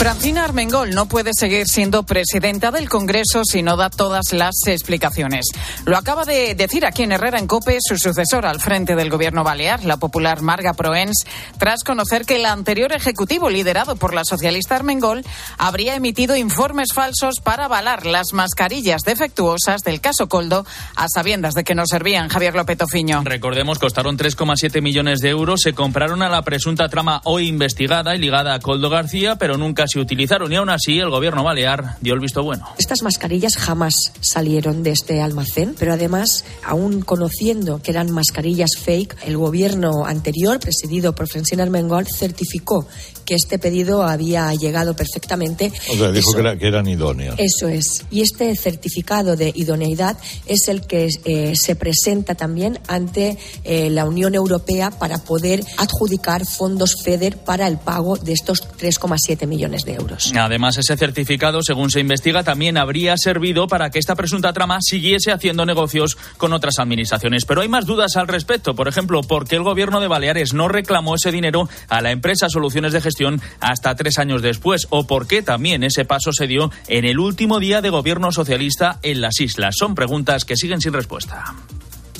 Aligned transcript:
Francina 0.00 0.44
Armengol 0.44 0.92
no 0.92 1.04
puede 1.04 1.32
seguir 1.34 1.66
siendo 1.68 2.04
presidenta 2.04 2.70
del 2.70 2.88
Congreso 2.88 3.44
si 3.44 3.62
no 3.62 3.76
da 3.76 3.90
todas 3.90 4.32
las 4.32 4.54
explicaciones. 4.66 5.44
Lo 5.84 5.98
acaba 5.98 6.24
de 6.24 6.54
decir 6.54 6.86
aquí 6.86 7.02
en 7.02 7.12
Herrera 7.12 7.38
en 7.38 7.46
Cope 7.46 7.76
su 7.86 7.98
sucesora 7.98 8.48
al 8.48 8.60
frente 8.60 8.96
del 8.96 9.10
gobierno 9.10 9.44
balear, 9.44 9.84
la 9.84 9.98
popular 9.98 10.40
Marga 10.40 10.72
Proens, 10.72 11.26
tras 11.58 11.84
conocer 11.84 12.24
que 12.24 12.36
el 12.36 12.46
anterior 12.46 12.94
ejecutivo 12.94 13.50
liderado 13.50 13.94
por 13.96 14.14
la 14.14 14.24
socialista 14.24 14.74
Armengol 14.74 15.22
habría 15.58 15.96
emitido 15.96 16.34
informes 16.34 16.94
falsos 16.94 17.34
para 17.44 17.66
avalar 17.66 18.06
las 18.06 18.32
mascarillas 18.32 19.02
defectuosas 19.02 19.82
del 19.82 20.00
caso 20.00 20.30
Coldo 20.30 20.64
a 20.96 21.08
sabiendas 21.08 21.52
de 21.52 21.62
que 21.62 21.74
no 21.74 21.84
servían. 21.84 22.30
Javier 22.30 22.54
López 22.54 22.80
Ofiño. 22.80 23.20
Recordemos, 23.22 23.78
costaron 23.78 24.16
3,7 24.16 24.80
millones 24.80 25.20
de 25.20 25.28
euros, 25.28 25.60
se 25.60 25.74
compraron 25.74 26.22
a 26.22 26.30
la 26.30 26.40
presunta 26.40 26.88
trama 26.88 27.20
hoy 27.24 27.48
investigada 27.48 28.16
y 28.16 28.18
ligada 28.18 28.54
a 28.54 28.60
Coldo 28.60 28.88
García, 28.88 29.36
pero 29.36 29.58
nunca 29.58 29.89
se 29.90 29.98
utilizaron 29.98 30.52
y 30.52 30.56
aún 30.56 30.70
así 30.70 30.98
el 30.98 31.10
gobierno 31.10 31.42
balear 31.42 31.96
dio 32.00 32.14
el 32.14 32.20
visto 32.20 32.42
bueno. 32.42 32.66
Estas 32.78 33.02
mascarillas 33.02 33.56
jamás 33.56 33.94
salieron 34.20 34.82
de 34.82 34.90
este 34.90 35.20
almacén, 35.20 35.74
pero 35.78 35.92
además, 35.92 36.44
aún 36.64 37.02
conociendo 37.02 37.82
que 37.82 37.90
eran 37.90 38.10
mascarillas 38.10 38.70
fake, 38.82 39.16
el 39.26 39.36
gobierno 39.36 40.06
anterior, 40.06 40.60
presidido 40.60 41.14
por 41.14 41.28
Francina 41.28 41.62
Armengol, 41.62 42.06
certificó 42.06 42.86
que 43.24 43.34
este 43.34 43.58
pedido 43.58 44.02
había 44.02 44.52
llegado 44.54 44.94
perfectamente. 44.96 45.72
O 45.88 45.94
sea, 45.94 46.10
dijo 46.10 46.32
que, 46.32 46.40
era, 46.40 46.56
que, 46.56 46.66
eran 46.66 46.88
idóneas. 46.88 47.36
Eso 47.38 47.68
es. 47.68 48.04
Y 48.10 48.22
este 48.22 48.54
certificado 48.56 49.36
de 49.36 49.52
idoneidad 49.54 50.18
es 50.46 50.66
el 50.66 50.86
que 50.86 51.08
eh, 51.24 51.52
se 51.54 51.76
presenta 51.76 52.34
también 52.34 52.80
ante 52.88 53.38
eh, 53.62 53.88
la 53.90 54.04
Unión 54.04 54.34
Europea 54.34 54.90
para 54.90 55.18
poder 55.18 55.62
adjudicar 55.76 56.44
fondos 56.44 56.96
FEDER 57.04 57.36
para 57.36 57.68
el 57.68 57.78
pago 57.78 58.16
de 58.16 58.32
estos 58.32 58.66
3,7 58.68 59.46
millones 59.46 59.79
de 59.84 59.94
euros. 59.94 60.32
Además, 60.36 60.78
ese 60.78 60.96
certificado, 60.96 61.62
según 61.62 61.90
se 61.90 62.00
investiga, 62.00 62.42
también 62.42 62.76
habría 62.76 63.16
servido 63.16 63.66
para 63.66 63.90
que 63.90 63.98
esta 63.98 64.14
presunta 64.14 64.52
trama 64.52 64.78
siguiese 64.80 65.32
haciendo 65.32 65.66
negocios 65.66 66.16
con 66.36 66.52
otras 66.52 66.78
administraciones. 66.78 67.44
Pero 67.44 67.62
hay 67.62 67.68
más 67.68 67.86
dudas 67.86 68.16
al 68.16 68.28
respecto. 68.28 68.74
Por 68.74 68.88
ejemplo, 68.88 69.22
¿por 69.22 69.46
qué 69.46 69.56
el 69.56 69.62
gobierno 69.62 70.00
de 70.00 70.08
Baleares 70.08 70.54
no 70.54 70.68
reclamó 70.68 71.14
ese 71.14 71.32
dinero 71.32 71.68
a 71.88 72.00
la 72.00 72.10
empresa 72.10 72.48
Soluciones 72.48 72.92
de 72.92 73.00
Gestión 73.00 73.40
hasta 73.60 73.94
tres 73.94 74.18
años 74.18 74.42
después? 74.42 74.86
¿O 74.90 75.06
por 75.06 75.26
qué 75.26 75.42
también 75.42 75.84
ese 75.84 76.04
paso 76.04 76.32
se 76.32 76.46
dio 76.46 76.70
en 76.88 77.04
el 77.04 77.18
último 77.18 77.60
día 77.60 77.80
de 77.80 77.90
gobierno 77.90 78.32
socialista 78.32 78.98
en 79.02 79.20
las 79.20 79.40
islas? 79.40 79.74
Son 79.78 79.94
preguntas 79.94 80.44
que 80.44 80.56
siguen 80.56 80.80
sin 80.80 80.92
respuesta 80.92 81.54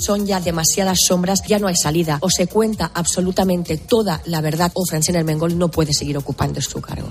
son 0.01 0.25
ya 0.25 0.39
demasiadas 0.39 0.97
sombras, 1.07 1.43
ya 1.47 1.59
no 1.59 1.67
hay 1.67 1.75
salida. 1.75 2.17
O 2.21 2.29
se 2.29 2.47
cuenta 2.47 2.91
absolutamente 2.93 3.77
toda 3.77 4.21
la 4.25 4.41
verdad 4.41 4.71
o 4.73 4.83
Francina 4.85 5.19
Hermengol 5.19 5.57
no 5.57 5.69
puede 5.69 5.93
seguir 5.93 6.17
ocupando 6.17 6.59
su 6.59 6.81
cargo 6.81 7.07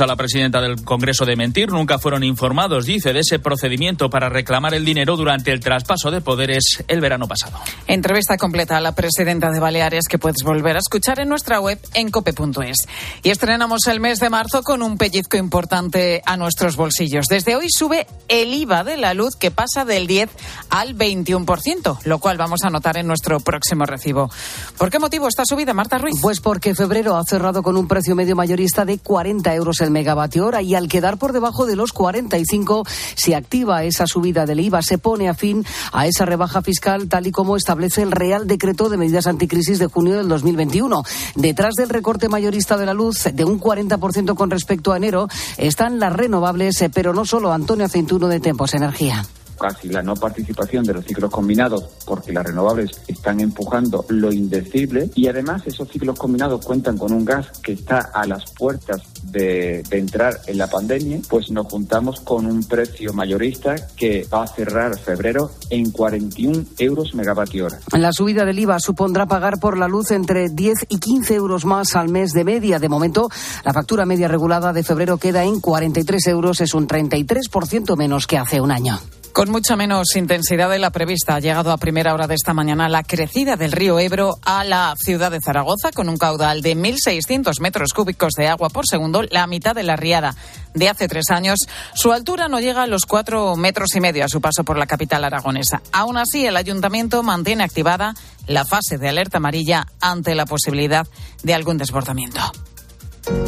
a 0.00 0.06
la 0.06 0.16
presidenta 0.16 0.60
del 0.60 0.82
Congreso 0.84 1.26
de 1.26 1.36
mentir. 1.36 1.70
Nunca 1.70 1.98
fueron 1.98 2.24
informados, 2.24 2.86
dice, 2.86 3.12
de 3.12 3.20
ese 3.20 3.38
procedimiento 3.38 4.08
para 4.08 4.28
reclamar 4.28 4.74
el 4.74 4.84
dinero 4.84 5.16
durante 5.16 5.52
el 5.52 5.60
traspaso 5.60 6.10
de 6.10 6.20
poderes 6.20 6.82
el 6.88 7.00
verano 7.00 7.28
pasado. 7.28 7.58
Entrevista 7.86 8.36
completa 8.36 8.78
a 8.78 8.80
la 8.80 8.94
presidenta 8.94 9.50
de 9.50 9.60
Baleares 9.60 10.08
que 10.08 10.18
puedes 10.18 10.42
volver 10.42 10.76
a 10.76 10.78
escuchar 10.78 11.20
en 11.20 11.28
nuestra 11.28 11.60
web 11.60 11.78
en 11.94 12.10
cope.es. 12.10 12.88
Y 13.22 13.30
estrenamos 13.30 13.86
el 13.86 14.00
mes 14.00 14.18
de 14.18 14.30
marzo 14.30 14.62
con 14.62 14.82
un 14.82 14.96
pellizco 14.96 15.36
importante 15.36 16.22
a 16.24 16.36
nuestros 16.36 16.76
bolsillos. 16.76 17.26
Desde 17.28 17.56
hoy 17.56 17.66
sube 17.68 18.06
el 18.28 18.54
IVA 18.54 18.84
de 18.84 18.96
la 18.96 19.14
luz 19.14 19.36
que 19.36 19.50
pasa 19.50 19.84
del 19.84 20.06
10 20.06 20.30
al 20.70 20.96
21%, 20.96 21.98
lo 22.04 22.18
cual 22.18 22.38
vamos 22.38 22.60
a 22.64 22.70
notar 22.70 22.96
en 22.96 23.06
nuestro 23.06 23.40
próximo 23.40 23.84
recibo. 23.84 24.30
¿Por 24.78 24.90
qué 24.90 24.98
motivo 24.98 25.28
esta 25.28 25.44
subida, 25.44 25.74
Marta 25.74 25.98
Ruiz? 25.98 26.18
Pues 26.20 26.40
porque 26.40 26.74
febrero 26.74 27.16
ha 27.16 27.24
cerrado 27.24 27.62
con 27.62 27.76
un 27.76 27.88
precio 27.88 28.14
medio 28.14 28.36
mayorista 28.36 28.84
de 28.84 28.98
40 28.98 29.54
euros 29.54 29.81
el 29.84 29.90
megavatio 29.90 30.46
hora 30.46 30.62
y 30.62 30.74
al 30.74 30.88
quedar 30.88 31.18
por 31.18 31.32
debajo 31.32 31.66
de 31.66 31.76
los 31.76 31.92
45 31.92 32.84
se 33.14 33.34
activa 33.34 33.84
esa 33.84 34.06
subida 34.06 34.46
del 34.46 34.60
IVA, 34.60 34.82
se 34.82 34.98
pone 34.98 35.28
a 35.28 35.34
fin 35.34 35.64
a 35.92 36.06
esa 36.06 36.24
rebaja 36.24 36.62
fiscal 36.62 37.08
tal 37.08 37.26
y 37.26 37.32
como 37.32 37.56
establece 37.56 38.02
el 38.02 38.12
Real 38.12 38.46
Decreto 38.46 38.88
de 38.88 38.96
Medidas 38.96 39.26
Anticrisis 39.26 39.78
de 39.78 39.86
junio 39.86 40.16
del 40.16 40.28
2021. 40.28 41.02
Detrás 41.34 41.74
del 41.74 41.88
recorte 41.88 42.28
mayorista 42.28 42.76
de 42.76 42.86
la 42.86 42.94
luz 42.94 43.24
de 43.32 43.44
un 43.44 43.60
40% 43.60 44.34
con 44.34 44.50
respecto 44.50 44.92
a 44.92 44.96
enero 44.96 45.28
están 45.56 45.98
las 45.98 46.12
renovables, 46.12 46.80
eh, 46.82 46.90
pero 46.90 47.12
no 47.12 47.24
solo 47.24 47.52
Antonio 47.52 47.86
Aceintuno 47.86 48.28
de 48.28 48.40
Tempos 48.40 48.74
Energía 48.74 49.24
casi 49.62 49.88
la 49.88 50.02
no 50.02 50.16
participación 50.16 50.82
de 50.82 50.94
los 50.94 51.04
ciclos 51.04 51.30
combinados 51.30 51.84
porque 52.04 52.32
las 52.32 52.44
renovables 52.44 52.90
están 53.06 53.38
empujando 53.38 54.04
lo 54.08 54.32
indecible 54.32 55.08
y 55.14 55.28
además 55.28 55.62
esos 55.66 55.88
ciclos 55.88 56.18
combinados 56.18 56.66
cuentan 56.66 56.98
con 56.98 57.12
un 57.12 57.24
gas 57.24 57.46
que 57.62 57.72
está 57.72 58.10
a 58.12 58.26
las 58.26 58.50
puertas 58.50 59.02
de, 59.22 59.84
entrar 59.92 60.40
en 60.46 60.58
la 60.58 60.66
pandemia, 60.66 61.20
pues 61.28 61.50
nos 61.50 61.68
juntamos 61.68 62.20
con 62.20 62.46
un 62.46 62.64
precio 62.64 63.12
mayorista 63.12 63.76
que 63.94 64.26
va 64.32 64.42
a 64.42 64.48
cerrar 64.48 64.98
febrero 64.98 65.52
en 65.70 65.92
41 65.92 66.64
euros 66.78 67.14
megavatio 67.14 67.66
hora. 67.66 67.78
La 67.92 68.12
subida 68.12 68.44
del 68.44 68.58
IVA 68.58 68.80
supondrá 68.80 69.26
pagar 69.26 69.60
por 69.60 69.78
la 69.78 69.86
luz 69.86 70.10
entre 70.10 70.48
10 70.48 70.86
y 70.88 70.98
15 70.98 71.34
euros 71.34 71.64
más 71.64 71.94
al 71.94 72.08
mes 72.08 72.32
de 72.32 72.42
media. 72.42 72.80
De 72.80 72.88
momento, 72.88 73.28
la 73.64 73.72
factura 73.72 74.06
media 74.06 74.26
regulada 74.26 74.72
de 74.72 74.82
febrero 74.82 75.18
queda 75.18 75.44
en 75.44 75.60
43 75.60 76.26
euros, 76.26 76.60
es 76.60 76.74
un 76.74 76.88
33% 76.88 77.96
menos 77.96 78.26
que 78.26 78.38
hace 78.38 78.60
un 78.60 78.72
año. 78.72 78.98
Con 79.32 79.50
mucha 79.50 79.76
menos 79.76 80.14
intensidad 80.14 80.68
de 80.68 80.78
la 80.78 80.90
prevista 80.90 81.36
ha 81.36 81.40
llegado 81.40 81.72
a 81.72 81.78
primera 81.78 82.12
hora 82.12 82.26
de 82.26 82.34
esta 82.34 82.52
mañana 82.52 82.90
la 82.90 83.02
crecida 83.02 83.56
del 83.56 83.72
río 83.72 83.98
Ebro 83.98 84.36
a 84.42 84.62
la 84.62 84.94
ciudad 84.98 85.30
de 85.30 85.38
Zaragoza 85.42 85.90
con 85.90 86.10
un 86.10 86.18
caudal 86.18 86.60
de 86.60 86.76
1.600 86.76 87.58
metros 87.60 87.94
cúbicos 87.94 88.34
de 88.34 88.48
agua 88.48 88.68
por 88.68 88.86
segundo, 88.86 89.22
la 89.30 89.46
mitad 89.46 89.74
de 89.74 89.84
la 89.84 89.96
riada 89.96 90.36
de 90.74 90.90
hace 90.90 91.08
tres 91.08 91.30
años. 91.30 91.60
Su 91.94 92.12
altura 92.12 92.48
no 92.48 92.60
llega 92.60 92.82
a 92.82 92.86
los 92.86 93.06
cuatro 93.06 93.56
metros 93.56 93.96
y 93.96 94.00
medio 94.00 94.22
a 94.22 94.28
su 94.28 94.42
paso 94.42 94.64
por 94.64 94.76
la 94.76 94.86
capital 94.86 95.24
aragonesa. 95.24 95.80
Aún 95.92 96.18
así, 96.18 96.44
el 96.44 96.56
ayuntamiento 96.56 97.22
mantiene 97.22 97.64
activada 97.64 98.14
la 98.46 98.66
fase 98.66 98.98
de 98.98 99.08
alerta 99.08 99.38
amarilla 99.38 99.86
ante 100.00 100.34
la 100.34 100.44
posibilidad 100.44 101.06
de 101.42 101.54
algún 101.54 101.78
desbordamiento. 101.78 102.40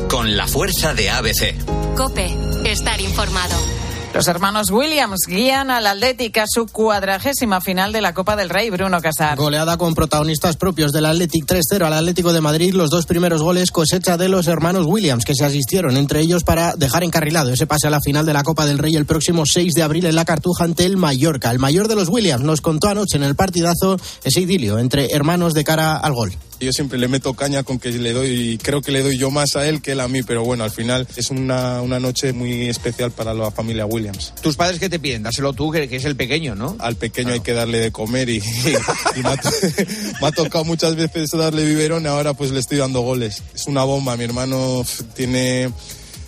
Con 0.09 0.35
la 0.35 0.47
fuerza 0.47 0.95
de 0.95 1.11
ABC. 1.11 1.95
Cope, 1.95 2.35
estar 2.65 3.01
informado. 3.03 3.84
Los 4.15 4.29
hermanos 4.29 4.71
Williams 4.71 5.23
guían 5.27 5.73
al 5.73 5.89
Atlético 5.89 6.41
a 6.41 6.45
su 6.47 6.67
cuadragésima 6.67 7.61
final 7.61 7.93
de 7.93 8.01
la 8.01 8.15
Copa 8.15 8.37
del 8.37 8.49
Rey, 8.49 8.71
Bruno 8.71 9.01
Casar. 9.01 9.37
Goleada 9.37 9.77
con 9.77 9.97
protagonistas 9.97 10.57
propios 10.57 10.93
del 10.93 11.07
Athletic 11.07 11.45
3-0 11.45 11.85
al 11.85 11.93
Atlético 11.95 12.33
de 12.33 12.41
Madrid. 12.41 12.75
Los 12.75 12.91
dos 12.91 13.07
primeros 13.07 13.43
goles 13.43 13.73
cosecha 13.73 14.17
de 14.17 14.29
los 14.29 14.47
hermanos 14.47 14.87
Williams, 14.87 15.25
que 15.25 15.35
se 15.35 15.45
asistieron 15.45 15.97
entre 15.97 16.21
ellos 16.21 16.45
para 16.45 16.77
dejar 16.77 17.03
encarrilado 17.03 17.51
ese 17.51 17.67
pase 17.67 17.89
a 17.89 17.91
la 17.91 18.01
final 18.01 18.25
de 18.25 18.35
la 18.35 18.45
Copa 18.45 18.67
del 18.67 18.79
Rey 18.79 18.95
el 18.95 19.05
próximo 19.05 19.47
6 19.47 19.75
de 19.75 19.83
abril 19.83 20.07
en 20.07 20.15
la 20.15 20.25
Cartuja 20.25 20.63
ante 20.63 20.85
el 20.85 20.97
Mallorca. 20.97 21.51
El 21.51 21.59
mayor 21.59 21.89
de 21.89 21.97
los 21.97 22.09
Williams 22.09 22.45
nos 22.45 22.61
contó 22.61 22.87
anoche 22.87 23.17
en 23.17 23.25
el 23.25 23.35
partidazo 23.35 23.97
ese 24.23 24.43
idilio 24.43 24.79
entre 24.79 25.11
hermanos 25.11 25.55
de 25.55 25.65
cara 25.65 25.97
al 25.97 26.13
gol. 26.13 26.33
Yo 26.65 26.73
siempre 26.73 26.99
le 26.99 27.09
meto 27.09 27.35
caña 27.35 27.63
con 27.63 27.79
que 27.79 27.91
le 27.93 28.13
doy, 28.13 28.59
creo 28.63 28.81
que 28.81 28.93
le 28.93 29.03
doy 29.03 29.19
yo 29.19 29.31
más 29.31 29.57
a 29.57 29.69
él 29.69 29.83
que 29.83 29.93
él 29.93 30.01
a 30.01 30.09
mí, 30.09 30.23
pero 30.23 30.45
bueno, 30.45 30.65
al 30.65 30.71
final 30.71 31.07
es 31.17 31.31
una, 31.31 31.83
una 31.83 32.01
noche 32.01 32.33
muy 32.33 32.69
especial 32.69 33.11
para 33.11 33.35
la 33.35 33.51
familia 33.51 33.87
Williams. 33.87 34.35
¿Tus 34.41 34.57
padres 34.57 34.79
qué 34.79 34.89
te 34.89 34.99
piden? 34.99 35.23
Dáselo 35.23 35.53
tú, 35.53 35.71
que, 35.71 35.89
que 35.89 35.97
es 35.97 36.05
el 36.05 36.17
pequeño, 36.17 36.55
¿no? 36.55 36.77
Al 36.79 36.97
pequeño 36.97 37.33
hay 37.33 37.41
que 37.41 37.53
darle 37.53 37.79
de 37.79 37.93
comer 37.93 38.29
y, 38.29 38.37
y, 39.17 39.23
me, 39.23 39.29
ha 39.29 39.37
me, 40.21 40.27
ha 40.27 40.33
tocado 40.33 40.65
muchas 40.65 40.97
veces 40.97 41.31
darle 41.31 41.65
biberón 41.65 42.05
y 42.05 42.07
ahora 42.07 42.35
pues 42.35 42.51
le 42.51 42.61
estoy 42.61 42.79
dando 42.79 43.01
goles. 43.01 43.43
Es 43.55 43.67
una 43.67 43.85
bomba, 43.85 44.17
mi 44.17 44.25
hermano 44.25 44.85
tiene 45.15 45.71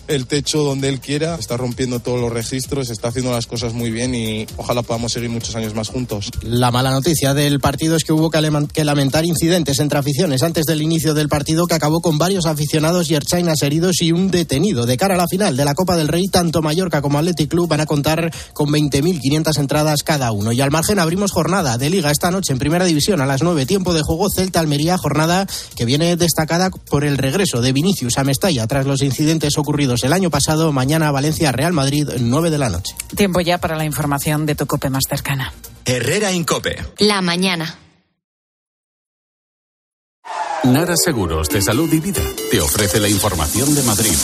el 0.07 0.27
techo 0.27 0.63
donde 0.63 0.89
él 0.89 0.99
quiera, 0.99 1.35
está 1.35 1.57
rompiendo 1.57 1.99
todos 1.99 2.19
los 2.19 2.31
registros, 2.31 2.89
está 2.89 3.09
haciendo 3.09 3.31
las 3.31 3.47
cosas 3.47 3.73
muy 3.73 3.91
bien 3.91 4.15
y 4.15 4.47
ojalá 4.57 4.81
podamos 4.81 5.11
seguir 5.11 5.29
muchos 5.29 5.55
años 5.55 5.73
más 5.73 5.89
juntos. 5.89 6.31
La 6.41 6.71
mala 6.71 6.91
noticia 6.91 7.33
del 7.33 7.59
partido 7.59 7.95
es 7.95 8.03
que 8.03 8.13
hubo 8.13 8.29
que 8.29 8.85
lamentar 8.85 9.25
incidentes 9.25 9.79
entre 9.79 9.99
aficiones 9.99 10.43
antes 10.43 10.65
del 10.65 10.81
inicio 10.81 11.13
del 11.13 11.29
partido 11.29 11.67
que 11.67 11.75
acabó 11.75 12.01
con 12.01 12.17
varios 12.17 12.45
aficionados 12.45 13.09
y 13.09 13.15
archainas 13.15 13.61
heridos 13.61 14.01
y 14.01 14.11
un 14.11 14.31
detenido. 14.31 14.85
De 14.85 14.97
cara 14.97 15.15
a 15.15 15.17
la 15.17 15.27
final 15.27 15.57
de 15.57 15.65
la 15.65 15.75
Copa 15.75 15.97
del 15.97 16.07
Rey, 16.07 16.27
tanto 16.27 16.61
Mallorca 16.61 17.01
como 17.01 17.17
Athletic 17.17 17.49
Club 17.49 17.67
van 17.67 17.81
a 17.81 17.85
contar 17.85 18.31
con 18.53 18.69
20.500 18.69 19.59
entradas 19.59 20.03
cada 20.03 20.31
uno. 20.31 20.51
Y 20.51 20.61
al 20.61 20.71
margen 20.71 20.99
abrimos 20.99 21.31
jornada 21.31 21.77
de 21.77 21.89
liga 21.89 22.11
esta 22.11 22.31
noche 22.31 22.53
en 22.53 22.59
Primera 22.59 22.85
División 22.85 23.21
a 23.21 23.25
las 23.25 23.43
9, 23.43 23.65
tiempo 23.65 23.93
de 23.93 24.01
juego 24.01 24.29
Celta-Almería, 24.29 24.97
jornada 24.97 25.47
que 25.75 25.85
viene 25.85 26.15
destacada 26.15 26.69
por 26.69 27.03
el 27.03 27.17
regreso 27.17 27.61
de 27.61 27.73
Vinicius 27.73 28.17
a 28.17 28.23
Mestalla 28.23 28.67
tras 28.67 28.85
los 28.85 29.01
incidentes 29.01 29.57
ocurridos 29.57 29.96
el 30.03 30.13
año 30.13 30.29
pasado. 30.29 30.71
Mañana 30.71 31.11
Valencia, 31.11 31.51
Real 31.51 31.73
Madrid, 31.73 32.07
9 32.19 32.49
de 32.49 32.57
la 32.57 32.69
noche. 32.69 32.95
Tiempo 33.15 33.41
ya 33.41 33.57
para 33.57 33.75
la 33.75 33.85
información 33.85 34.45
de 34.45 34.55
tu 34.55 34.65
COPE 34.65 34.89
más 34.89 35.03
cercana. 35.07 35.53
Herrera 35.85 36.31
Incope. 36.31 36.83
La 36.99 37.21
mañana. 37.21 37.77
Nara 40.63 40.97
Seguros 40.97 41.49
de 41.49 41.61
Salud 41.61 41.91
y 41.93 41.99
Vida 41.99 42.21
te 42.51 42.59
ofrece 42.59 42.99
la 42.99 43.07
información 43.07 43.73
de 43.73 43.83
Madrid. 43.83 44.17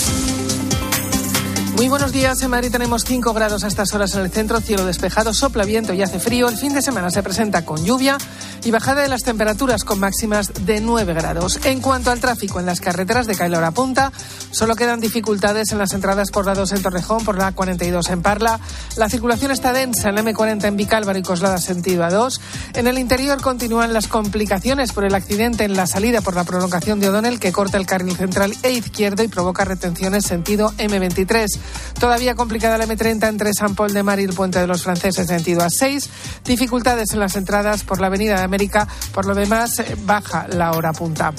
Muy 1.75 1.90
buenos 1.90 2.12
días. 2.12 2.40
En 2.44 2.52
Madrid 2.52 2.72
tenemos 2.72 3.04
5 3.04 3.34
grados 3.34 3.64
a 3.64 3.68
estas 3.68 3.94
horas 3.94 4.14
en 4.14 4.22
el 4.22 4.30
centro, 4.30 4.62
cielo 4.62 4.86
despejado, 4.86 5.34
sopla 5.34 5.66
viento 5.66 5.92
y 5.94 6.04
hace 6.04 6.20
frío. 6.20 6.48
El 6.48 6.56
fin 6.56 6.72
de 6.72 6.84
semana 6.84 7.10
se 7.10 7.24
presenta 7.24 7.66
con 7.66 7.84
lluvia 7.84 8.20
y 8.64 8.70
bajada 8.70 9.02
de 9.02 9.08
las 9.08 9.24
temperaturas 9.24 9.84
con 9.84 10.00
máximas 10.00 10.52
de 10.66 10.81
9 10.81 11.14
grados. 11.16 11.60
En 11.66 11.81
cuanto 11.81 12.12
al 12.12 12.20
tráfico 12.20 12.60
en 12.60 12.68
las 12.68 12.80
carreteras 12.80 13.25
de 13.25 13.36
Cailor 13.36 13.64
a 13.64 13.72
Punta, 13.72 14.12
solo 14.52 14.75
quedan 14.75 15.00
dificultades 15.00 15.72
en 15.72 15.80
las 15.80 15.94
entradas 15.94 16.30
por 16.30 16.46
la 16.46 16.54
2 16.54 16.74
en 16.74 16.81
Torrejón, 16.84 17.25
por 17.25 17.40
la 17.40 17.52
42 17.52 18.08
en 18.10 18.22
Parla. 18.22 18.60
La 18.96 19.10
circulación 19.10 19.50
está 19.50 19.74
densa 19.74 20.10
en 20.10 20.16
la 20.16 20.24
M40 20.24 20.66
en 20.66 20.78
Vicálvaro 20.78 21.18
y 21.18 21.24
Coslada 21.24 21.58
sentido 21.58 22.04
A2. 22.04 22.40
En 22.75 22.86
el 22.86 23.00
interior 23.00 23.42
continúan 23.42 23.94
las 23.94 24.08
complicaciones 24.08 24.92
por 24.92 25.06
el 25.06 25.16
accidente 25.16 25.64
en 25.64 25.75
la 25.75 25.88
salida 25.88 26.22
por 26.22 26.36
la 26.36 26.44
prolongación 26.44 27.00
de 27.00 27.10
O'Donnell 27.10 27.40
que 27.40 27.52
corta 27.52 27.78
el 27.78 27.88
carril 27.88 28.16
central 28.16 28.54
e 28.62 28.72
izquierdo 28.74 29.24
y 29.24 29.28
provoca 29.28 29.66
retenciones 29.66 30.25
sentido 30.25 30.72
M23. 30.78 31.62
Todavía 32.00 32.36
complicada 32.36 32.77
la 32.77 32.86
M30 32.86 33.27
entre 33.27 33.54
San 33.54 33.75
Paul 33.75 33.94
de 33.94 34.04
Mar 34.04 34.19
y 34.19 34.24
el 34.24 34.33
Puente 34.33 34.60
de 34.60 34.68
los 34.68 34.83
Franceses 34.83 35.27
sentido 35.27 35.62
A6. 35.62 36.07
Dificultades 36.44 37.13
en 37.13 37.19
las 37.19 37.36
entradas 37.36 37.83
por 37.83 38.01
la 38.01 38.07
Avenida 38.07 38.38
de 38.38 38.44
América. 38.44 38.88
Por 39.13 39.25
lo 39.25 39.36
demás, 39.36 39.80
eh, 39.80 39.95
baja 40.06 40.48
la 40.50 40.71
hora 40.71 40.94
punta. 40.94 41.33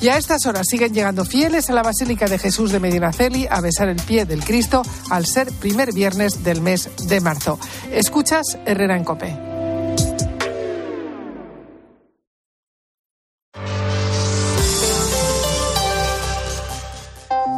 Y 0.00 0.08
a 0.08 0.18
estas 0.18 0.44
horas 0.46 0.66
siguen 0.68 0.92
llegando 0.92 1.24
fieles 1.24 1.70
a 1.70 1.72
la 1.72 1.82
Basílica 1.82 2.26
de 2.26 2.38
Jesús 2.38 2.72
de 2.72 2.80
Medinaceli 2.80 3.46
a 3.50 3.60
besar 3.60 3.88
el 3.88 3.96
pie 3.96 4.26
del 4.26 4.44
Cristo 4.44 4.82
al 5.10 5.24
ser 5.26 5.50
primer 5.52 5.92
viernes 5.92 6.44
del 6.44 6.60
mes 6.60 6.90
de 7.06 7.20
marzo. 7.20 7.58
Escuchas 7.90 8.58
Herrera 8.66 8.96
en 8.96 9.04
Cope. 9.04 9.53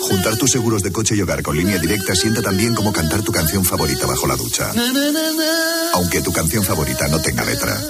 Juntar 0.00 0.36
tus 0.36 0.50
seguros 0.50 0.82
de 0.82 0.92
coche 0.92 1.14
y 1.16 1.22
hogar 1.22 1.42
con 1.42 1.56
línea 1.56 1.78
directa 1.78 2.14
sienta 2.14 2.42
tan 2.42 2.56
bien 2.56 2.74
como 2.74 2.92
cantar 2.92 3.22
tu 3.22 3.32
canción 3.32 3.64
favorita 3.64 4.06
bajo 4.06 4.26
la 4.26 4.36
ducha. 4.36 4.70
Aunque 5.94 6.20
tu 6.20 6.32
canción 6.32 6.64
favorita 6.64 7.08
no 7.08 7.20
tenga 7.20 7.44
letra. 7.44 7.80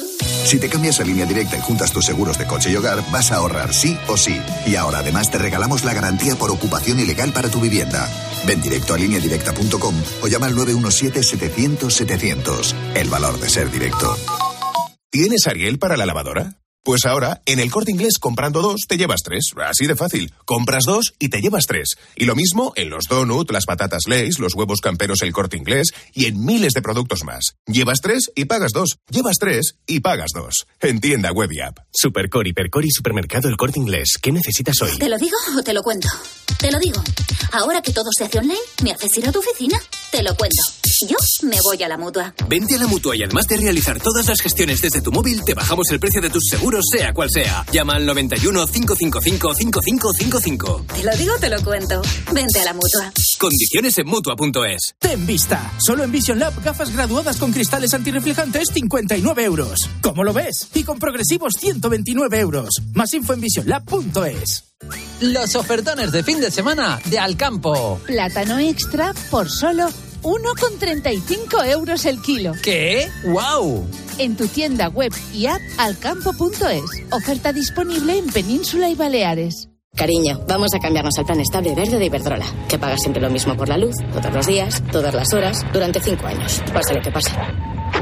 Si 0.45 0.59
te 0.59 0.69
cambias 0.69 1.01
a 1.01 1.05
línea 1.05 1.25
directa 1.25 1.57
y 1.57 1.61
juntas 1.61 1.93
tus 1.93 2.05
seguros 2.05 2.39
de 2.39 2.47
coche 2.47 2.71
y 2.71 2.77
hogar, 2.77 3.03
vas 3.11 3.33
a 3.33 3.37
ahorrar 3.37 3.73
sí 3.73 3.97
o 4.09 4.17
sí. 4.17 4.41
Y 4.67 4.77
ahora 4.77 4.99
además 4.99 5.31
te 5.31 5.39
regalamos 5.39 5.85
la 5.85 5.95
garantía 5.95 6.37
por 6.37 6.51
ocupación 6.51 7.01
ilegal 7.01 7.33
para 7.33 7.49
tu 7.49 7.61
vivienda. 7.61 8.09
Ven 8.47 8.61
directo 8.61 8.95
a 8.95 8.99
lineadirecta.com 8.99 9.95
o 10.23 10.29
llama 10.29 10.47
al 10.47 10.57
917-700-700. 10.57 12.75
El 12.95 13.09
valor 13.09 13.41
de 13.41 13.49
ser 13.49 13.71
directo. 13.71 14.17
¿Tienes 15.11 15.47
Ariel 15.47 15.79
para 15.79 15.97
la 15.97 16.07
lavadora? 16.07 16.59
Pues 16.85 17.07
ahora, 17.07 17.41
en 17.47 17.61
el 17.61 17.71
corte 17.71 17.93
inglés, 17.93 18.19
comprando 18.21 18.61
dos, 18.61 18.83
te 18.87 18.99
llevas 18.99 19.23
tres. 19.25 19.53
Así 19.67 19.87
de 19.87 19.97
fácil. 19.97 20.35
Compras 20.45 20.85
dos 20.85 21.15
y 21.19 21.31
te 21.31 21.41
llevas 21.41 21.65
tres. 21.65 21.97
Y 22.15 22.27
lo 22.27 22.37
mismo 22.37 22.75
en 22.77 22.91
los 22.91 23.05
donuts, 23.09 23.51
las 23.51 23.65
patatas 23.65 24.03
Lays, 24.07 24.39
los 24.39 24.55
huevos 24.55 24.83
camperos 24.83 25.23
el 25.23 25.33
corte 25.33 25.57
inglés 25.57 25.95
y 26.13 26.27
en 26.27 26.45
miles 26.45 26.75
de 26.75 26.83
productos 26.83 27.25
más. 27.25 27.55
Llevas 27.67 28.03
tres 28.03 28.31
y 28.35 28.45
pagas 28.45 28.73
dos. 28.75 28.99
Llevas 29.09 29.37
tres 29.41 29.77
y 29.87 30.01
pagas 30.01 30.33
dos. 30.35 30.67
En 30.79 31.01
tienda 31.01 31.33
web 31.33 31.51
y 31.53 31.61
app. 31.63 31.79
Supercore, 31.91 32.51
Hipercore 32.51 32.87
y 32.87 32.91
Supermercado 32.91 33.49
El 33.49 33.57
Corte 33.57 33.79
Inglés. 33.79 34.19
¿Qué 34.21 34.31
necesitas 34.31 34.77
hoy? 34.83 34.99
¿Te 34.99 35.09
lo 35.09 35.17
digo 35.17 35.39
o 35.59 35.63
te 35.63 35.73
lo 35.73 35.83
cuento? 35.83 36.09
Te 36.59 36.71
lo 36.71 36.79
digo. 36.79 37.03
Ahora 37.53 37.81
que 37.81 37.93
todo 37.93 38.11
se 38.17 38.25
hace 38.25 38.41
online, 38.41 38.61
¿me 38.83 38.93
haces 38.93 39.17
ir 39.17 39.27
a 39.27 39.33
tu 39.33 39.39
oficina? 39.39 39.79
Te 40.11 40.23
lo 40.23 40.37
cuento. 40.37 40.63
Yo 41.09 41.17
me 41.43 41.59
voy 41.61 41.83
a 41.83 41.89
la 41.89 41.99
mutua. 41.99 42.35
Vente 42.49 42.77
a 42.77 42.79
la 42.79 42.87
mutua 42.87 43.17
y 43.17 43.23
además 43.23 43.47
de 43.47 43.57
realizar 43.57 44.01
todas 44.01 44.27
las 44.27 44.41
gestiones 44.41 44.81
desde 44.81 45.01
tu 45.01 45.11
móvil, 45.11 45.43
te 45.45 45.55
bajamos 45.55 45.91
el 45.91 45.99
precio 45.99 46.21
de 46.21 46.31
tus 46.31 46.45
seguros, 46.49 46.74
sea 46.83 47.13
cual 47.13 47.29
sea. 47.31 47.65
Llama 47.73 47.95
al 47.95 48.07
91 48.07 48.67
555 48.67 49.55
5555. 49.55 50.87
Te 50.95 51.03
lo 51.05 51.17
digo, 51.17 51.35
te 51.39 51.51
lo 51.51 51.63
cuento. 51.63 52.03
Vente 52.33 52.61
a 52.61 52.65
la 52.65 52.73
mutua. 52.73 53.13
Condiciones 53.39 53.99
en 53.99 54.07
mutua.es. 54.07 54.95
Ten 54.99 55.27
vista. 55.27 55.73
Solo 55.79 56.05
en 56.05 56.13
Vision 56.13 56.39
Lab, 56.39 56.53
gafas 56.63 56.93
graduadas 56.93 57.37
con 57.37 57.53
cristales 57.53 57.93
antirreflejantes, 57.95 58.69
59 58.73 59.45
euros. 59.45 59.89
¿Cómo 60.01 60.25
lo 60.25 60.33
ves? 60.33 60.69
Y 60.75 60.85
con 60.85 60.99
progresivos, 60.99 61.53
129 61.59 62.39
euros. 62.41 62.69
Más 62.95 63.13
info 63.15 63.33
en 63.35 63.41
visionlab.es. 63.41 64.65
Los 65.21 65.55
ofertones 65.57 66.13
de 66.13 66.23
fin 66.23 66.41
de 66.41 66.51
semana 66.51 67.01
de 67.07 67.19
Alcampo. 67.19 68.01
Plátano 68.07 68.59
extra 68.59 69.15
por 69.31 69.51
solo 69.51 69.89
1,35 70.23 71.67
euros 71.71 72.05
el 72.07 72.21
kilo. 72.21 72.53
¿Qué? 72.63 73.09
¡Wow! 73.25 73.87
En 74.19 74.37
tu 74.37 74.47
tienda 74.47 74.89
web 74.89 75.13
y 75.33 75.47
app 75.47 75.61
alcampo.es. 75.79 77.05
Oferta 77.11 77.53
disponible 77.53 78.19
en 78.19 78.27
Península 78.27 78.89
y 78.89 78.95
Baleares. 78.95 79.69
Cariño, 79.97 80.41
vamos 80.49 80.75
a 80.75 80.81
cambiarnos 80.81 81.17
al 81.19 81.25
plan 81.25 81.41
estable 81.41 81.75
verde 81.75 81.99
de 81.99 82.07
Iberdrola, 82.07 82.47
que 82.69 82.79
paga 82.79 82.99
siempre 82.99 83.23
lo 83.23 83.31
mismo 83.31 83.57
por 83.57 83.69
la 83.69 83.79
luz, 83.79 83.95
todos 84.13 84.33
los 84.33 84.47
días, 84.47 84.83
todas 84.91 85.15
las 85.15 85.33
horas, 85.33 85.65
durante 85.73 86.01
cinco 86.01 86.27
años, 86.27 86.61
pase 86.73 86.95
lo 86.95 87.01
que 87.01 87.13
pase. 87.13 87.31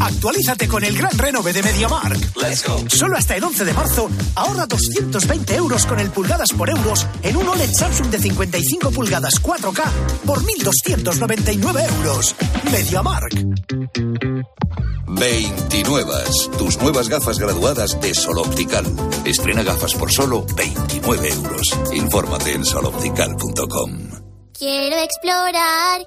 Actualízate 0.00 0.68
con 0.68 0.84
el 0.84 0.96
gran 0.96 1.16
renove 1.16 1.52
de 1.52 1.62
MediaMark. 1.62 2.36
Let's 2.36 2.66
go. 2.66 2.84
Solo 2.88 3.16
hasta 3.16 3.36
el 3.36 3.44
11 3.44 3.64
de 3.64 3.74
marzo 3.74 4.10
ahorra 4.34 4.66
220 4.66 5.54
euros 5.54 5.86
con 5.86 6.00
el 6.00 6.10
pulgadas 6.10 6.50
por 6.56 6.70
euros 6.70 7.06
en 7.22 7.36
un 7.36 7.48
OLED 7.48 7.72
Samsung 7.72 8.08
de 8.08 8.18
55 8.18 8.90
pulgadas 8.90 9.34
4K 9.42 9.82
por 10.24 10.42
1.299 10.42 11.88
euros. 11.96 12.34
MediaMark. 12.70 13.34
29. 15.06 16.12
Tus 16.56 16.78
nuevas 16.78 17.08
gafas 17.08 17.38
graduadas 17.38 18.00
de 18.00 18.14
Sol 18.14 18.38
Optical. 18.38 18.86
Estrena 19.24 19.62
gafas 19.62 19.94
por 19.94 20.12
solo 20.12 20.46
29 20.56 21.28
euros. 21.28 21.78
Infórmate 21.92 22.52
en 22.52 22.64
soloptical.com. 22.64 24.10
Quiero 24.56 24.96
explorar 24.98 26.06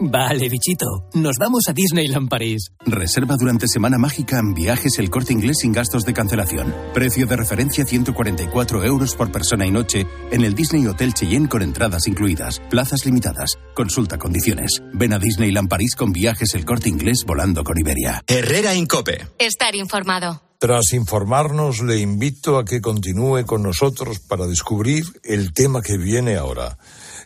Vale, 0.00 0.48
bichito. 0.48 1.08
Nos 1.14 1.36
vamos 1.38 1.64
a 1.68 1.72
Disneyland 1.72 2.28
París. 2.28 2.70
Reserva 2.86 3.36
durante 3.36 3.66
Semana 3.66 3.98
Mágica 3.98 4.38
en 4.38 4.54
viajes 4.54 4.98
el 4.98 5.10
corte 5.10 5.32
inglés 5.32 5.58
sin 5.60 5.72
gastos 5.72 6.04
de 6.04 6.14
cancelación. 6.14 6.72
Precio 6.94 7.26
de 7.26 7.36
referencia 7.36 7.84
144 7.84 8.84
euros 8.84 9.16
por 9.16 9.32
persona 9.32 9.66
y 9.66 9.72
noche 9.72 10.06
en 10.30 10.44
el 10.44 10.54
Disney 10.54 10.86
Hotel 10.86 11.14
Cheyenne 11.14 11.48
con 11.48 11.62
entradas 11.62 12.06
incluidas. 12.06 12.60
Plazas 12.70 13.04
limitadas. 13.06 13.58
Consulta 13.74 14.18
condiciones. 14.18 14.82
Ven 14.92 15.12
a 15.12 15.18
Disneyland 15.18 15.68
París 15.68 15.96
con 15.96 16.12
viajes 16.12 16.54
el 16.54 16.64
corte 16.64 16.88
inglés 16.88 17.24
volando 17.26 17.64
con 17.64 17.76
Iberia. 17.78 18.22
Herrera 18.26 18.74
Incope. 18.74 19.26
Estar 19.38 19.74
informado. 19.74 20.42
Tras 20.60 20.92
informarnos, 20.92 21.82
le 21.82 21.98
invito 21.98 22.58
a 22.58 22.64
que 22.64 22.80
continúe 22.80 23.44
con 23.46 23.62
nosotros 23.62 24.18
para 24.20 24.46
descubrir 24.46 25.04
el 25.22 25.52
tema 25.52 25.82
que 25.82 25.98
viene 25.98 26.36
ahora 26.36 26.78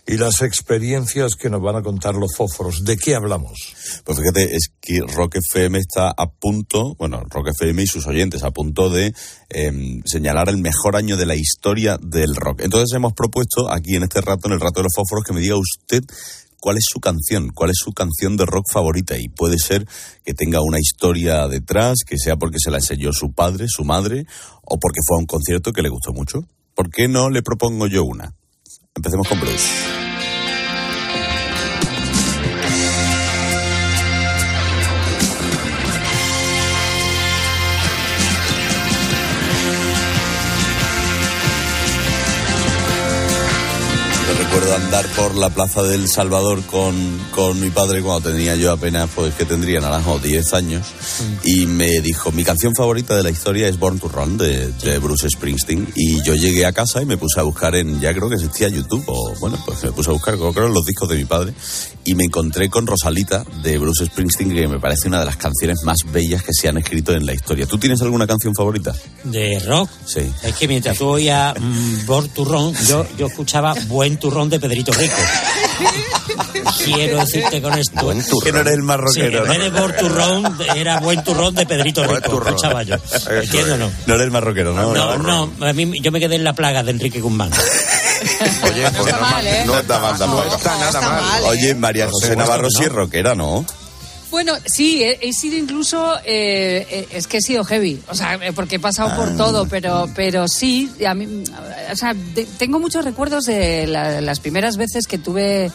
y 0.06 0.16
las 0.16 0.42
experiencias 0.42 1.34
que 1.34 1.48
nos 1.48 1.62
van 1.62 1.76
a 1.76 1.82
contar 1.82 2.14
los 2.14 2.34
fósforos. 2.36 2.84
¿De 2.84 2.96
qué 2.96 3.14
hablamos? 3.14 3.74
Pues 4.04 4.18
fíjate, 4.18 4.56
es 4.56 4.72
que 4.80 5.00
Rock 5.00 5.36
FM 5.36 5.78
está 5.78 6.10
a 6.10 6.30
punto, 6.30 6.94
bueno, 6.96 7.22
Rock 7.30 7.50
FM 7.50 7.82
y 7.82 7.86
sus 7.86 8.06
oyentes, 8.06 8.42
a 8.42 8.50
punto 8.50 8.90
de 8.90 9.14
eh, 9.48 10.00
señalar 10.04 10.48
el 10.48 10.58
mejor 10.58 10.96
año 10.96 11.16
de 11.16 11.26
la 11.26 11.36
historia 11.36 11.98
del 12.02 12.34
rock. 12.34 12.62
Entonces 12.62 12.94
hemos 12.96 13.12
propuesto 13.12 13.70
aquí 13.70 13.94
en 13.94 14.02
este 14.02 14.20
rato, 14.20 14.48
en 14.48 14.54
el 14.54 14.60
rato 14.60 14.80
de 14.80 14.84
los 14.84 14.94
fósforos, 14.94 15.24
que 15.24 15.34
me 15.34 15.40
diga 15.40 15.56
usted 15.56 16.02
cuál 16.58 16.78
es 16.78 16.84
su 16.88 17.00
canción, 17.00 17.50
cuál 17.50 17.70
es 17.70 17.76
su 17.78 17.92
canción 17.92 18.36
de 18.36 18.46
rock 18.46 18.66
favorita 18.72 19.18
y 19.18 19.28
puede 19.28 19.58
ser 19.58 19.86
que 20.24 20.34
tenga 20.34 20.62
una 20.62 20.78
historia 20.78 21.46
detrás, 21.48 21.98
que 22.06 22.18
sea 22.18 22.36
porque 22.36 22.58
se 22.58 22.70
la 22.70 22.78
enseñó 22.78 23.12
su 23.12 23.32
padre, 23.32 23.66
su 23.68 23.84
madre 23.84 24.26
o 24.62 24.78
porque 24.78 25.00
fue 25.06 25.16
a 25.16 25.20
un 25.20 25.26
concierto 25.26 25.72
que 25.72 25.82
le 25.82 25.88
gustó 25.88 26.12
mucho. 26.12 26.44
¿Por 26.74 26.90
qué 26.90 27.08
no 27.08 27.30
le 27.30 27.42
propongo 27.42 27.86
yo 27.86 28.04
una? 28.04 28.34
Empecemos 28.94 29.26
con 29.26 29.40
Bruce. 29.40 30.11
Recuerdo 44.52 44.76
andar 44.76 45.06
por 45.16 45.34
la 45.34 45.48
plaza 45.48 45.82
del 45.82 46.08
Salvador 46.08 46.62
con, 46.66 46.94
con 47.34 47.58
mi 47.58 47.70
padre 47.70 48.02
cuando 48.02 48.30
tenía 48.30 48.54
yo 48.54 48.70
apenas, 48.70 49.08
pues 49.14 49.32
que 49.34 49.46
tendría 49.46 49.80
naranjo 49.80 50.18
10 50.18 50.52
años, 50.52 50.86
y 51.42 51.64
me 51.64 52.02
dijo, 52.02 52.32
mi 52.32 52.44
canción 52.44 52.74
favorita 52.74 53.16
de 53.16 53.22
la 53.22 53.30
historia 53.30 53.66
es 53.66 53.78
Born 53.78 53.98
to 53.98 54.08
Run 54.08 54.36
de, 54.36 54.70
de, 54.72 54.98
Bruce 54.98 55.26
Springsteen, 55.30 55.88
y 55.96 56.20
yo 56.20 56.34
llegué 56.34 56.66
a 56.66 56.72
casa 56.72 57.00
y 57.00 57.06
me 57.06 57.16
puse 57.16 57.40
a 57.40 57.44
buscar 57.44 57.74
en, 57.76 57.98
ya 57.98 58.12
creo 58.12 58.28
que 58.28 58.34
existía 58.34 58.68
YouTube, 58.68 59.02
o 59.06 59.34
bueno, 59.40 59.58
pues 59.64 59.82
me 59.84 59.92
puse 59.92 60.10
a 60.10 60.12
buscar, 60.12 60.36
creo, 60.36 60.68
los 60.68 60.84
discos 60.84 61.08
de 61.08 61.16
mi 61.16 61.24
padre, 61.24 61.54
y 62.04 62.14
me 62.14 62.24
encontré 62.24 62.68
con 62.68 62.86
Rosalita 62.86 63.46
de 63.62 63.78
Bruce 63.78 64.04
Springsteen, 64.04 64.52
que 64.52 64.68
me 64.68 64.78
parece 64.78 65.08
una 65.08 65.20
de 65.20 65.26
las 65.26 65.38
canciones 65.38 65.78
más 65.84 66.00
bellas 66.12 66.42
que 66.42 66.52
se 66.52 66.68
han 66.68 66.76
escrito 66.76 67.14
en 67.14 67.24
la 67.24 67.32
historia. 67.32 67.64
¿Tú 67.64 67.78
tienes 67.78 68.02
alguna 68.02 68.26
canción 68.26 68.54
favorita? 68.54 68.94
¿De 69.24 69.58
rock? 69.60 69.88
Sí. 70.04 70.30
Es 70.42 70.56
que 70.56 70.68
mientras 70.68 70.98
tú 70.98 71.06
oías 71.06 71.54
mm, 71.58 72.04
Born 72.04 72.28
to 72.28 72.44
Run, 72.44 72.74
yo, 72.86 73.06
yo 73.16 73.28
escuchaba 73.28 73.74
Buen 73.88 74.18
Turrón 74.18 74.41
de 74.48 74.60
Pedrito 74.60 74.92
Rico. 74.92 75.16
Quiero 76.84 77.18
decirte 77.18 77.62
con 77.62 77.78
esto. 77.78 78.08
Que 78.42 78.52
no 78.52 78.60
eres 78.60 78.74
el 78.74 78.82
más 78.82 78.98
rockero. 78.98 79.46
Sí, 79.46 79.52
en 79.52 79.60
vez 79.60 79.72
de 79.72 79.80
Buen 79.80 79.96
Turrón, 79.96 80.58
era 80.76 81.00
Buen 81.00 81.22
Turrón 81.24 81.54
de 81.54 81.66
Pedrito 81.66 82.04
Rico. 82.04 82.42
Escuchaba 82.42 82.82
yo. 82.82 82.96
¿Entiendes 83.30 83.72
o 83.74 83.78
no? 83.78 83.90
No 84.06 84.14
eres 84.14 84.24
el 84.26 84.30
más 84.30 84.42
rockero, 84.42 84.74
¿no? 84.74 84.92
No, 84.92 85.18
no, 85.18 85.66
a 85.66 85.72
mí, 85.72 86.00
yo 86.00 86.12
me 86.12 86.20
quedé 86.20 86.36
en 86.36 86.44
la 86.44 86.52
plaga 86.54 86.82
de 86.82 86.90
Enrique 86.92 87.20
Guzmán. 87.20 87.50
Oye, 88.64 88.82
pues 88.82 88.92
no 88.94 89.04
está 89.04 89.20
mal, 89.20 89.46
¿eh? 89.46 89.62
No 89.66 89.78
está 89.78 89.98
mal. 89.98 90.18
No 90.18 90.56
está 90.56 90.78
nada 90.78 91.00
mal. 91.00 91.42
Oye, 91.44 91.74
María 91.74 92.08
José 92.10 92.36
Navarro 92.36 92.68
sí 92.70 92.84
es 92.84 92.92
rockera, 92.92 93.34
¿no? 93.34 93.64
Bueno, 94.32 94.54
sí, 94.64 95.02
he, 95.04 95.18
he 95.28 95.32
sido 95.34 95.56
incluso, 95.58 96.16
eh, 96.24 96.86
eh, 96.90 97.08
es 97.12 97.26
que 97.26 97.36
he 97.36 97.40
sido 97.42 97.64
heavy, 97.64 98.00
o 98.08 98.14
sea, 98.14 98.34
eh, 98.36 98.52
porque 98.54 98.76
he 98.76 98.80
pasado 98.80 99.14
por 99.14 99.36
todo, 99.36 99.68
pero, 99.68 100.08
pero 100.16 100.48
sí, 100.48 100.90
a 101.06 101.12
mí, 101.14 101.44
o 101.92 101.96
sea, 101.96 102.14
de- 102.14 102.46
tengo 102.58 102.80
muchos 102.80 103.04
recuerdos 103.04 103.44
de 103.44 103.86
la- 103.86 104.22
las 104.22 104.40
primeras 104.40 104.78
veces 104.78 105.06
que 105.06 105.18
tuve 105.18 105.70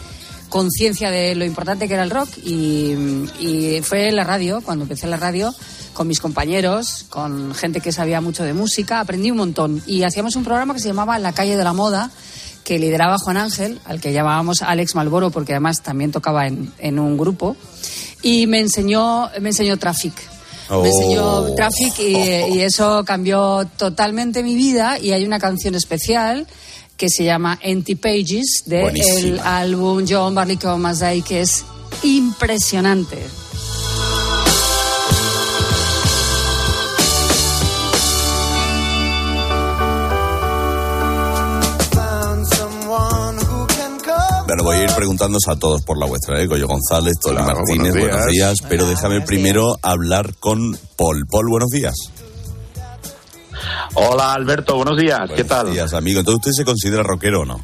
conciencia 0.49 1.11
de 1.11 1.35
lo 1.35 1.45
importante 1.45 1.87
que 1.87 1.93
era 1.93 2.01
el 2.03 2.09
rock 2.09 2.29
y, 2.43 2.95
y 3.39 3.81
fue 3.83 4.11
la 4.11 4.23
radio, 4.23 4.61
cuando 4.61 4.85
empecé 4.85 5.05
la 5.05 5.17
radio, 5.17 5.53
con 5.93 6.07
mis 6.07 6.19
compañeros, 6.19 7.05
con 7.09 7.53
gente 7.53 7.79
que 7.79 7.91
sabía 7.91 8.21
mucho 8.21 8.43
de 8.43 8.53
música, 8.53 8.99
aprendí 8.99 9.29
un 9.29 9.37
montón. 9.37 9.83
Y 9.85 10.01
hacíamos 10.03 10.35
un 10.35 10.43
programa 10.43 10.73
que 10.73 10.79
se 10.79 10.87
llamaba 10.87 11.19
La 11.19 11.31
calle 11.33 11.57
de 11.57 11.63
la 11.63 11.73
moda 11.73 12.09
que 12.63 12.79
lideraba 12.79 13.17
Juan 13.17 13.37
Ángel, 13.37 13.79
al 13.85 14.01
que 14.01 14.11
llamábamos 14.13 14.61
Alex 14.61 14.93
Malboro, 14.95 15.29
porque 15.31 15.53
además 15.53 15.83
también 15.83 16.11
tocaba 16.11 16.47
en, 16.47 16.71
en 16.79 16.99
un 16.99 17.17
grupo, 17.17 17.55
y 18.21 18.47
me 18.47 18.59
enseñó, 18.59 19.29
me 19.39 19.49
enseñó 19.49 19.77
Traffic. 19.77 20.13
Oh. 20.69 20.81
Me 20.81 20.89
enseñó 20.89 21.53
Traffic 21.55 21.99
y, 21.99 22.55
y 22.55 22.59
eso 22.61 23.03
cambió 23.05 23.65
totalmente 23.77 24.43
mi 24.43 24.55
vida 24.55 24.99
y 24.99 25.11
hay 25.11 25.25
una 25.25 25.39
canción 25.39 25.75
especial 25.75 26.45
que 26.97 27.09
se 27.09 27.23
llama 27.23 27.57
Empty 27.61 27.95
Pages 27.95 28.63
del 28.65 28.81
Buenísima. 28.81 29.59
álbum 29.59 30.05
John 30.07 30.33
Barleycorn 30.35 30.81
Mazday 30.81 31.21
que 31.21 31.41
es 31.41 31.63
impresionante. 32.03 33.17
Bueno, 44.57 44.71
voy 44.71 44.81
a 44.81 44.89
ir 44.89 44.95
preguntándoos 44.95 45.47
a 45.49 45.55
todos 45.55 45.83
por 45.83 45.99
la 45.99 46.07
vuestra, 46.07 46.41
¿eh? 46.41 46.47
Goyo 46.47 46.67
González, 46.67 47.13
Tony 47.21 47.35
Martínez, 47.35 47.91
buenos 47.91 48.09
buenos 48.09 48.31
días. 48.31 48.57
Pero 48.67 48.87
déjame 48.87 49.21
primero 49.21 49.77
hablar 49.83 50.33
con 50.39 50.75
Paul. 50.97 51.27
Paul, 51.29 51.45
buenos 51.47 51.69
días. 51.69 51.93
Hola 53.93 54.33
Alberto, 54.33 54.75
buenos 54.77 54.97
días, 54.97 55.29
¿qué 55.35 55.43
tal? 55.43 55.67
Buenos 55.67 55.75
días, 55.75 55.93
amigo. 55.93 56.21
Entonces, 56.21 56.39
¿usted 56.39 56.51
se 56.53 56.65
considera 56.65 57.03
rockero 57.03 57.41
o 57.41 57.45
no? 57.45 57.63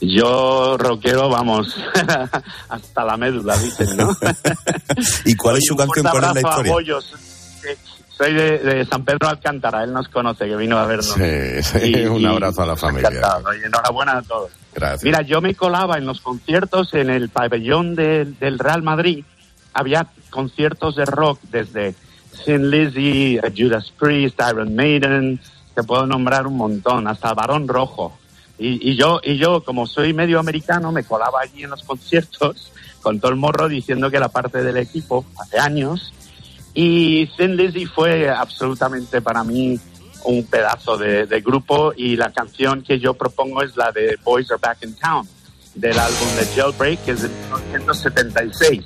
Yo 0.00 0.76
rockero, 0.78 1.28
vamos, 1.28 1.76
hasta 2.68 3.04
la 3.04 3.16
médula, 3.16 3.56
dicen, 3.56 3.96
¿no? 3.96 4.16
¿Y 5.26 5.36
cuál 5.36 5.58
es 5.58 5.64
su 5.64 5.74
un 5.74 5.78
canción? 5.78 6.06
¿Cuál 6.10 6.24
es 6.24 6.42
la 6.42 6.50
historia? 6.50 6.74
Soy 8.16 8.32
de, 8.32 8.58
de 8.58 8.84
San 8.86 9.04
Pedro 9.04 9.28
Alcántara, 9.28 9.82
él 9.82 9.92
nos 9.92 10.08
conoce, 10.08 10.46
que 10.46 10.56
vino 10.56 10.78
a 10.78 10.86
vernos. 10.86 11.06
Sí, 11.14 11.62
sí, 11.62 12.06
un 12.06 12.24
abrazo 12.26 12.62
a 12.62 12.66
la 12.66 12.76
familia. 12.76 13.10
Oye, 13.44 13.66
enhorabuena 13.66 14.18
a 14.18 14.22
todos. 14.22 14.50
Gracias. 14.72 15.02
Mira, 15.04 15.22
yo 15.22 15.40
me 15.40 15.54
colaba 15.54 15.98
en 15.98 16.06
los 16.06 16.20
conciertos 16.20 16.94
en 16.94 17.10
el 17.10 17.28
pabellón 17.28 17.94
del- 17.96 18.38
del 18.38 18.58
Real 18.58 18.82
Madrid. 18.82 19.24
Había 19.72 20.06
conciertos 20.30 20.94
de 20.96 21.04
rock 21.06 21.40
desde 21.50 21.94
Sin 22.44 22.70
Lizzy, 22.70 23.38
Judas 23.56 23.92
Priest, 23.98 24.40
Iron 24.50 24.74
Maiden, 24.76 25.40
te 25.74 25.82
puedo 25.82 26.06
nombrar 26.06 26.46
un 26.46 26.56
montón, 26.56 27.08
hasta 27.08 27.34
Barón 27.34 27.66
Rojo. 27.66 28.16
Y, 28.58 28.90
y 28.92 28.96
yo, 28.96 29.20
y 29.24 29.36
yo, 29.38 29.62
como 29.64 29.86
soy 29.88 30.12
medio 30.12 30.38
americano, 30.38 30.92
me 30.92 31.02
colaba 31.02 31.40
allí 31.40 31.64
en 31.64 31.70
los 31.70 31.82
conciertos 31.82 32.70
con 33.02 33.18
todo 33.18 33.32
el 33.32 33.36
morro 33.36 33.68
diciendo 33.68 34.08
que 34.10 34.16
era 34.16 34.28
parte 34.28 34.62
del 34.62 34.76
equipo 34.76 35.24
hace 35.40 35.58
años. 35.58 36.12
Y 36.74 37.26
Thin 37.36 37.56
Lizzy 37.56 37.86
fue 37.86 38.28
absolutamente 38.28 39.22
para 39.22 39.44
mí 39.44 39.78
un 40.24 40.44
pedazo 40.46 40.96
de, 40.96 41.26
de 41.26 41.40
grupo 41.40 41.92
y 41.96 42.16
la 42.16 42.32
canción 42.32 42.82
que 42.82 42.98
yo 42.98 43.14
propongo 43.14 43.62
es 43.62 43.76
la 43.76 43.92
de 43.92 44.18
Boys 44.24 44.50
Are 44.50 44.60
Back 44.60 44.78
in 44.82 44.94
Town 44.96 45.28
del 45.74 45.98
álbum 45.98 46.28
de 46.36 46.46
Jailbreak 46.54 47.04
que 47.04 47.12
es 47.12 47.22
de 47.22 47.28
1976. 47.28 48.84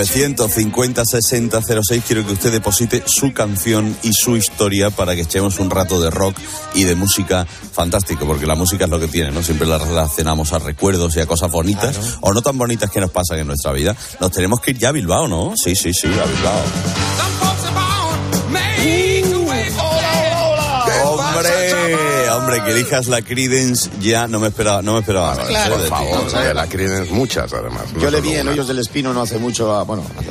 950 0.00 1.04
60 1.04 1.60
06. 1.82 2.04
Quiero 2.06 2.26
que 2.26 2.32
usted 2.32 2.52
deposite 2.52 3.02
su 3.06 3.32
canción 3.34 3.94
y 4.02 4.12
su 4.12 4.36
historia 4.36 4.90
para 4.90 5.14
que 5.14 5.22
echemos 5.22 5.58
un 5.58 5.68
rato 5.68 6.00
de 6.00 6.10
rock 6.10 6.36
y 6.74 6.84
de 6.84 6.94
música 6.94 7.44
fantástico, 7.44 8.26
porque 8.26 8.46
la 8.46 8.54
música 8.54 8.84
es 8.84 8.90
lo 8.90 8.98
que 8.98 9.08
tiene, 9.08 9.30
¿no? 9.30 9.42
Siempre 9.42 9.66
la 9.66 9.78
relacionamos 9.78 10.52
a 10.52 10.58
recuerdos 10.58 11.16
y 11.16 11.20
a 11.20 11.26
cosas 11.26 11.50
bonitas 11.50 11.98
o 12.20 12.32
no 12.32 12.40
tan 12.40 12.56
bonitas 12.56 12.90
que 12.90 13.00
nos 13.00 13.10
pasan 13.10 13.40
en 13.40 13.46
nuestra 13.46 13.72
vida. 13.72 13.94
Nos 14.20 14.30
tenemos 14.30 14.60
que 14.60 14.70
ir 14.70 14.78
ya 14.78 14.88
a 14.88 14.92
Bilbao, 14.92 15.28
¿no? 15.28 15.52
Sí, 15.62 15.76
sí, 15.76 15.92
sí, 15.92 16.06
a 16.06 16.24
Bilbao. 16.24 17.09
¡Hombre! 22.58 22.64
Que 22.72 22.78
elijas 22.78 23.06
la 23.08 23.22
Credence 23.22 23.90
ya 24.00 24.26
no 24.28 24.40
me 24.40 24.48
esperaba, 24.48 24.82
no 24.82 24.94
me 24.94 25.00
esperaba. 25.00 25.36
Claro, 25.46 25.78
de 25.78 25.88
por 25.88 25.98
favor, 25.98 26.54
la 26.54 26.66
Creedence 26.68 27.12
muchas 27.12 27.52
además. 27.52 27.82
no 27.94 28.00
Yo 28.00 28.10
le 28.10 28.20
vi 28.20 28.34
en. 28.34 28.48
Hoyos 28.48 28.68
del 28.68 28.78
Espino 28.78 29.12
no 29.12 29.22
hace 29.22 29.38
mucho, 29.38 29.74
a- 29.74 29.84
bueno, 29.84 30.02
hace- 30.18 30.30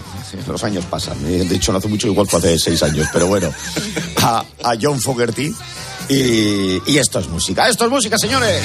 los 0.49 0.63
años 0.63 0.85
pasan, 0.85 1.17
eh, 1.25 1.43
de 1.47 1.55
hecho 1.55 1.71
no 1.71 1.77
hace 1.79 1.88
mucho, 1.88 2.07
igual 2.07 2.27
fue 2.27 2.39
hace 2.39 2.57
seis 2.59 2.81
años, 2.83 3.07
pero 3.11 3.27
bueno, 3.27 3.51
a, 4.21 4.43
a 4.63 4.73
John 4.81 4.99
Fogerty 4.99 5.53
y, 6.09 6.81
y 6.91 6.97
esto 6.97 7.19
es 7.19 7.27
música, 7.29 7.67
esto 7.67 7.85
es 7.85 7.91
música, 7.91 8.17
señores. 8.17 8.61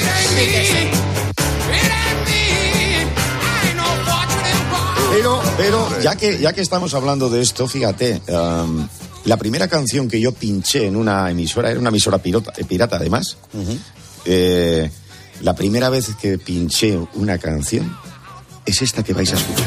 Pero, 5.13 5.41
pero 5.57 6.01
ya 6.03 6.17
que, 6.17 6.39
ya 6.39 6.53
que 6.53 6.61
estamos 6.61 6.93
hablando 6.95 7.29
de 7.31 7.41
esto, 7.41 7.69
fíjate, 7.69 8.21
um, 8.29 8.87
la 9.25 9.37
primera 9.37 9.69
canción 9.69 10.09
que 10.09 10.21
yo 10.21 10.33
pinché 10.33 10.87
en 10.87 10.97
una 10.97 11.31
emisora, 11.31 11.71
era 11.71 11.81
una 11.81 11.89
emisora 11.89 12.19
pirata, 12.19 12.53
eh, 12.57 12.65
pirata 12.65 12.97
además, 12.97 13.37
eh, 14.25 14.91
la 15.41 15.55
primera 15.55 15.89
vez 15.89 16.11
que 16.21 16.39
pinché 16.39 16.99
una 17.15 17.39
canción 17.39 17.97
es 18.67 18.83
esta 18.83 19.03
que 19.03 19.13
vais 19.13 19.33
a 19.33 19.37
escuchar. 19.37 19.67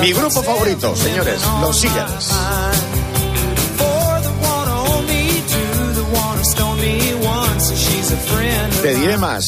Mi 0.00 0.12
grupo 0.12 0.42
favorito, 0.42 0.96
señores, 0.96 1.40
los 1.60 1.80
Seagulls. 1.80 2.32
Te 8.82 8.94
diré 8.96 9.16
más, 9.16 9.44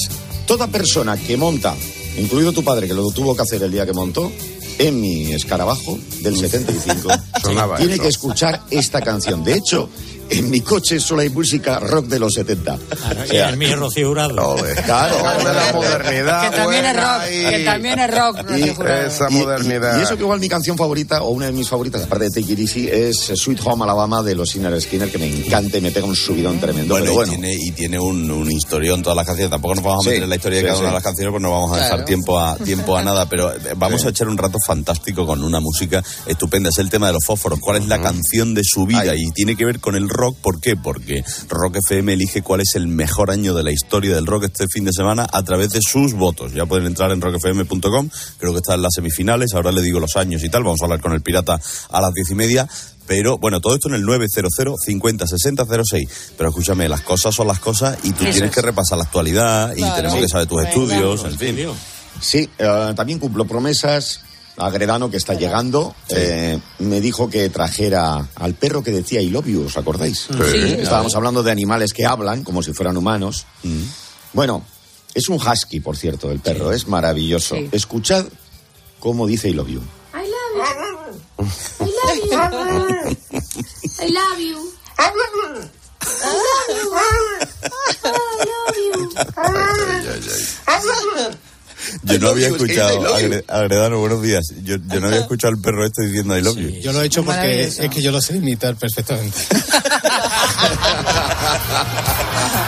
toda 0.47 0.69
persona 0.69 1.17
que 1.17 1.37
monta, 1.37 1.75
incluido 2.19 2.53
tu 2.53 2.63
padre 2.65 2.87
que 2.87 2.95
lo 2.95 3.11
tuvo 3.11 3.35
que 3.37 3.43
hacer 3.43 3.63
el 3.63 3.71
día 3.73 3.87
que 3.87 3.93
montó, 3.93 4.31
en 4.79 5.01
mi 5.01 5.33
escarabajo 5.33 5.99
del 6.21 6.37
75 6.37 7.09
Sonaba 7.43 7.77
tiene 7.77 7.95
eso. 7.95 8.03
que 8.03 8.09
escuchar 8.09 8.63
esta 8.71 9.01
canción. 9.01 9.45
De 9.45 9.55
hecho, 9.55 9.89
en 10.31 10.51
mi 10.51 10.61
coche 10.61 11.01
solo 11.01 11.23
hay 11.23 11.31
música 11.31 11.79
rock 11.79 12.07
de 12.07 12.19
los 12.19 12.35
70. 12.35 12.75
O 12.75 13.25
Y 13.25 13.29
sea, 13.29 13.51
el 13.51 13.57
mío 13.57 13.77
Rocío 13.77 14.09
Jurado. 14.09 14.57
Claro, 14.85 15.17
de 15.39 15.45
la 15.55 15.73
modernidad. 15.73 16.51
Que 16.51 16.57
también 16.57 16.85
es 16.85 16.97
rock, 16.97 17.21
ahí. 17.21 17.45
que 17.51 17.65
también 17.65 17.99
es 17.99 18.11
rock. 18.17 18.39
Y- 18.57 18.71
Rocío. 18.71 18.89
Esa 19.07 19.27
y- 19.31 19.35
modernidad. 19.35 19.99
Y, 19.99 20.03
eso 20.03 20.17
que 20.17 20.23
igual 20.23 20.41
mi 20.41 20.49
canción 20.49 20.77
favorita, 20.77 21.23
o 21.23 21.31
una 21.31 21.47
de 21.47 21.53
mis 21.53 21.69
favoritas, 21.69 22.03
aparte 22.03 22.25
de 22.25 22.31
Take 22.31 22.53
It 22.53 22.59
Easy, 22.61 22.89
es 22.89 23.17
Sweet 23.35 23.61
Home 23.65 23.85
Alabama 23.85 24.23
de 24.23 24.35
los 24.35 24.55
Inner 24.57 24.81
Skinner, 24.81 25.11
que 25.11 25.19
me 25.19 25.27
encanta 25.27 25.79
y 25.79 25.81
me 25.81 25.91
pega 25.91 26.07
un 26.07 26.17
subidón 26.17 26.59
tremendo. 26.61 26.95
Bueno, 26.95 27.05
pero 27.05 27.13
y 27.13 27.17
bueno, 27.17 27.33
tiene, 27.33 27.55
y 27.55 27.71
tiene 27.73 27.99
un, 27.99 28.31
un 28.31 28.51
historión 28.51 29.03
todas 29.03 29.17
las 29.17 29.27
canciones. 29.27 29.51
Tampoco 29.51 29.75
nos 29.75 29.85
vamos 29.85 30.01
a 30.01 30.03
Sí, 30.05 30.09
meter 30.11 30.23
en 30.25 30.31
la 30.31 30.37
historia 30.37 30.59
de 30.59 30.63
sí, 30.63 30.67
cada 30.69 30.79
una 30.79 30.87
sí. 30.89 30.91
de 30.91 30.95
las 30.95 31.03
canciones, 31.03 31.31
pues 31.33 31.43
no 31.43 31.51
vamos 31.51 31.73
a 31.73 31.77
dejar 31.77 31.91
Claro. 31.91 32.05
tiempo 32.05 32.39
a 32.39 32.57
tiempo 32.57 32.97
a 32.97 33.03
nada. 33.05 33.29
Pero 33.29 33.53
eh, 33.53 33.59
vamos 33.77 34.05
a 34.05 34.09
echar 34.11 34.29
un 34.29 34.37
rato 34.39 34.59
fantástico 34.67 35.27
con 35.27 35.43
una 35.45 35.61
música 35.61 36.03
estupenda. 36.27 36.71
Es 36.71 36.79
el 36.79 36.91
tema 36.91 37.07
de 37.09 37.13
los 37.15 37.25
fósforos. 37.25 37.59
¿Cuál 37.61 37.79
es 37.83 37.87
la 37.89 38.01
canción 38.01 38.55
de 38.55 38.63
su 38.65 38.87
vida? 38.87 39.15
Y 39.15 39.31
tiene 39.33 39.57
que 39.57 39.65
ver 39.65 39.81
con 39.81 39.97
el 39.97 40.09
rock. 40.15 40.37
¿Por 40.39 40.61
qué? 40.61 40.77
Porque 40.77 41.23
Rock 41.51 41.77
FM 41.87 42.15
elige 42.15 42.41
cuál 42.43 42.61
es 42.63 42.75
el 42.75 42.87
mejor 42.89 43.31
año 43.31 43.53
de 43.55 43.63
la 43.63 43.71
historia 43.73 44.15
del 44.15 44.27
rock 44.27 44.45
este 44.45 44.67
fin 44.69 44.85
de 44.85 44.93
semana 44.93 45.27
a 45.31 45.43
través 45.43 45.69
de 45.71 45.81
sus 45.87 46.15
votos. 46.15 46.53
Ya 46.55 46.65
pueden 46.65 46.87
entrar 46.87 47.11
en 47.13 47.21
rockfm.com. 47.21 48.09
Creo 48.39 48.53
que 48.53 48.59
está 48.59 48.75
en 48.75 48.83
las 48.83 48.95
semifinales. 48.95 49.53
Ahora 49.55 49.73
le 49.73 49.83
digo 49.83 50.01
los 50.01 50.17
años 50.17 50.43
y 50.43 50.49
tal. 50.49 50.63
Vamos 50.65 50.81
a 50.81 50.85
hablar 50.87 51.01
con 51.01 51.13
el 51.13 51.21
pirata 51.21 51.61
a 51.91 52.01
las 52.01 52.13
diez 52.15 52.31
y 52.31 52.35
media. 52.35 52.67
Pero 53.07 53.37
bueno, 53.37 53.61
todo 53.61 53.75
esto 53.75 53.89
en 53.89 53.97
el 53.97 54.03
900 54.03 54.51
50 54.83 55.27
60 55.27 55.67
06. 55.85 56.09
Pero 56.39 56.49
escúchame, 56.49 56.89
las 56.89 57.03
cosas 57.03 57.35
son 57.35 57.47
las 57.47 57.61
cosas 57.61 57.99
y 58.03 58.13
tú 58.13 58.23
Eso 58.25 58.33
tienes 58.33 58.51
es. 58.51 58.55
que 58.55 58.63
repasar 58.63 58.97
la 58.97 59.05
actualidad 59.05 59.73
y 59.75 59.81
Claro. 59.81 59.97
tenemos 59.97 60.19
que 60.21 60.29
saber 60.29 60.47
tus 60.47 60.57
Venga. 60.59 60.71
estudios, 60.71 61.25
en 61.25 61.39
fin. 61.39 61.59
Sí, 62.21 62.49
eh, 62.59 62.93
también 62.97 63.19
cumplo 63.19 63.45
promesas. 63.45 64.21
Agredano, 64.57 65.11
que 65.11 65.17
está 65.17 65.35
llegando, 65.35 65.95
eh, 66.11 66.59
me 66.79 67.01
dijo 67.01 67.29
que 67.29 67.49
trajera 67.51 68.29
al 68.37 68.55
perro 68.55 68.83
que 68.85 68.93
decía 68.93 69.21
I 69.21 69.31
love 69.31 69.47
you, 69.47 69.65
¿os 69.67 69.77
acordáis? 69.77 70.29
Sí. 70.31 70.59
Estábamos 70.79 71.15
hablando 71.17 71.43
de 71.43 71.51
animales 71.51 71.93
que 71.93 72.07
hablan 72.07 72.45
como 72.45 72.63
si 72.63 72.73
fueran 72.73 72.97
humanos. 72.97 73.47
Bueno, 74.33 74.65
es 75.13 75.29
un 75.29 75.37
husky, 75.37 75.81
por 75.81 75.97
cierto, 75.97 76.31
el 76.31 76.41
perro, 76.41 76.73
es 76.73 76.87
maravilloso. 76.87 77.57
Sí. 77.57 77.69
Escuchad 77.73 78.27
cómo 79.01 79.27
dice 79.27 79.49
I 79.49 79.55
love 79.55 79.69
you. 79.69 79.83
I 80.15 80.27
love 80.27 80.59
you. 80.99 81.15
I 83.99 84.11
love 84.11 84.39
you. 84.39 84.73
I 84.97 85.11
love 85.11 85.29
you. 88.79 89.11
I 90.67 90.79
love 90.85 91.33
you. 91.33 91.54
Yo 92.05 92.19
no 92.19 92.29
había 92.29 92.49
sí, 92.49 92.55
escuchado. 92.55 93.17
Agre- 93.17 93.45
Agredano, 93.49 93.99
buenos 93.99 94.23
días. 94.23 94.45
Yo, 94.63 94.77
yo 94.77 95.01
no 95.01 95.07
había 95.09 95.21
escuchado 95.21 95.55
al 95.55 95.61
perro 95.61 95.85
este 95.85 96.07
diciendo 96.07 96.37
I 96.37 96.43
love 96.43 96.57
you. 96.57 96.69
Yo 96.81 96.93
lo 96.93 97.03
he 97.03 97.07
hecho 97.07 97.25
porque 97.25 97.65
es 97.65 97.79
que 97.91 98.03
yo 98.03 98.11
lo 98.13 98.21
sé 98.21 98.37
imitar 98.37 98.77
perfectamente. 98.77 99.39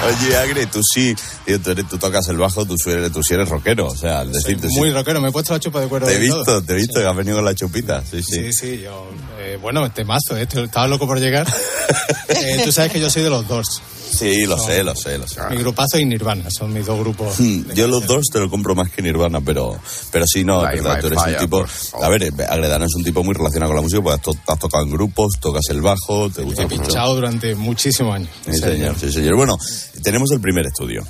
Oye, 0.06 0.36
Agre, 0.36 0.66
tú 0.66 0.80
sí, 0.82 1.14
tío, 1.44 1.60
tú, 1.60 1.70
eres- 1.70 1.88
tú 1.88 1.98
tocas 1.98 2.28
el 2.28 2.36
bajo, 2.36 2.64
tú, 2.64 2.76
sí 2.82 2.90
eres, 2.90 3.10
tú 3.12 3.22
sí 3.22 3.34
eres 3.34 3.48
rockero. 3.48 3.86
O 3.88 3.96
sea, 3.96 4.20
al 4.20 4.32
decirte 4.32 4.68
sí. 4.68 4.76
Muy 4.78 4.90
rockero, 4.92 5.20
me 5.20 5.28
he 5.28 5.32
puesto 5.32 5.52
la 5.52 5.60
chupa 5.60 5.80
de 5.80 5.88
cuero. 5.88 6.06
Te 6.06 6.14
he 6.14 6.18
de 6.18 6.28
todo. 6.28 6.38
visto, 6.38 6.62
te 6.62 6.72
he 6.72 6.76
visto 6.76 7.00
que 7.00 7.06
has 7.06 7.16
venido 7.16 7.36
con 7.36 7.44
la 7.44 7.54
chupita. 7.54 8.02
Sí, 8.08 8.22
sí. 8.22 8.34
Sí, 8.46 8.52
sí, 8.52 8.80
yo. 8.82 9.08
eh, 9.40 9.58
bueno, 9.60 9.90
temazo, 9.90 10.36
eh, 10.36 10.46
estaba 10.50 10.86
loco 10.86 11.06
por 11.06 11.18
llegar. 11.20 11.46
Eh, 12.28 12.60
tú 12.64 12.72
sabes 12.72 12.90
que 12.92 13.00
yo 13.00 13.08
soy 13.08 13.22
de 13.22 13.30
los 13.30 13.46
dos. 13.46 13.80
Sí, 14.10 14.46
lo 14.46 14.58
sé, 14.58 14.82
lo 14.84 14.94
sé, 14.94 15.18
lo 15.18 15.26
sé. 15.28 15.40
Mi 15.50 15.56
grupazo 15.56 15.98
y 15.98 16.04
Nirvana 16.04 16.48
son 16.50 16.72
mis 16.72 16.86
dos 16.86 16.98
grupos. 16.98 17.38
Hmm, 17.38 17.70
Yo 17.74 17.86
los 17.88 18.06
dos 18.06 18.24
te 18.32 18.38
lo 18.38 18.48
compro 18.48 18.74
más 18.74 18.90
que 18.90 19.02
Nirvana, 19.02 19.40
pero, 19.40 19.78
pero 20.10 20.24
sí, 20.26 20.44
no, 20.44 20.66
es 20.66 20.82
verdad, 20.82 21.00
tú 21.00 21.06
eres 21.08 21.18
un 21.26 21.36
tipo... 21.36 21.64
A 22.02 22.08
ver, 22.08 22.22
eh, 22.22 22.32
Agredano 22.48 22.84
es 22.86 22.94
un 22.94 23.04
tipo 23.04 23.22
muy 23.24 23.34
relacionado 23.34 23.70
con 23.70 23.76
la 23.76 23.82
música, 23.82 24.00
porque 24.02 24.14
has, 24.16 24.22
to- 24.22 24.52
has 24.52 24.58
tocado 24.58 24.84
en 24.84 24.90
grupos, 24.90 25.32
tocas 25.40 25.62
el 25.70 25.80
bajo, 25.82 26.30
te 26.30 26.42
gusta 26.42 26.62
He 26.62 26.66
mucho. 26.66 26.82
pinchado 26.82 27.14
durante 27.14 27.54
muchísimos 27.54 28.14
años. 28.14 28.30
Sí, 28.44 28.58
señor, 28.58 28.96
sí, 28.98 29.12
señor. 29.12 29.36
Bueno, 29.36 29.56
tenemos 30.02 30.30
el 30.30 30.40
primer 30.40 30.66
estudio. 30.66 31.02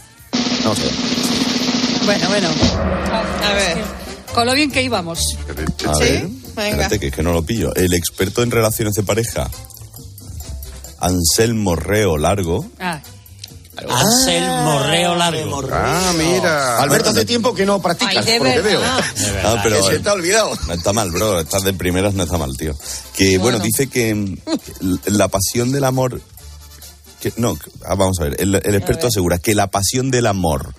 Vamos 0.65 0.79
a 0.79 0.83
ver. 0.83 0.93
Bueno, 2.05 2.29
bueno. 2.29 2.49
A 2.49 3.53
ver. 3.55 3.79
Con 4.35 4.47
lo 4.47 4.55
bien 4.55 4.71
que 4.71 4.83
íbamos. 4.83 5.19
A 5.87 5.99
ver, 5.99 6.29
espérate 6.57 6.99
que 6.99 7.07
es 7.09 7.13
que 7.15 7.23
no 7.23 7.33
lo 7.33 7.43
pillo. 7.43 7.75
El 7.75 7.93
experto 7.95 8.43
en 8.43 8.51
relaciones 8.51 8.95
de 8.95 9.03
pareja, 9.03 9.49
Anselmo 11.01 11.77
Reo 11.77 12.17
Largo, 12.19 12.67
Ah, 12.79 13.01
Anselmo 13.89 14.83
Reo 14.85 15.15
Largo. 15.15 15.63
Ah, 15.71 16.13
mira. 16.17 16.79
Alberto, 16.83 17.11
hace 17.11 17.25
tiempo 17.27 17.55
que 17.55 17.67
no 17.67 17.81
practicas, 17.83 18.27
Ay, 18.27 18.39
por 18.39 18.49
lo 18.49 18.55
que 18.55 18.61
veo. 18.63 18.81
Ah, 18.83 19.61
pero 19.63 19.77
Que 19.87 19.95
se 19.97 19.99
te 20.01 20.09
ha 20.09 20.13
olvidado. 20.15 20.51
No 20.67 20.73
está 20.73 20.93
mal, 20.95 21.11
bro. 21.11 21.41
Estás 21.41 21.63
de 21.63 21.75
primeras, 21.75 22.15
no 22.15 22.23
está 22.23 22.39
mal, 22.39 22.57
tío. 22.57 22.75
Que 23.15 23.37
bueno, 23.39 23.59
Bueno. 23.59 23.65
dice 23.65 23.89
que 23.89 24.15
mm, 24.15 24.37
la 25.07 25.29
pasión 25.29 25.73
del 25.73 25.85
amor. 25.85 26.21
Que, 27.21 27.33
no, 27.37 27.59
ah, 27.85 27.95
vamos 27.97 28.17
a 28.21 28.25
ver. 28.25 28.37
El, 28.41 28.55
el 28.55 28.75
experto 28.75 29.09
asegura 29.09 29.39
que 29.39 29.55
la 29.55 29.67
pasión 29.67 30.11
del 30.11 30.27
amor 30.27 30.75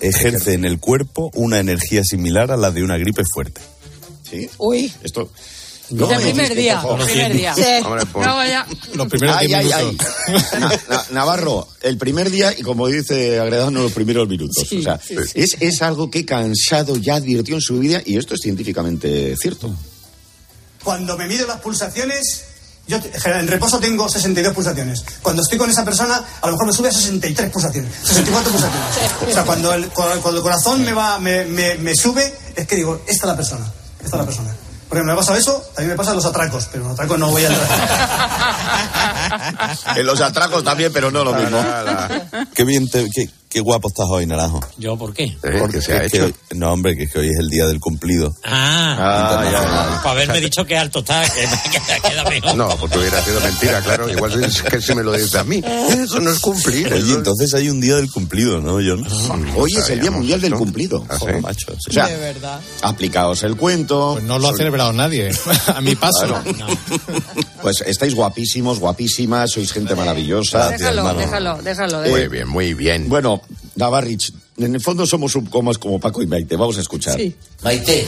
ejerce 0.00 0.54
en 0.54 0.64
el 0.64 0.78
cuerpo 0.78 1.30
una 1.34 1.58
energía 1.58 2.02
similar 2.04 2.52
a 2.52 2.56
la 2.56 2.70
de 2.70 2.82
una 2.84 2.96
gripe 2.98 3.22
fuerte. 3.34 3.60
¿Sí? 4.28 4.48
Uy. 4.58 4.92
Esto. 5.02 5.28
No, 5.90 6.10
el 6.12 6.20
primer 6.20 6.54
día. 6.54 6.80
favor. 6.80 7.04
primer 7.04 7.32
día. 7.32 7.54
Sí. 7.54 7.62
Hombre, 7.84 8.06
por- 8.06 8.24
Luego 8.24 8.44
ya. 8.44 8.66
Los 8.94 9.08
primeros 9.08 9.36
Ay, 9.36 9.46
10 9.48 9.58
ay, 9.58 9.70
ay. 9.72 9.84
minutos. 9.86 10.06
Na- 10.60 10.80
Na- 10.88 11.04
Navarro, 11.10 11.68
el 11.82 11.96
primer 11.98 12.30
día 12.30 12.54
y 12.56 12.62
como 12.62 12.86
dice 12.86 13.38
Agredano, 13.40 13.82
los 13.82 13.92
primeros 13.92 14.28
minutos. 14.28 14.66
Sí, 14.68 14.78
o 14.78 14.82
sea, 14.82 15.00
sí, 15.02 15.16
sí. 15.26 15.32
Es, 15.40 15.56
es 15.60 15.82
algo 15.82 16.10
que 16.10 16.24
cansado 16.24 16.96
ya 16.96 17.16
advirtió 17.16 17.54
en 17.56 17.60
su 17.60 17.78
vida 17.78 18.00
y 18.04 18.16
esto 18.18 18.34
es 18.34 18.40
científicamente 18.42 19.34
cierto. 19.36 19.74
Cuando 20.84 21.16
me 21.16 21.26
mido 21.26 21.46
las 21.46 21.60
pulsaciones, 21.60 22.44
yo 22.86 22.98
en 23.26 23.46
reposo 23.48 23.78
tengo 23.78 24.08
62 24.08 24.54
pulsaciones. 24.54 25.04
Cuando 25.22 25.42
estoy 25.42 25.58
con 25.58 25.68
esa 25.70 25.84
persona, 25.84 26.24
a 26.40 26.46
lo 26.46 26.52
mejor 26.52 26.66
me 26.66 26.72
sube 26.72 26.88
a 26.88 26.92
63 26.92 27.50
pulsaciones, 27.50 27.92
64 28.04 28.50
pulsaciones. 28.50 28.88
O 29.28 29.32
sea, 29.32 29.44
cuando 29.44 29.74
el, 29.74 29.88
cuando 29.88 30.36
el 30.36 30.42
corazón 30.42 30.82
me 30.84 30.92
va, 30.92 31.18
me, 31.18 31.44
me- 31.44 31.76
me 31.76 31.94
sube, 31.94 32.32
es 32.56 32.66
que 32.66 32.76
digo, 32.76 33.02
esta 33.06 33.26
es 33.26 33.28
la 33.28 33.36
persona, 33.36 33.72
esta 34.02 34.06
es 34.06 34.20
la 34.20 34.24
persona. 34.24 34.56
Porque 34.90 35.04
me 35.04 35.12
ha 35.12 35.16
pasado 35.16 35.38
eso, 35.38 35.62
también 35.74 35.90
me 35.92 35.96
pasan 35.96 36.16
los 36.16 36.24
atracos, 36.26 36.68
pero 36.70 36.82
los 36.84 36.92
atracos 36.94 37.16
no 37.18 37.30
voy 37.30 37.44
a 37.44 37.48
entrar. 37.48 37.68
En 39.96 40.04
los 40.06 40.20
atracos 40.20 40.64
también, 40.64 40.92
pero 40.92 41.10
no 41.12 41.22
lo 41.24 41.32
mismo. 41.32 41.64
Qué 42.54 42.64
bien, 42.64 42.90
te- 42.90 43.08
qué, 43.10 43.30
qué 43.50 43.60
guapo 43.60 43.88
estás 43.88 44.06
hoy, 44.08 44.26
Naranjo. 44.26 44.60
¿Yo 44.78 44.96
por 44.96 45.12
qué? 45.12 45.24
Eh, 45.24 45.38
Porque 45.58 45.78
que 45.78 45.82
se 45.82 45.92
ha 45.92 46.04
hecho. 46.04 46.24
hoy- 46.26 46.34
no, 46.54 46.72
hombre, 46.72 46.96
que 46.96 47.02
es 47.04 47.12
que 47.12 47.18
hoy 47.18 47.28
es 47.28 47.38
el 47.38 47.48
día 47.48 47.66
del 47.66 47.80
cumplido. 47.80 48.34
Ah, 48.44 48.96
Ah, 48.98 49.50
ya, 49.50 50.02
para 50.02 50.10
haberme 50.12 50.40
dicho 50.40 50.64
que 50.64 50.76
alto 50.78 51.00
está, 51.00 51.22
que 51.24 51.46
me 51.46 52.00
queda, 52.10 52.24
mejor. 52.30 52.54
No, 52.54 52.68
porque 52.78 52.98
hubiera 52.98 53.22
sido 53.24 53.40
mentira, 53.40 53.80
claro. 53.82 54.08
Igual 54.08 54.44
es 54.44 54.62
que 54.62 54.80
si 54.80 54.94
me 54.94 55.02
lo 55.02 55.12
dice 55.12 55.38
a 55.38 55.44
mí. 55.44 55.60
Eso 55.90 56.20
no 56.20 56.30
es 56.30 56.38
cumplir. 56.38 56.92
Oye, 56.92 57.12
entonces 57.12 57.52
hay 57.54 57.68
un 57.68 57.80
día 57.80 57.96
del 57.96 58.10
cumplido, 58.10 58.60
¿no, 58.60 58.74
John? 58.74 59.04
Hoy 59.56 59.72
es 59.76 59.88
el 59.90 60.00
Día 60.00 60.10
Mundial 60.10 60.40
del. 60.40 60.54
Cumplido. 60.54 61.04
Ah, 61.08 61.14
sí. 61.14 61.20
Joder, 61.20 61.40
macho. 61.40 61.66
sí. 61.78 61.90
O 61.90 61.92
sea, 61.92 62.06
de 62.06 62.16
verdad. 62.16 62.60
aplicaos 62.82 63.42
el 63.42 63.56
cuento. 63.56 64.12
Pues 64.14 64.24
no 64.24 64.38
lo 64.38 64.48
ha 64.50 64.56
celebrado 64.56 64.92
nadie. 64.92 65.30
A 65.74 65.80
mi 65.80 65.96
paso. 65.96 66.26
Claro. 66.26 66.42
Pues 67.62 67.82
estáis 67.86 68.14
guapísimos, 68.14 68.78
guapísimas, 68.78 69.50
sois 69.50 69.72
gente 69.72 69.94
maravillosa. 69.94 70.68
Déjalo, 70.70 70.98
hermano. 70.98 71.18
déjalo, 71.18 71.62
déjalo. 71.62 71.98
Muy 72.00 72.08
déjalo. 72.10 72.30
bien, 72.30 72.48
muy 72.48 72.74
bien. 72.74 73.08
Bueno, 73.08 73.39
Navarrich, 73.80 74.32
en 74.58 74.74
el 74.74 74.80
fondo 74.80 75.06
somos 75.06 75.34
un 75.34 75.46
comas 75.46 75.78
como 75.78 75.98
Paco 75.98 76.22
y 76.22 76.26
Maite. 76.26 76.56
Vamos 76.56 76.76
a 76.78 76.80
escuchar. 76.82 77.16
Sí. 77.16 77.34
Maite, 77.62 78.06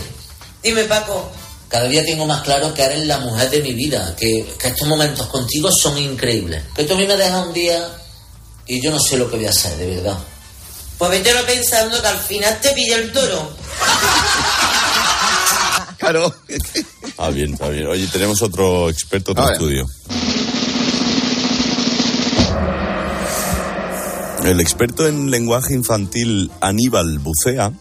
dime 0.63 0.85
Paco, 0.85 1.31
cada 1.69 1.89
día 1.89 2.05
tengo 2.05 2.27
más 2.27 2.43
claro 2.43 2.73
que 2.75 2.83
eres 2.83 3.07
la 3.07 3.19
mujer 3.19 3.51
de 3.51 3.63
mi 3.63 3.73
vida, 3.73 4.15
que, 4.17 4.47
que 4.59 4.69
estos 4.69 4.87
momentos 4.87 5.27
contigo 5.29 5.71
son 5.73 5.97
increíbles. 5.99 6.63
Que 6.77 6.85
tú 6.85 6.95
a 6.95 6.97
mí 6.97 7.07
me 7.07 7.17
dejas 7.17 7.47
un 7.47 7.55
día 7.55 7.89
y 8.67 8.83
yo 8.83 8.91
no 8.91 9.01
sé 9.01 9.17
lo 9.17 9.31
que 9.31 9.37
voy 9.37 9.47
a 9.47 9.51
hacer, 9.51 9.77
de 9.79 9.97
verdad. 9.97 10.19
Pues 10.99 11.11
vete 11.11 11.33
pensando 11.47 12.01
que 12.01 12.07
al 12.07 12.19
final 12.19 12.61
te 12.61 12.71
pilla 12.73 12.97
el 12.97 13.11
toro. 13.11 13.51
Claro. 16.03 16.35
Ah, 17.17 17.31
bien, 17.31 17.53
está 17.53 17.69
bien. 17.69 17.87
Oye, 17.87 18.09
tenemos 18.09 18.43
otro 18.43 18.91
experto, 18.91 19.35
ver. 19.35 19.53
estudio. 19.53 19.87
El 24.45 24.61
experto 24.61 25.07
en 25.07 25.31
lenguaje 25.31 25.75
infantil 25.75 26.51
Aníbal 26.61 27.19
Bucea, 27.21 27.73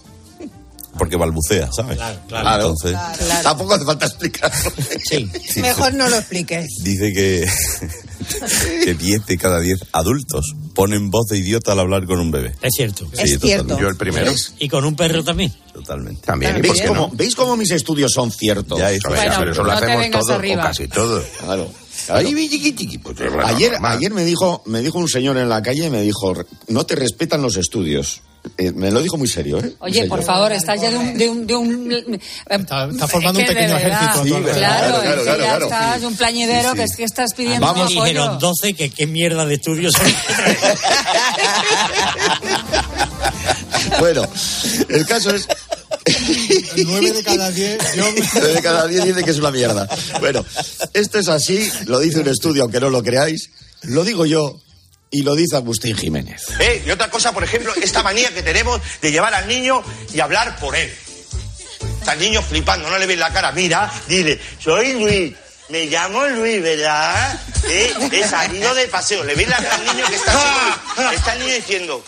porque 0.97 1.15
balbucea, 1.15 1.69
¿sabes? 1.71 1.95
Claro, 1.97 2.19
claro. 2.27 2.61
Entonces, 2.63 2.91
Claro. 2.91 3.43
Tampoco 3.43 3.73
hace 3.73 3.85
falta 3.85 4.05
explicarlo. 4.05 4.71
Sí. 5.09 5.29
Mejor 5.61 5.93
no 5.93 6.07
lo 6.09 6.17
expliques. 6.17 6.67
dice 6.83 7.11
que, 7.13 7.45
que 8.85 8.93
10 8.93 9.25
de 9.25 9.37
cada 9.37 9.59
10 9.59 9.79
adultos 9.93 10.53
ponen 10.75 11.09
voz 11.09 11.27
de 11.27 11.37
idiota 11.39 11.71
al 11.71 11.79
hablar 11.79 12.05
con 12.05 12.19
un 12.19 12.29
bebé. 12.29 12.53
Es 12.61 12.73
cierto. 12.75 13.07
Es 13.17 13.39
cierto. 13.39 13.79
Yo 13.79 13.87
el 13.87 13.95
primero. 13.95 14.31
Y 14.59 14.67
con 14.69 14.85
un 14.85 14.95
perro 14.95 15.23
también. 15.23 15.51
Totalmente. 15.73 16.21
También. 16.25 16.57
¿y 16.57 16.61
¿Veis 16.61 16.81
cómo, 16.85 17.07
no? 17.07 17.11
¿Veis 17.13 17.35
cómo 17.35 17.55
mis 17.57 17.71
estudios 17.71 18.11
son 18.11 18.29
ciertos? 18.31 18.77
Ya, 18.77 18.91
eso 18.91 19.07
A 19.07 19.11
ver, 19.11 19.19
es. 19.19 19.25
Bueno, 19.27 19.39
pero 19.39 19.51
eso 19.53 19.63
lo 19.63 19.71
no 19.73 19.79
te 19.79 19.85
hacemos 19.85 20.01
vengas 20.01 20.21
todo 20.25 20.35
arriba. 20.35 20.61
o 20.61 20.67
casi 20.67 20.87
todo. 20.87 21.23
Claro. 21.39 21.71
Claro. 22.05 22.27
Ay, 22.27 22.49
chiqui, 22.49 22.73
chiqui, 22.75 22.97
pues, 22.97 23.17
Ayer, 23.45 23.73
ayer 23.83 24.11
me 24.13 24.23
dijo, 24.25 24.61
me 24.65 24.81
dijo 24.81 24.97
un 24.99 25.07
señor 25.07 25.37
en 25.37 25.49
la 25.49 25.61
calle, 25.61 25.89
me 25.89 26.01
dijo, 26.01 26.33
no 26.67 26.85
te 26.85 26.95
respetan 26.95 27.41
los 27.41 27.57
estudios. 27.57 28.21
Eh, 28.57 28.71
me 28.71 28.89
lo 28.89 29.03
dijo 29.03 29.17
muy 29.17 29.27
serio, 29.27 29.59
¿eh? 29.59 29.75
Oye, 29.81 29.93
serio. 29.99 30.09
por 30.09 30.23
favor, 30.23 30.51
estás 30.51 30.81
ya 30.81 30.89
de 30.89 30.97
un... 30.97 31.15
De 31.15 31.29
un, 31.29 31.45
de 31.45 31.55
un 31.55 32.19
Está, 32.49 32.85
está 32.89 33.07
formando 33.07 33.39
es 33.39 33.45
que 33.45 33.51
un 33.51 33.55
pequeño 33.55 33.77
ejército. 33.77 34.23
Sí. 34.23 34.29
Claro, 34.31 34.51
Claro, 34.51 34.97
es 34.97 35.01
que 35.03 35.23
claro, 35.23 35.25
ya 35.25 35.33
claro. 35.45 35.65
estás 35.65 36.01
un 36.03 36.15
plañidero 36.15 36.61
Sí, 36.63 36.69
sí. 36.71 36.75
que 36.77 36.83
es 36.83 36.95
que 36.95 37.03
estás 37.03 37.33
pidiendo 37.35 37.71
me 37.73 37.81
apoyo. 37.81 38.03
dijeron 38.03 38.39
12 38.39 38.73
que 38.73 38.89
qué 38.89 39.05
mierda 39.05 39.45
de 39.45 39.53
estudios 39.55 39.93
son. 39.93 40.07
Bueno, 43.99 44.27
el 44.89 45.05
caso 45.05 45.33
es... 45.35 45.47
Nueve 46.85 47.11
de 47.11 47.23
cada 47.23 47.51
diez. 47.51 47.77
Yo... 47.95 48.05
Nueve 48.33 48.53
de 48.53 48.61
cada 48.61 48.87
diez 48.87 49.05
dice 49.05 49.23
que 49.23 49.31
es 49.31 49.37
una 49.37 49.51
mierda. 49.51 49.87
Bueno, 50.19 50.45
esto 50.93 51.19
es 51.19 51.27
así, 51.27 51.69
lo 51.85 51.99
dice 51.99 52.19
un 52.19 52.27
estudio, 52.27 52.63
aunque 52.63 52.79
no 52.79 52.89
lo 52.89 53.03
creáis, 53.03 53.49
lo 53.83 54.03
digo 54.03 54.25
yo 54.25 54.59
y 55.11 55.23
lo 55.23 55.35
dice 55.35 55.57
Agustín 55.57 55.95
Jiménez. 55.95 56.43
¿Eh? 56.59 56.83
Y 56.85 56.91
otra 56.91 57.09
cosa, 57.09 57.33
por 57.33 57.43
ejemplo, 57.43 57.73
esta 57.81 58.01
manía 58.01 58.33
que 58.33 58.41
tenemos 58.41 58.81
de 59.01 59.11
llevar 59.11 59.33
al 59.33 59.47
niño 59.47 59.83
y 60.13 60.19
hablar 60.19 60.57
por 60.59 60.75
él. 60.75 60.91
Está 61.99 62.13
el 62.13 62.19
niño 62.19 62.41
flipando, 62.41 62.89
no 62.89 62.97
le 62.97 63.05
ves 63.05 63.19
la 63.19 63.31
cara. 63.31 63.51
Mira, 63.51 63.91
dile, 64.07 64.39
soy 64.59 64.93
Luis. 64.93 65.33
Me 65.69 65.85
llamo 65.85 66.25
Luis, 66.27 66.61
¿verdad? 66.61 67.39
¿Eh? 67.69 67.93
He 68.11 68.27
salido 68.27 68.73
de 68.73 68.87
paseo. 68.87 69.23
Le 69.23 69.35
ves 69.35 69.47
la 69.47 69.57
cara 69.57 69.75
al 69.75 69.85
niño 69.85 70.05
que 70.07 70.15
está 70.15 70.31
así, 70.31 71.15
Está 71.15 71.33
el 71.33 71.39
niño 71.39 71.53
diciendo... 71.53 72.03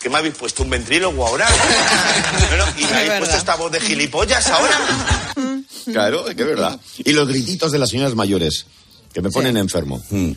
¿Que 0.00 0.10
me 0.10 0.18
habéis 0.18 0.34
puesto 0.34 0.62
un 0.62 0.70
ventrílogo 0.70 1.26
ahora? 1.26 1.46
Bueno, 2.48 2.64
¿Y 2.76 2.84
me 2.84 2.92
habéis 2.92 3.12
puesto 3.18 3.36
esta 3.36 3.56
voz 3.56 3.72
de 3.72 3.80
gilipollas 3.80 4.46
ahora? 4.48 4.78
Claro, 5.86 6.28
es 6.28 6.34
que 6.34 6.42
es 6.42 6.48
verdad. 6.48 6.80
Y 6.98 7.12
los 7.12 7.28
grititos 7.28 7.72
de 7.72 7.78
las 7.78 7.90
señoras 7.90 8.14
mayores, 8.14 8.66
que 9.12 9.20
me 9.20 9.30
ponen 9.30 9.56
enfermo. 9.56 10.02
Mm. 10.10 10.30
Y 10.30 10.36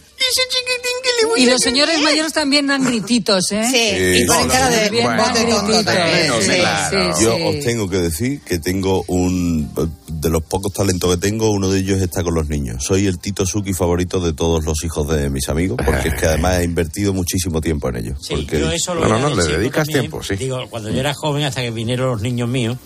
los 1.46 1.62
señores 1.62 2.02
mayores 2.02 2.34
también 2.34 2.68
dan 2.68 2.84
grititos, 2.86 3.52
¿eh? 3.52 3.64
Sí, 3.70 4.24
y 4.24 4.26
ponen 4.26 4.48
cara 4.48 4.70
de 4.70 4.90
bien, 4.90 5.06
dan 5.06 5.34
grititos. 5.34 5.86
Menos, 5.86 6.44
Sí, 6.44 6.52
claro. 6.60 7.16
sí, 7.16 7.24
Yo 7.24 7.36
sí. 7.36 7.44
os 7.44 7.60
tengo 7.66 7.90
que 7.90 7.98
decir 7.98 8.42
que 8.42 8.60
tengo 8.60 9.04
un. 9.08 9.70
De 10.08 10.30
los 10.30 10.44
pocos 10.44 10.72
talentos 10.74 11.10
que 11.16 11.18
tengo, 11.22 11.52
uno 11.52 11.70
de 11.70 11.80
ellos 11.80 12.02
está 12.02 12.24
con 12.24 12.34
los 12.34 12.48
niños. 12.50 12.84
Soy 12.84 13.06
el 13.08 13.20
Tito 13.20 13.46
Suki 13.46 13.74
favorito 13.74 14.20
de 14.20 14.34
todos 14.34 14.64
los 14.64 14.84
hijos 14.84 15.08
de 15.10 15.30
mis 15.30 15.50
amigos, 15.50 15.78
porque 15.84 16.08
es 16.10 16.14
que 16.16 16.26
además 16.26 16.60
he 16.60 16.64
invertido 16.64 17.14
muchísimo 17.14 17.62
tiempo 17.62 17.90
en 17.90 17.98
ellos. 17.98 18.18
Sí, 18.22 18.36
porque... 18.36 18.60
yo 18.60 18.72
eso 18.72 18.96
lo 18.96 19.06
era 19.06 19.18
de 19.30 19.44
chico 19.64 19.72
también. 19.72 20.12
Digo, 20.40 20.60
cuando 20.70 20.90
yo 20.92 21.00
era 21.00 21.14
joven, 21.14 21.44
hasta 21.44 21.62
que 21.62 21.72
vinieron 21.72 22.10
los 22.10 22.22
niños 22.22 22.48
míos, 22.50 22.78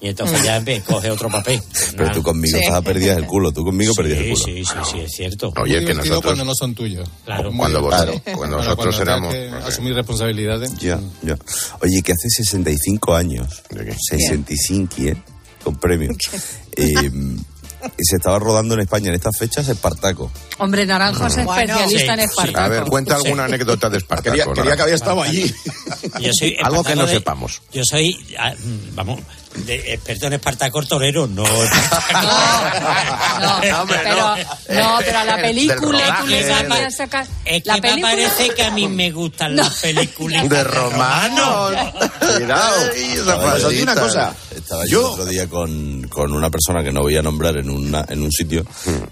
y 0.00 0.08
entonces 0.08 0.42
ya 0.42 0.58
ve, 0.60 0.82
coge 0.86 1.10
otro 1.10 1.28
papel. 1.28 1.60
Pero 1.96 2.10
tú 2.12 2.22
conmigo 2.22 2.56
Sí. 2.58 2.64
estás 2.64 2.82
perdías 2.82 3.16
el 3.18 3.26
culo, 3.26 3.52
tú 3.52 3.64
conmigo 3.64 3.92
perdías 3.94 4.18
el 4.18 4.24
Sí, 4.36 4.42
culo. 4.42 4.44
sí, 4.44 4.64
sí, 4.64 4.90
sí, 4.92 5.00
es 5.00 5.12
cierto. 5.12 5.52
Oye, 5.60 5.84
que 5.84 5.94
nosotros... 5.94 6.22
cuando 6.22 6.44
no 6.44 6.54
son 6.54 6.74
tuyos. 6.74 7.08
Claro. 7.24 7.52
Cuando, 7.56 7.87
vos- 7.90 7.94
Claro. 8.02 8.36
cuando 8.36 8.56
nosotros 8.58 8.96
cuando 8.96 9.30
éramos... 9.32 9.64
asumir 9.66 9.94
responsabilidades. 9.94 10.74
Ya, 10.78 11.00
ya. 11.22 11.36
Oye, 11.82 12.02
que 12.02 12.12
hace 12.12 12.28
65 12.30 13.14
años, 13.14 13.62
65, 14.10 14.94
¿eh? 14.98 15.16
Con 15.64 15.76
premio. 15.76 16.10
Eh, 16.80 16.94
se 17.98 18.16
estaba 18.16 18.38
rodando 18.38 18.74
en 18.74 18.80
España 18.80 19.08
en 19.08 19.14
estas 19.14 19.36
fechas 19.36 19.68
Espartaco. 19.68 20.30
Hombre, 20.58 20.86
Naranjo 20.86 21.26
es 21.26 21.44
Bueno. 21.44 21.72
especialista 21.74 22.14
Sí, 22.14 22.20
en 22.20 22.20
sí. 22.20 22.24
Espartaco. 22.30 22.60
A 22.60 22.68
ver, 22.68 22.84
cuenta 22.84 23.16
Sí. 23.18 23.24
alguna 23.26 23.44
anécdota 23.46 23.90
de 23.90 23.98
Espartaco. 23.98 24.36
Quería, 24.36 24.52
quería 24.52 24.76
que 24.76 24.82
había 24.82 24.94
estado 24.94 25.22
allí. 25.22 25.52
Yo 26.20 26.30
soy 26.32 26.56
Algo 26.62 26.84
que 26.84 26.94
no 26.94 27.04
de- 27.06 27.14
sepamos. 27.14 27.62
Yo 27.72 27.84
soy, 27.84 28.16
ah, 28.38 28.52
mm, 28.56 28.94
vamos, 28.94 29.20
de- 29.56 29.94
experto 29.94 30.26
en 30.26 30.34
Espartaco 30.34 30.82
torero, 30.84 31.26
no. 31.26 31.44
No, 33.40 33.84
pero, 33.88 34.36
no, 34.36 34.98
pero 35.00 35.24
la 35.24 35.36
película 35.36 36.18
tú 36.20 36.26
le 36.26 36.42
sacas- 36.46 36.94
sacas- 36.96 37.28
Es 37.44 37.62
que 37.62 37.68
la 37.68 37.74
me 37.74 37.80
película 37.82 38.08
parece 38.10 38.50
que 38.54 38.62
a 38.62 38.70
mí 38.70 38.88
me 38.88 39.10
gustan 39.10 39.56
las 39.56 39.74
películas 39.80 40.48
De 40.48 40.64
romanos. 40.64 41.72
Cuidado. 42.20 42.90
Una 43.82 43.94
yo- 43.94 44.00
cosa. 44.00 44.34
Estaba 44.54 44.84
yo, 44.86 44.90
Yo- 44.90 45.06
el 45.06 45.12
otro 45.20 45.24
día 45.26 45.48
con, 45.48 46.02
con 46.08 46.32
una 46.32 46.50
persona 46.50 46.82
que 46.82 46.92
no 46.92 47.00
voy 47.02 47.16
a 47.16 47.22
nombrar 47.22 47.56
en, 47.56 47.70
una, 47.70 48.04
en 48.08 48.22
un 48.22 48.30
sitio, 48.32 48.64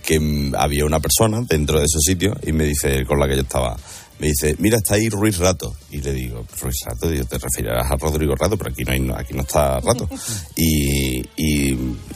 que 0.05 0.19
mm, 0.19 0.55
había 0.57 0.85
una 0.85 1.01
persona 1.01 1.41
dentro 1.49 1.79
de 1.79 1.85
ese 1.87 1.99
sitio 2.01 2.35
y 2.43 2.53
me 2.53 2.65
dice, 2.65 3.05
con 3.07 3.19
la 3.21 3.29
que 3.29 3.37
yo 3.37 3.43
estaba, 3.43 3.77
me 4.19 4.29
dice, 4.29 4.57
mira, 4.59 4.79
está 4.79 4.95
ahí 4.95 5.09
Ruiz 5.09 5.39
Rato. 5.39 5.75
Y 5.91 6.01
le 6.01 6.13
digo, 6.13 6.45
Ruiz 6.61 6.77
Rato, 6.87 7.09
digo, 7.09 7.25
te 7.25 7.39
refieres 7.39 7.73
a 7.75 7.97
Rodrigo 7.97 8.35
Rato, 8.35 8.57
pero 8.57 8.71
aquí 8.71 8.85
no, 8.85 8.93
hay, 8.93 9.11
aquí 9.17 9.35
no 9.35 9.43
está 9.43 9.81
Rato. 9.81 10.09
Y, 10.59 11.19
y, 11.37 11.73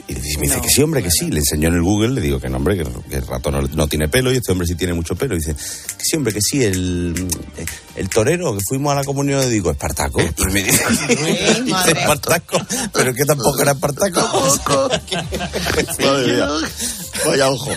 y 0.09 0.15
dice, 0.15 0.39
me 0.39 0.47
dice 0.47 0.61
que 0.63 0.69
sí, 0.69 0.83
hombre, 0.83 1.03
que 1.03 1.11
sí. 1.11 1.31
Le 1.31 1.41
enseñó 1.41 1.69
en 1.69 1.75
el 1.75 1.83
Google, 1.83 2.15
le 2.15 2.21
digo 2.23 2.41
que 2.41 2.49
no, 2.49 2.57
hombre, 2.57 2.77
que, 2.77 2.85
que 3.09 3.17
el 3.17 3.27
Rato 3.27 3.51
no, 3.51 3.61
no 3.61 3.87
tiene 3.87 4.09
pelo 4.09 4.33
y 4.33 4.37
este 4.37 4.53
hombre 4.53 4.67
sí 4.67 4.77
tiene 4.77 4.95
mucho 4.95 5.15
pelo. 5.15 5.35
Y 5.35 5.39
dice, 5.39 5.55
que 5.55 6.05
sí, 6.05 6.17
hombre, 6.17 6.33
que 6.33 6.41
sí, 6.41 6.65
el, 6.65 7.29
el 7.97 8.09
torero, 8.09 8.55
que 8.55 8.61
fuimos 8.67 8.93
a 8.93 8.97
la 8.97 9.05
comunión, 9.05 9.43
y 9.47 9.51
digo, 9.51 9.71
Espartaco. 9.71 10.23
Y 10.23 10.53
me 10.53 10.63
dice, 10.63 10.85
dice 11.65 11.93
Espartaco, 11.93 12.59
pero 12.93 13.13
que 13.13 13.25
tampoco 13.25 13.61
era 13.61 13.73
Espartaco. 13.73 14.21
Vaya 17.27 17.51
ojo. 17.51 17.71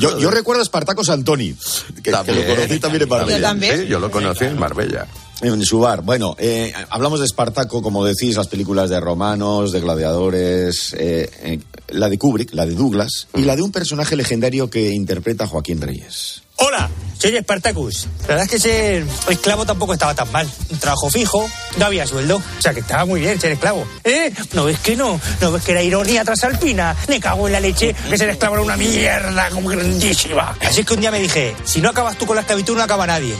Yo, 0.00 0.18
yo 0.18 0.30
recuerdo 0.30 0.60
a 0.60 0.64
Espartaco 0.64 1.04
Santoni, 1.04 1.54
que, 2.02 2.02
que 2.02 2.10
lo 2.10 2.46
conocí 2.46 2.78
también 2.78 3.02
en 3.02 3.08
Marbella. 3.08 3.56
Sí, 3.76 3.86
yo 3.86 4.00
lo 4.00 4.10
conocí 4.10 4.44
en 4.44 4.58
Marbella. 4.58 5.06
En 5.40 5.64
su 5.64 5.78
bar. 5.78 6.02
Bueno, 6.02 6.34
eh, 6.38 6.72
hablamos 6.90 7.20
de 7.20 7.26
Espartaco, 7.26 7.80
como 7.80 8.04
decís, 8.04 8.36
las 8.36 8.48
películas 8.48 8.90
de 8.90 8.98
romanos, 8.98 9.70
de 9.70 9.80
gladiadores, 9.80 10.94
eh, 10.98 11.30
eh, 11.42 11.60
la 11.90 12.08
de 12.08 12.18
Kubrick, 12.18 12.52
la 12.54 12.66
de 12.66 12.74
Douglas, 12.74 13.28
y 13.36 13.42
la 13.42 13.54
de 13.54 13.62
un 13.62 13.70
personaje 13.70 14.16
legendario 14.16 14.68
que 14.68 14.90
interpreta 14.90 15.46
Joaquín 15.46 15.80
Reyes. 15.80 16.42
Hola, 16.60 16.90
soy 17.18 17.38
Spartacus. 17.38 18.08
La 18.22 18.28
verdad 18.28 18.44
es 18.44 18.50
que 18.50 18.58
ser 18.58 19.06
esclavo 19.28 19.64
tampoco 19.64 19.92
estaba 19.92 20.12
tan 20.12 20.30
mal. 20.32 20.50
Un 20.70 20.78
trabajo 20.78 21.08
fijo, 21.08 21.48
no 21.76 21.86
había 21.86 22.04
sueldo. 22.04 22.36
O 22.36 22.62
sea 22.62 22.74
que 22.74 22.80
estaba 22.80 23.04
muy 23.04 23.20
bien 23.20 23.40
ser 23.40 23.52
esclavo. 23.52 23.86
¿Eh? 24.02 24.32
¿No 24.54 24.64
ves 24.64 24.80
que 24.80 24.96
no? 24.96 25.20
¿No 25.40 25.52
ves 25.52 25.62
que 25.62 25.70
era 25.70 25.82
ironía 25.82 26.24
trasalpina? 26.24 26.96
Me 27.06 27.20
cago 27.20 27.46
en 27.46 27.52
la 27.52 27.60
leche 27.60 27.94
que 27.94 28.18
ser 28.18 28.30
esclavo 28.30 28.56
era 28.56 28.64
una 28.64 28.76
mierda 28.76 29.48
grandísima. 29.50 30.56
Así 30.60 30.80
es 30.80 30.86
que 30.86 30.94
un 30.94 31.00
día 31.00 31.12
me 31.12 31.20
dije, 31.20 31.54
si 31.64 31.80
no 31.80 31.90
acabas 31.90 32.18
tú 32.18 32.26
con 32.26 32.34
la 32.34 32.40
esclavitud 32.40 32.76
no 32.76 32.82
acaba 32.82 33.06
nadie. 33.06 33.36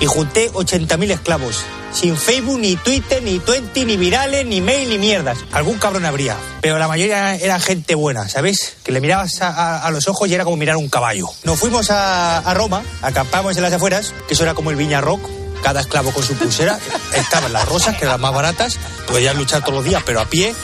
Y 0.00 0.06
junté 0.06 0.52
80.000 0.52 1.10
esclavos. 1.10 1.64
Sin 1.92 2.16
Facebook, 2.16 2.58
ni 2.58 2.76
Twitter, 2.76 3.22
ni 3.22 3.38
Twenty, 3.38 3.86
ni 3.86 3.96
virales, 3.96 4.44
ni 4.44 4.60
mail, 4.60 4.90
ni 4.90 4.98
mierdas. 4.98 5.38
Algún 5.52 5.78
cabrón 5.78 6.04
habría. 6.04 6.36
Pero 6.60 6.78
la 6.78 6.88
mayoría 6.88 7.36
era 7.36 7.58
gente 7.58 7.94
buena, 7.94 8.28
¿sabes? 8.28 8.76
Que 8.84 8.92
le 8.92 9.00
mirabas 9.00 9.40
a 9.40 9.88
los 9.90 10.06
ojos 10.08 10.28
y 10.28 10.34
era 10.34 10.44
como 10.44 10.56
mirar 10.58 10.76
un 10.76 10.88
caballo. 10.90 11.28
Nos 11.44 11.58
fuimos 11.58 11.90
a, 11.90 12.38
a 12.38 12.54
Roma, 12.54 12.82
acampamos 13.00 13.56
en 13.56 13.62
las 13.62 13.72
afueras, 13.72 14.12
que 14.28 14.34
eso 14.34 14.42
era 14.42 14.52
como 14.52 14.70
el 14.70 14.76
Viña 14.76 15.00
Rock. 15.00 15.20
Cada 15.66 15.80
esclavo 15.80 16.12
con 16.12 16.22
su 16.22 16.34
pulsera. 16.34 16.78
Estaban 17.12 17.52
las 17.52 17.68
rosas, 17.68 17.96
que 17.96 18.04
eran 18.04 18.12
las 18.12 18.20
más 18.20 18.32
baratas. 18.32 18.78
Podían 19.08 19.36
luchar 19.36 19.62
todos 19.62 19.74
los 19.74 19.84
días, 19.84 20.00
pero 20.06 20.20
a 20.20 20.26
pie. 20.26 20.54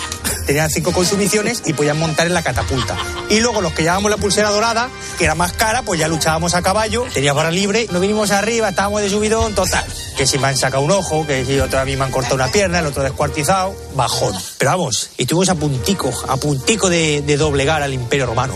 Tenían 0.46 0.70
cinco 0.70 0.92
consumiciones 0.92 1.60
y 1.66 1.72
podían 1.72 1.98
montar 1.98 2.28
en 2.28 2.34
la 2.34 2.42
catapulta. 2.44 2.96
Y 3.28 3.40
luego 3.40 3.60
los 3.60 3.72
que 3.72 3.82
llevábamos 3.82 4.12
la 4.12 4.16
pulsera 4.16 4.50
dorada, 4.50 4.88
que 5.18 5.24
era 5.24 5.34
más 5.34 5.54
cara, 5.54 5.82
pues 5.82 5.98
ya 5.98 6.06
luchábamos 6.06 6.54
a 6.54 6.62
caballo. 6.62 7.04
Teníamos 7.12 7.42
barra 7.42 7.50
libre. 7.50 7.88
Nos 7.90 8.00
vinimos 8.00 8.30
arriba, 8.30 8.68
estábamos 8.68 9.02
de 9.02 9.10
subidón, 9.10 9.56
total. 9.56 9.84
Que 10.16 10.24
si 10.24 10.38
me 10.38 10.46
han 10.46 10.56
sacado 10.56 10.84
un 10.84 10.92
ojo, 10.92 11.26
que 11.26 11.44
si 11.44 11.58
otra 11.58 11.80
a 11.80 11.84
mí 11.84 11.96
me 11.96 12.04
han 12.04 12.12
cortado 12.12 12.36
una 12.36 12.46
pierna, 12.52 12.78
el 12.78 12.86
otro 12.86 13.02
descuartizado. 13.02 13.74
Bajón. 13.96 14.36
Pero 14.58 14.70
vamos, 14.70 15.10
y 15.18 15.22
estuvimos 15.22 15.48
a 15.48 15.56
puntico, 15.56 16.12
a 16.28 16.36
puntico 16.36 16.88
de, 16.88 17.22
de 17.22 17.36
doblegar 17.36 17.82
al 17.82 17.92
imperio 17.92 18.26
romano. 18.26 18.54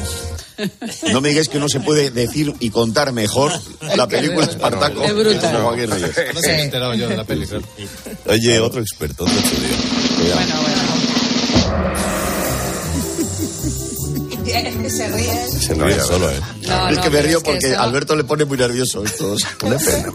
No 1.12 1.20
me 1.20 1.28
digáis 1.30 1.48
que 1.48 1.58
no 1.58 1.68
se 1.68 1.80
puede 1.80 2.10
decir 2.10 2.54
y 2.60 2.70
contar 2.70 3.12
mejor 3.12 3.52
la 3.96 4.06
película 4.06 4.46
Espartaco. 4.46 5.02
Es 5.02 5.14
brutal. 5.14 5.76
de. 5.76 5.86
No 6.34 6.40
se 6.40 6.48
me 6.48 6.60
he 6.60 6.62
enterado 6.64 6.94
yo 6.94 7.08
de 7.08 7.16
la 7.16 7.24
peli, 7.24 7.46
claro. 7.46 7.64
Oye, 8.26 8.60
otro 8.60 8.80
experto, 8.80 9.24
otro 9.24 9.38
estudio. 9.38 10.76
Se 14.88 15.08
ríe. 15.08 15.48
Se 15.48 15.74
ríe 15.74 16.00
solo, 16.00 16.30
¿eh? 16.30 16.40
No, 16.68 16.88
es 16.88 16.96
no, 16.96 17.02
que 17.02 17.10
me 17.10 17.22
río 17.22 17.40
porque 17.42 17.66
eso- 17.66 17.80
Alberto 17.80 18.14
le 18.14 18.24
pone 18.24 18.44
muy 18.44 18.56
nervioso 18.56 19.04
esto. 19.04 19.36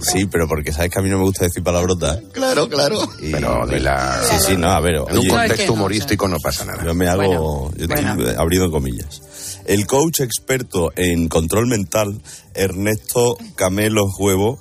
Sí, 0.01 0.25
pero 0.25 0.47
porque 0.47 0.71
sabes 0.71 0.91
que 0.91 0.99
a 0.99 1.01
mí 1.01 1.09
no 1.09 1.17
me 1.17 1.25
gusta 1.25 1.45
decir 1.45 1.61
palabrotas. 1.63 2.19
Claro, 2.31 2.67
claro. 2.69 3.09
Pero 3.19 3.65
de 3.67 3.79
la... 3.79 4.21
Sí, 4.23 4.35
sí, 4.47 4.57
no, 4.57 4.69
a 4.71 4.79
ver. 4.79 4.95
En 4.95 5.01
un 5.01 5.17
oye, 5.19 5.27
contexto 5.29 5.67
no, 5.67 5.73
humorístico 5.73 6.27
no 6.27 6.37
pasa 6.39 6.65
nada. 6.65 6.83
Yo 6.83 6.93
me 6.93 7.07
hago, 7.07 7.71
yo 7.75 7.83
estoy 7.85 8.03
bueno. 8.03 8.29
abriendo 8.37 8.71
comillas. 8.71 9.21
El 9.65 9.87
coach 9.87 10.21
experto 10.21 10.91
en 10.95 11.27
control 11.27 11.67
mental, 11.67 12.21
Ernesto 12.53 13.37
Camelo 13.55 14.05
Huevo, 14.17 14.59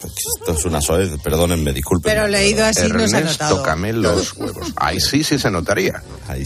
pues 0.00 0.14
esto 0.38 0.52
es 0.52 0.64
una 0.64 0.80
soez, 0.80 1.10
perdónenme, 1.22 1.72
disculpen. 1.72 2.10
Pero 2.10 2.26
leído 2.26 2.64
así 2.64 2.88
no 2.88 3.06
se 3.06 3.16
ha 3.16 3.18
Ernesto 3.20 3.44
notado. 3.44 3.62
Camel 3.62 4.00
los 4.00 4.32
huevos. 4.34 4.68
Ahí 4.76 4.98
sí, 4.98 5.22
sí 5.22 5.38
se 5.38 5.50
notaría. 5.50 6.02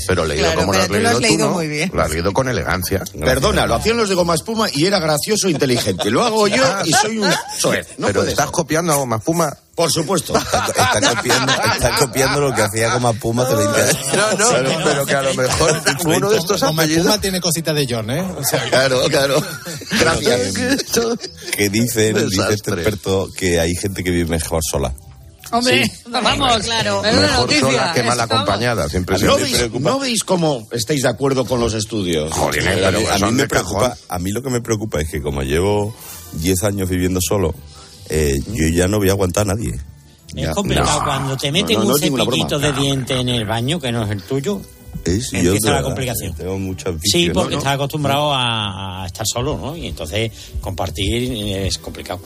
Pero 0.08 0.24
leído 0.24 0.46
Claro, 0.46 0.60
como 0.60 0.72
lo 0.72 0.78
pero 0.78 0.82
has 0.82 0.88
tú 0.88 0.94
lo 0.94 0.98
leído 0.98 1.10
has 1.10 1.20
leído 1.20 1.46
¿no? 1.46 1.52
muy 1.54 1.68
bien. 1.68 1.90
Lo 1.94 2.02
has 2.02 2.10
leído 2.10 2.32
con 2.32 2.48
elegancia. 2.48 3.04
Perdona, 3.20 3.66
lo 3.66 3.76
hacían 3.76 3.96
los 3.96 4.08
de 4.08 4.16
Goma 4.16 4.34
Espuma 4.34 4.66
y 4.72 4.86
era 4.86 4.98
gracioso 4.98 5.46
e 5.46 5.52
inteligente. 5.52 6.10
Lo 6.10 6.24
hago 6.24 6.48
yo 6.48 6.64
y 6.84 6.92
soy 6.92 7.18
un 7.18 7.30
soez. 7.56 7.86
No 7.98 8.08
pero 8.08 8.20
puede 8.20 8.32
estás 8.32 8.50
copiando 8.50 8.92
a 8.92 8.96
Goma 8.96 9.20
Puma. 9.20 9.56
Por 9.74 9.90
supuesto. 9.90 10.36
Está, 10.38 10.66
está 10.66 11.14
copiando, 11.16 11.52
está 11.52 11.96
copiando 11.98 12.40
lo 12.40 12.54
que 12.54 12.62
hacía 12.62 12.92
como 12.92 13.12
Puma 13.14 13.42
hace 13.42 13.56
20 13.56 13.82
años. 13.82 13.98
No, 14.38 14.62
no, 14.62 14.84
pero 14.84 15.04
que 15.06 15.14
a 15.14 15.22
lo 15.22 15.34
mejor 15.34 15.82
uno 16.04 16.30
de 16.30 16.38
estos 16.38 16.60
Como 16.60 16.80
apellidos... 16.80 17.06
Puma 17.06 17.20
tiene 17.20 17.40
cosita 17.40 17.72
de 17.72 17.86
John, 17.88 18.10
¿eh? 18.10 18.22
O 18.38 18.44
sea, 18.44 18.62
Claro, 18.68 19.00
claro. 19.08 19.42
Gracias. 20.00 20.54
Que 21.56 21.68
dicen, 21.70 22.14
dice 22.28 22.42
este 22.52 22.70
experto, 22.72 23.28
que 23.36 23.58
hay 23.60 23.74
gente 23.74 24.04
que 24.04 24.10
vive 24.10 24.30
mejor 24.30 24.60
sola. 24.68 24.94
Hombre, 25.50 25.88
vamos, 26.08 26.62
claro. 26.64 27.04
Es 27.04 27.12
una 27.12 27.22
Mejor 27.22 27.40
noticia. 27.40 27.60
sola 27.60 27.92
que 27.92 28.02
mal 28.02 28.20
acompañada, 28.20 28.88
siempre 28.88 29.18
se 29.18 29.26
¿No 29.26 29.36
veis, 29.36 29.56
preocupa. 29.56 29.90
¿No 29.90 29.98
veis 30.00 30.24
cómo 30.24 30.66
estáis 30.72 31.02
de 31.02 31.08
acuerdo 31.08 31.44
con 31.44 31.60
los 31.60 31.74
estudios? 31.74 32.32
Joder, 32.32 32.68
A 32.68 32.72
pero 32.90 33.00
mí, 33.00 33.06
a 33.06 33.12
mí 33.14 33.18
son 33.20 33.34
me 33.36 33.46
preocupa, 33.46 33.96
a 34.08 34.18
mí 34.18 34.32
lo 34.32 34.42
que 34.42 34.50
me 34.50 34.60
preocupa 34.60 35.00
es 35.00 35.10
que 35.10 35.20
como 35.22 35.42
llevo 35.42 35.94
10 36.32 36.64
años 36.64 36.88
viviendo 36.88 37.20
solo, 37.22 37.54
eh, 38.08 38.38
yo 38.52 38.68
ya 38.68 38.88
no 38.88 38.98
voy 38.98 39.08
a 39.08 39.12
aguantar 39.12 39.48
a 39.48 39.54
nadie. 39.54 39.72
Es 40.34 40.50
complicado 40.50 41.00
cuando 41.04 41.36
te 41.36 41.52
meten 41.52 41.78
no, 41.78 41.84
no 41.84 41.94
un 41.94 42.00
cepillito 42.00 42.58
de 42.58 42.72
diente 42.72 43.14
en 43.14 43.28
el 43.28 43.44
baño, 43.44 43.78
que 43.80 43.92
no 43.92 44.04
es 44.04 44.10
el 44.10 44.22
tuyo. 44.22 44.60
Es, 45.04 45.30
yo, 45.32 45.38
Empieza 45.38 45.66
la 45.66 45.72
verdad, 45.74 45.88
complicación. 45.88 46.34
Tengo 46.34 46.58
muchas 46.58 46.94
Sí, 47.02 47.28
porque 47.32 47.52
¿no? 47.52 47.58
estás 47.58 47.74
acostumbrado 47.74 48.32
a, 48.32 49.02
a 49.02 49.06
estar 49.06 49.26
solo, 49.26 49.58
¿no? 49.58 49.76
Y 49.76 49.86
entonces 49.88 50.32
compartir 50.60 51.30
es 51.30 51.78
complicado. 51.78 52.20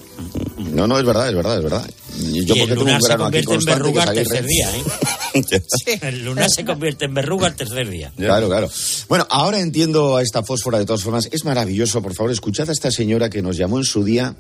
No, 0.59 0.87
no, 0.87 0.99
es 0.99 1.05
verdad, 1.05 1.29
es 1.29 1.35
verdad, 1.35 1.57
es 1.57 1.63
verdad. 1.65 1.91
Yo 2.19 2.55
y 2.55 2.61
el 2.61 2.73
un 2.73 2.79
lunar 2.79 3.03
se 3.03 3.17
convierte 3.17 3.55
en 3.55 3.65
verruga 3.65 4.03
al 4.05 4.15
tercer 4.15 4.47
día, 4.47 4.71
¿eh? 4.77 4.83
El 6.03 6.25
lunar 6.25 6.49
se 6.51 6.65
convierte 6.65 7.05
en 7.07 7.15
verruga 7.15 7.47
al 7.49 7.55
tercer 7.55 7.89
día. 7.89 8.13
Claro, 8.17 8.49
claro. 8.49 8.69
Bueno, 9.09 9.27
ahora 9.31 9.61
entiendo 9.61 10.17
a 10.17 10.23
esta 10.23 10.43
fósfora 10.43 10.79
de 10.79 10.87
todas 10.87 11.03
formas. 11.03 11.29
Es 11.31 11.45
maravilloso, 11.45 12.03
por 12.03 12.15
favor, 12.15 12.33
escuchad 12.33 12.69
a 12.69 12.73
esta 12.73 12.91
señora 12.91 13.29
que 13.31 13.43
nos 13.43 13.57
llamó 13.57 13.79
en 13.79 13.85
su 13.85 14.05
día 14.05 14.37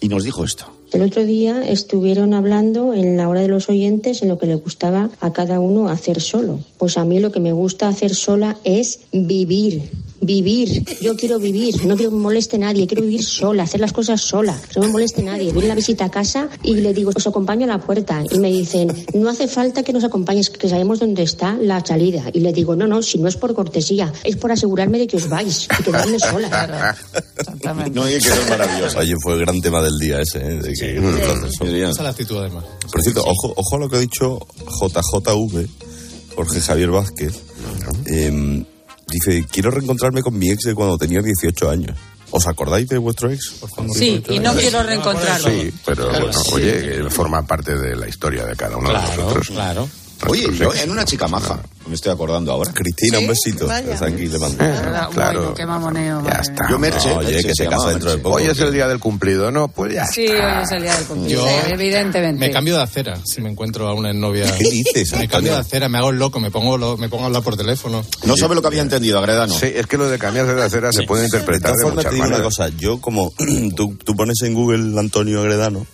y 0.00 0.08
nos 0.08 0.24
dijo 0.24 0.44
esto. 0.44 0.66
El 0.92 1.02
otro 1.02 1.24
día 1.26 1.62
estuvieron 1.68 2.32
hablando 2.32 2.94
en 2.94 3.16
la 3.16 3.28
hora 3.28 3.40
de 3.40 3.48
los 3.48 3.68
oyentes 3.68 4.22
en 4.22 4.28
lo 4.28 4.38
que 4.38 4.46
le 4.46 4.54
gustaba 4.54 5.10
a 5.20 5.32
cada 5.32 5.58
uno 5.58 5.88
hacer 5.88 6.20
solo. 6.20 6.60
Pues 6.78 6.96
a 6.96 7.04
mí 7.04 7.18
lo 7.18 7.32
que 7.32 7.40
me 7.40 7.52
gusta 7.52 7.88
hacer 7.88 8.14
sola 8.14 8.56
es 8.64 9.00
vivir. 9.12 9.82
Vivir. 10.20 10.84
Yo 11.02 11.14
quiero 11.16 11.38
vivir. 11.38 11.84
No 11.84 11.96
quiero 11.96 12.10
que 12.10 12.16
me 12.16 12.22
moleste 12.22 12.56
nadie. 12.56 12.86
Quiero 12.86 13.02
vivir 13.02 13.22
sola, 13.22 13.64
hacer 13.64 13.80
las 13.80 13.92
cosas 13.92 14.20
sola. 14.22 14.58
Que 14.72 14.80
no 14.80 14.86
me 14.86 14.92
moleste 14.92 15.22
nadie. 15.22 15.52
Viene 15.52 15.68
la 15.68 15.74
visita 15.74 16.06
a 16.06 16.10
casa 16.10 16.48
y 16.62 16.74
le 16.74 16.94
digo, 16.94 17.12
os 17.14 17.26
acompaño 17.26 17.64
a 17.64 17.68
la 17.68 17.78
puerta. 17.78 18.22
Y 18.30 18.38
me 18.38 18.50
dicen, 18.50 18.92
no 19.14 19.28
hace 19.28 19.46
falta 19.46 19.82
que 19.82 19.92
nos 19.92 20.04
acompañes, 20.04 20.48
que 20.48 20.68
sabemos 20.68 21.00
dónde 21.00 21.22
está 21.22 21.58
la 21.60 21.84
salida. 21.84 22.24
Y 22.32 22.40
le 22.40 22.52
digo, 22.52 22.76
no, 22.76 22.86
no, 22.86 23.02
si 23.02 23.18
no 23.18 23.28
es 23.28 23.36
por 23.36 23.54
cortesía, 23.54 24.12
es 24.24 24.36
por 24.36 24.52
asegurarme 24.52 24.98
de 24.98 25.06
que 25.06 25.16
os 25.16 25.28
vais 25.28 25.68
y 25.78 25.82
quedarme 25.82 26.18
sola. 26.18 26.96
No, 27.92 28.04
que 28.04 28.16
es 28.16 28.48
maravilloso. 28.48 28.98
Oye, 28.98 29.14
fue 29.20 29.34
el 29.34 29.40
gran 29.40 29.60
tema 29.60 29.82
del 29.82 29.98
día 29.98 30.20
ese, 30.20 30.38
¿eh? 30.38 30.60
Que 30.78 30.94
no 31.00 31.50
solo. 31.50 31.76
Esa 31.76 31.90
es 31.90 31.98
la 31.98 32.08
actitud, 32.10 32.38
además. 32.38 32.64
Por 32.90 33.02
cierto, 33.02 33.22
ojo, 33.22 33.54
ojo 33.56 33.76
a 33.76 33.78
lo 33.78 33.88
que 33.88 33.96
ha 33.96 34.00
dicho 34.00 34.38
JJV, 34.80 35.66
Jorge 36.34 36.60
Javier 36.60 36.90
Vázquez. 36.90 37.34
Eh, 38.06 38.64
dice, 39.08 39.46
quiero 39.50 39.70
reencontrarme 39.70 40.22
con 40.22 40.38
mi 40.38 40.50
ex 40.50 40.64
de 40.64 40.74
cuando 40.74 40.98
tenía 40.98 41.22
18 41.22 41.70
años. 41.70 41.96
¿Os 42.30 42.46
acordáis 42.46 42.88
de 42.88 42.98
vuestro 42.98 43.30
ex? 43.30 43.54
Sí, 43.94 44.22
y 44.28 44.38
no 44.40 44.52
quiero 44.54 44.82
reencontrarlo. 44.82 45.48
Sí, 45.48 45.72
pero 45.84 46.08
bueno, 46.08 46.30
oye, 46.52 46.98
eh, 46.98 47.10
forma 47.10 47.46
parte 47.46 47.78
de 47.78 47.96
la 47.96 48.08
historia 48.08 48.44
de 48.44 48.56
cada 48.56 48.76
uno 48.76 48.88
de 48.88 48.94
nosotros. 48.94 49.48
Claro. 49.48 49.88
Oye, 50.26 50.48
yo 50.56 50.74
en 50.74 50.90
una 50.90 51.04
chica 51.04 51.28
maja, 51.28 51.60
me 51.86 51.94
estoy 51.94 52.12
acordando 52.12 52.52
ahora. 52.52 52.72
Cristina, 52.72 53.18
un 53.18 53.26
besito. 53.28 53.66
Desde 53.66 54.06
aquí 54.06 54.26
le 54.26 54.38
mando. 54.38 54.56
Verdad, 54.58 55.08
Claro. 55.12 55.38
bueno, 55.40 55.54
qué 55.54 55.66
mamoneo. 55.66 56.22
Ya 56.24 56.32
está. 56.40 56.66
Yo 56.70 56.78
Merche, 56.78 57.08
No, 57.10 57.16
oye, 57.18 57.28
Merche 57.32 57.48
que 57.48 57.54
se 57.54 57.64
se 57.64 57.68
casa 57.70 57.90
dentro 57.90 58.10
de 58.10 58.18
poco. 58.18 58.36
Hoy 58.36 58.44
es 58.44 58.58
el 58.60 58.72
día 58.72 58.86
del 58.88 58.98
cumplido, 58.98 59.50
¿no? 59.50 59.68
Pues 59.68 59.94
ya 59.94 60.06
Sí, 60.06 60.26
hoy 60.28 60.62
es 60.62 60.70
el 60.72 60.82
día 60.82 60.94
del 60.96 61.04
cumpleaños. 61.06 61.42
Yo 61.66 61.72
evidentemente. 61.74 62.46
Me 62.46 62.52
cambio 62.52 62.76
de 62.76 62.82
acera 62.82 63.18
si 63.24 63.40
me 63.40 63.50
encuentro 63.50 63.88
a 63.88 63.94
una 63.94 64.12
novia. 64.12 64.52
¿Qué 64.56 64.68
dices, 64.70 65.12
Me 65.16 65.28
cambio 65.28 65.52
de 65.54 65.58
acera, 65.60 65.88
me 65.88 65.98
hago 65.98 66.10
el 66.10 66.18
loco, 66.18 66.40
me 66.40 66.50
pongo, 66.50 66.76
lo- 66.78 66.96
me 66.96 67.08
pongo 67.08 67.24
a 67.24 67.26
hablar 67.26 67.42
por 67.42 67.56
teléfono. 67.56 68.04
No 68.24 68.36
sabe 68.36 68.54
lo 68.54 68.60
que 68.62 68.68
había 68.68 68.82
entendido, 68.82 69.18
Agredano. 69.18 69.54
Sí, 69.54 69.66
es 69.74 69.86
que 69.86 69.96
lo 69.98 70.08
de 70.08 70.18
cambiarse 70.18 70.54
de 70.54 70.62
acera 70.62 70.92
se 70.92 71.02
puede 71.04 71.22
De 71.22 71.26
interpretar 71.28 71.72
de 71.72 71.82
formas, 71.82 71.96
muchas 72.04 72.10
te 72.10 72.14
digo 72.16 72.26
una 72.26 72.42
cosa. 72.42 72.68
Yo, 72.70 73.00
como 73.00 73.32
tú, 73.76 73.96
tú 74.04 74.14
pones 74.14 74.40
en 74.42 74.54
Google 74.54 74.98
Antonio 74.98 75.40
Agredano 75.40 75.86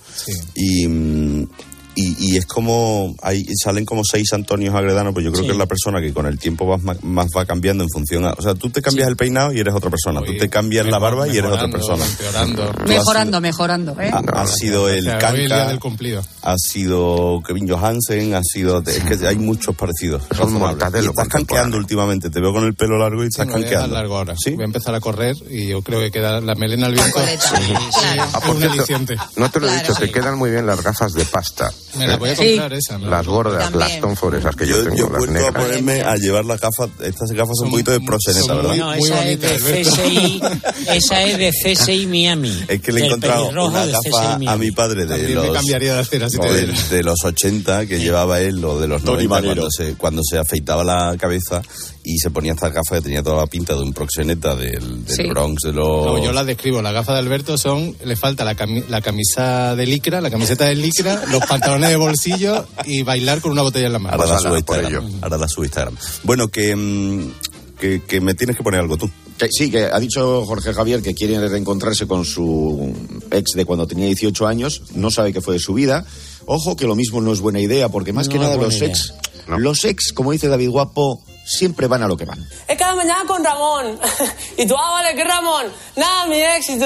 y, 0.54 0.86
mm, 0.88 1.48
y, 1.94 2.32
y 2.32 2.36
es 2.36 2.46
como. 2.46 3.14
Hay, 3.22 3.44
salen 3.62 3.84
como 3.84 4.02
seis 4.04 4.32
Antonios 4.32 4.74
Agredano, 4.74 5.12
pues 5.12 5.24
yo 5.24 5.30
creo 5.32 5.42
Sí. 5.42 5.46
que 5.48 5.52
es 5.52 5.58
la 5.58 5.66
persona 5.66 6.00
que 6.00 6.12
con 6.12 6.26
el 6.26 6.38
tiempo 6.38 6.66
vas 6.66 6.82
ma- 6.82 6.96
más, 7.02 7.26
va 7.36 7.44
cambiando 7.44 7.84
en 7.84 7.90
función 7.90 8.24
a. 8.24 8.32
O 8.32 8.42
sea, 8.42 8.54
tú 8.54 8.70
te 8.70 8.80
cambias 8.82 9.08
el 9.08 9.16
peinado 9.16 9.52
y 9.52 9.60
eres 9.60 9.74
otra 9.74 9.90
persona. 9.90 10.20
tú 10.22 10.36
te 10.36 10.48
cambias 10.48 10.86
la 10.86 10.98
barba 10.98 11.26
y 11.28 11.36
eres 11.36 11.50
otra 11.50 11.66
Mejorando, 11.66 11.76
persona. 11.78 12.04
Has 12.04 12.88
Mejorando, 12.88 13.40
mejorando, 13.40 14.00
¿eh? 14.00 14.10
Ha, 14.12 14.40
ha 14.42 14.46
sido 14.46 14.88
el 14.88 15.06
O 15.08 15.18
sea, 15.20 15.70
el 15.70 15.78
cumplido. 15.80 16.22
ha 16.42 16.54
sido 16.58 17.40
Kevin 17.46 17.68
Johansen, 17.68 18.34
ha 18.34 18.42
sido. 18.42 18.82
Es 18.86 19.00
que 19.04 19.26
hay 19.26 19.36
muchos 19.36 19.74
parecidos. 19.76 20.22
Y 20.30 21.06
estás 21.06 21.28
canqueando 21.28 21.76
últimamente. 21.76 22.30
Te 22.30 22.40
veo 22.40 22.52
con 22.52 22.64
el 22.64 22.74
pelo 22.74 22.98
largo 22.98 23.22
y 23.24 23.26
estás 23.28 23.46
Me 23.46 23.52
voy 23.52 23.62
a 23.62 23.64
dejar 23.64 23.72
canqueando. 23.80 23.96
largo 23.96 24.16
ahora. 24.16 24.34
¿Sí? 24.42 24.50
Voy 24.52 24.62
a 24.62 24.66
empezar 24.66 24.94
a 24.94 25.00
correr 25.00 25.36
y 25.50 25.68
yo 25.68 25.82
creo 25.82 26.00
que 26.00 26.10
queda 26.10 26.40
la 26.40 26.54
melena 26.54 26.86
al 26.86 26.94
viento. 26.94 27.18
Ah, 27.18 27.30
es 27.32 28.44
por 28.44 28.56
cierto, 28.56 28.72
aliciente. 28.72 29.16
no 29.36 29.50
te 29.50 29.60
lo 29.60 29.68
he 29.68 29.74
dicho, 29.76 29.94
te 29.94 30.10
quedan 30.10 30.38
muy 30.38 30.50
bien 30.50 30.66
las 30.66 30.82
gafas 30.82 31.12
de 31.12 31.24
pasta. 31.24 31.70
Me 31.96 32.06
las 32.06 32.18
voy 32.18 32.30
a 32.30 32.32
¿Eh? 32.32 32.36
comprar 32.36 32.72
esa. 32.72 32.98
me 32.98 33.04
las 33.04 33.10
Las 33.10 33.26
gordas, 33.26 33.64
También. 33.70 33.90
las 33.90 34.00
Tonford, 34.00 34.34
esas 34.36 34.56
que 34.56 34.66
yo, 34.66 34.76
Yo, 34.76 34.84
tengo, 34.84 34.96
yo 34.96 35.32
las 35.32 35.44
a 35.44 35.52
ponerme 35.52 36.00
a 36.02 36.16
llevar 36.16 36.44
las 36.44 36.60
gafas, 36.60 36.88
estas 37.02 37.30
gafas 37.32 37.56
un 37.62 37.70
poquito 37.70 37.90
de 37.90 38.00
proseneta, 38.00 38.46
son 38.46 38.56
¿verdad? 38.56 38.76
No, 38.76 38.92
esa 38.94 39.28
es 39.28 39.40
de 39.40 39.48
Alberto. 39.48 39.90
CSI, 39.90 40.40
esa 40.88 41.22
es 41.22 41.38
de 41.38 41.50
CSI 41.50 42.06
Miami. 42.06 42.64
Es 42.68 42.80
que 42.80 42.92
le 42.92 43.02
he 43.02 43.06
encontrado 43.06 43.48
una 43.48 43.86
gafa 43.86 44.34
a 44.34 44.56
mi 44.56 44.70
padre 44.70 45.06
de 45.06 45.16
También 45.16 45.38
me 45.40 45.46
los, 45.46 45.56
cambiaría 45.56 45.94
de 45.94 46.00
acera 46.00 46.28
si 46.30 46.38
te 46.38 46.48
de, 46.48 47.02
los 47.02 47.24
80 47.24 47.86
que 47.86 47.98
llevaba 47.98 48.40
él 48.40 48.64
o 48.64 48.80
de 48.80 48.88
los 48.88 49.02
Tony 49.02 49.26
90 49.26 49.34
Manero. 49.34 49.54
cuando 49.54 49.70
se, 49.70 49.94
cuando 49.94 50.22
se 50.28 50.38
afeitaba 50.38 50.84
la 50.84 51.16
cabeza 51.18 51.62
y 52.04 52.18
se 52.18 52.30
ponía 52.30 52.52
estas 52.52 52.72
gafas 52.72 52.98
que 52.98 53.02
tenía 53.02 53.22
toda 53.22 53.36
la 53.36 53.46
pinta 53.46 53.74
de 53.74 53.80
un 53.80 53.92
proxeneta 53.92 54.56
del, 54.56 55.04
del 55.04 55.16
Sí. 55.16 55.22
Bronx, 55.28 55.62
de 55.62 55.72
los... 55.72 56.06
No, 56.06 56.22
yo 56.22 56.32
las 56.32 56.46
describo. 56.46 56.82
Las 56.82 56.92
gafas 56.92 57.14
de 57.14 57.20
Alberto 57.20 57.56
son. 57.56 57.96
Le 58.04 58.16
falta 58.16 58.44
la, 58.44 58.56
cami- 58.56 58.84
la 58.88 59.00
camisa 59.00 59.76
de 59.76 59.86
licra, 59.86 60.20
la 60.20 60.30
camiseta 60.30 60.64
de 60.64 60.74
licra, 60.74 61.22
los 61.30 61.44
pantalones 61.46 61.90
de 61.90 61.96
bolsillo 61.96 62.66
y 62.84 63.02
bailar 63.02 63.40
con 63.40 63.52
una 63.52 63.62
botella 63.62 63.86
en 63.86 63.92
la 63.92 63.98
mano. 64.00 64.16
Ahora 64.16 64.32
la 64.34 64.38
subo 64.38 64.48
a 64.48 64.56
ala, 64.56 64.64
por 64.66 64.76
Instagram. 64.78 65.12
Ahora 65.22 65.38
la 65.38 65.48
subo 65.48 65.62
a 65.62 65.66
Instagram. 65.66 65.96
Bueno, 66.24 66.48
que, 66.48 66.74
mm, 66.74 67.32
que, 67.78 68.02
que 68.06 68.20
me 68.20 68.34
tienes 68.34 68.56
que 68.56 68.62
poner 68.62 68.80
algo 68.80 68.96
tú. 68.96 69.08
Que 69.38 69.48
sí, 69.50 69.70
que 69.70 69.84
ha 69.84 69.98
dicho 69.98 70.44
Jorge 70.44 70.72
Javier 70.74 71.02
que 71.02 71.14
quiere 71.14 71.48
reencontrarse 71.48 72.06
con 72.06 72.24
su 72.24 72.94
ex 73.30 73.52
de 73.54 73.64
cuando 73.64 73.86
tenía 73.86 74.06
18 74.06 74.46
años, 74.46 74.82
no 74.94 75.10
sabe 75.10 75.32
qué 75.32 75.40
fue 75.40 75.54
de 75.54 75.60
su 75.60 75.74
vida. 75.74 76.04
Ojo 76.46 76.76
que 76.76 76.86
lo 76.86 76.94
mismo 76.94 77.20
no 77.20 77.32
es 77.32 77.40
buena 77.40 77.60
idea, 77.60 77.88
porque 77.88 78.12
más 78.12 78.26
No 78.26 78.32
que 78.34 78.38
nada 78.38 78.56
los 78.56 78.76
idea. 78.76 78.88
ex, 78.88 79.14
los 79.46 79.84
ex, 79.84 80.12
como 80.12 80.32
dice 80.32 80.48
David 80.48 80.68
Guapo, 80.68 81.22
siempre 81.44 81.86
van 81.86 82.02
a 82.02 82.08
lo 82.08 82.16
que 82.16 82.24
van. 82.24 82.48
Es 82.68 82.78
cada 82.78 82.94
mañana 82.94 83.24
con 83.26 83.44
Ramón. 83.44 84.00
Y 84.56 84.66
tú, 84.66 84.76
ah, 84.76 84.90
vale, 84.90 85.14
¿qué 85.14 85.24
Ramón? 85.24 85.72
Nada, 85.96 86.26
mi 86.26 86.40
ex. 86.40 86.68
Y 86.68 86.80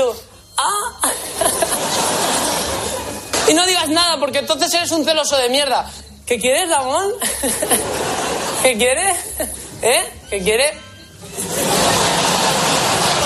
ah. 0.57 1.13
Y 3.49 3.55
no 3.55 3.67
digas 3.67 3.89
nada, 3.89 4.19
porque 4.19 4.39
entonces 4.39 4.73
eres 4.75 4.91
un 4.91 5.05
celoso 5.05 5.37
de 5.37 5.49
mierda. 5.51 5.89
¿Qué 6.27 6.39
quieres, 6.41 6.69
Ramón? 6.69 7.13
¿Qué 8.63 8.77
quieres? 8.77 9.17
¿Eh? 9.83 10.13
¿Qué 10.31 10.43
quieres? 10.43 10.73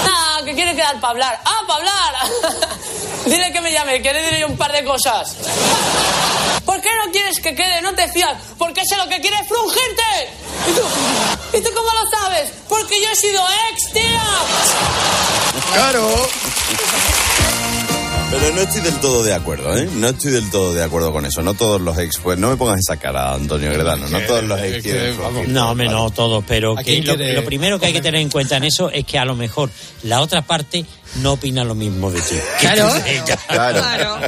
Nada, 0.05 0.45
que 0.45 0.55
quiere 0.55 0.75
quedar 0.75 1.01
para 1.01 1.11
hablar. 1.13 1.41
¡Ah, 1.45 1.63
para 1.67 1.79
hablar! 1.79 2.15
Dile 3.25 3.53
que 3.53 3.61
me 3.63 3.73
llame, 3.73 4.03
quiere 4.03 4.21
decirle 4.23 4.45
un 4.45 4.59
par 4.59 4.73
de 4.73 4.85
cosas. 4.85 5.37
¿Por 7.01 7.13
qué 7.13 7.13
no 7.13 7.13
quieres 7.13 7.41
que 7.41 7.55
quede? 7.55 7.83
No 7.83 7.95
te 7.95 8.09
fías. 8.09 8.37
Porque 8.59 8.83
sé 8.85 8.97
lo 8.97 9.09
que 9.09 9.21
quiere 9.21 9.37
es 9.39 9.49
frungirte. 9.49 10.03
¿Y 10.69 10.73
tú? 10.73 11.59
¿Y 11.59 11.61
tú 11.63 11.71
cómo 11.75 11.89
lo 11.89 12.11
sabes? 12.11 12.51
Porque 12.69 13.01
yo 13.01 13.09
he 13.11 13.17
sido 13.17 13.43
ex, 13.71 13.93
tía. 13.93 14.23
Claro. 15.73 16.29
Pero 18.31 18.55
no 18.55 18.61
estoy 18.61 18.81
del 18.83 19.01
todo 19.01 19.23
de 19.25 19.35
acuerdo, 19.35 19.77
¿eh? 19.77 19.89
No 19.95 20.09
estoy 20.09 20.31
del 20.33 20.51
todo 20.51 20.73
de 20.73 20.85
acuerdo 20.85 21.13
con 21.13 21.27
eso. 21.27 21.43
No 21.43 21.55
todos 21.55 21.81
los 21.81 21.99
ex, 21.99 22.19
pues 22.19 22.39
no 22.39 22.51
me 22.51 22.57
pongas 22.57 22.79
esa 22.79 22.97
cara, 22.97 23.33
Antonio 23.35 23.73
Gredano. 23.73 24.09
No 24.09 24.21
todos 24.21 24.45
los 24.45 24.61
ex 24.61 24.83
quieren. 24.83 25.17
No, 25.53 25.71
hombre, 25.71 25.89
no 25.89 26.11
todos, 26.11 26.45
pero 26.47 26.79
¿A 26.79 26.83
que 26.83 27.03
quién 27.03 27.35
lo, 27.35 27.45
primero 27.45 27.81
que 27.81 27.87
hay 27.87 27.93
que 27.93 28.03
tener 28.03 28.21
en 28.21 28.29
cuenta 28.31 28.57
en 28.57 28.65
eso 28.65 28.91
es 28.91 29.05
que 29.05 29.19
a 29.19 29.25
lo 29.25 29.35
mejor 29.35 29.71
la 30.03 30.21
otra 30.21 30.43
parte 30.43 30.85
no 31.17 31.33
opina 31.33 31.65
lo 31.65 31.75
mismo 31.75 32.11
de 32.11 32.21
ti. 32.21 32.37
Claro. 32.61 32.93
Claro. 33.49 34.21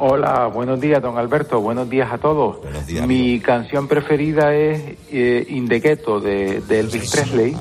Hola, 0.03 0.47
buenos 0.47 0.81
días, 0.81 1.03
don 1.03 1.19
Alberto. 1.19 1.61
Buenos 1.61 1.91
días 1.91 2.11
a 2.11 2.17
todos. 2.17 2.57
días, 2.87 3.07
Mi 3.07 3.39
canción 3.41 3.87
preferida 3.87 4.55
es 4.55 4.97
eh, 5.13 5.45
In 5.51 5.69
the 5.69 5.79
Ghetto 5.81 6.21
de, 6.21 6.63
de 6.63 6.81
Elvis 6.81 7.11
Presley. 7.11 7.55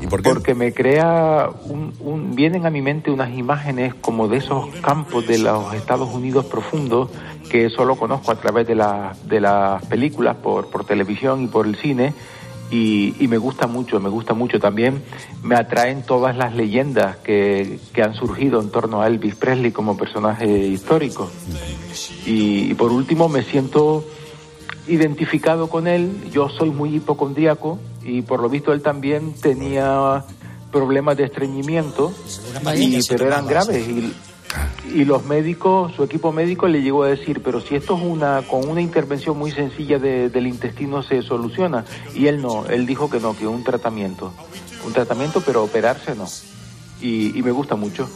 ¿Y 0.00 0.06
por 0.06 0.22
qué? 0.22 0.30
Porque 0.30 0.54
me 0.54 0.72
crea 0.72 1.50
un, 1.66 1.92
un- 2.00 2.34
vienen 2.34 2.64
a 2.64 2.70
mi 2.70 2.80
mente 2.80 3.10
unas 3.10 3.36
imágenes 3.36 3.92
como 4.00 4.28
de 4.28 4.38
esos 4.38 4.68
campos 4.76 5.26
de 5.26 5.38
los 5.38 5.74
Estados 5.74 6.08
Unidos 6.14 6.46
profundos 6.46 7.10
que 7.50 7.68
solo 7.68 7.96
conozco 7.96 8.30
a 8.30 8.36
través 8.36 8.66
de, 8.66 8.74
la- 8.74 9.14
de 9.26 9.40
las 9.40 9.84
películas 9.86 10.36
por, 10.36 10.70
por 10.70 10.84
televisión 10.86 11.42
y 11.42 11.48
por 11.48 11.66
el 11.66 11.76
cine 11.76 12.14
y, 12.70 13.14
y 13.22 13.28
me 13.28 13.38
gusta 13.38 13.66
mucho, 13.66 13.98
me 14.00 14.08
gusta 14.08 14.34
mucho 14.34 14.58
también. 14.60 15.02
Me 15.42 15.54
atraen 15.56 16.02
todas 16.02 16.36
las 16.36 16.54
leyendas 16.54 17.16
que, 17.18 17.78
que 17.92 18.02
han 18.02 18.14
surgido 18.14 18.60
en 18.60 18.70
torno 18.70 19.00
a 19.00 19.06
Elvis 19.06 19.34
Presley 19.36 19.72
como 19.72 19.96
personaje 19.96 20.46
histórico. 20.46 21.30
Y, 22.26 22.70
y 22.70 22.74
por 22.74 22.92
último 22.92 23.28
me 23.28 23.42
siento 23.42 24.04
identificado 24.86 25.68
con 25.68 25.86
él. 25.86 26.30
Yo 26.32 26.48
soy 26.48 26.70
muy 26.70 26.94
hipocondríaco 26.96 27.78
y 28.04 28.22
por 28.22 28.40
lo 28.40 28.48
visto 28.48 28.72
él 28.72 28.82
también 28.82 29.32
tenía 29.34 30.24
problemas 30.72 31.16
de 31.16 31.24
estreñimiento, 31.24 32.12
y- 32.76 32.96
pero 33.08 33.26
eran 33.26 33.46
graves. 33.46 33.88
Y, 33.88 34.12
y 34.94 35.04
los 35.04 35.24
médicos, 35.24 35.92
su 35.94 36.02
equipo 36.04 36.32
médico 36.32 36.66
le 36.68 36.82
llegó 36.82 37.02
a 37.04 37.08
decir, 37.08 37.42
pero 37.42 37.60
si 37.60 37.74
esto 37.76 37.96
es 37.96 38.02
una, 38.02 38.42
con 38.42 38.68
una 38.68 38.80
intervención 38.80 39.38
muy 39.38 39.50
sencilla 39.50 39.98
de- 39.98 40.28
del 40.30 40.46
intestino 40.46 41.02
se 41.02 41.22
soluciona. 41.22 41.84
Y 42.14 42.26
él 42.26 42.40
no, 42.42 42.66
él 42.66 42.86
dijo 42.86 43.08
que 43.10 43.20
no, 43.20 43.36
que 43.36 43.46
un 43.46 43.64
tratamiento. 43.64 44.32
Un 44.86 44.92
tratamiento, 44.92 45.40
pero 45.40 45.62
operarse 45.64 46.14
no. 46.14 46.26
Y, 47.00 47.38
y 47.38 47.42
me 47.42 47.50
gusta 47.52 47.76
mucho. 47.76 48.08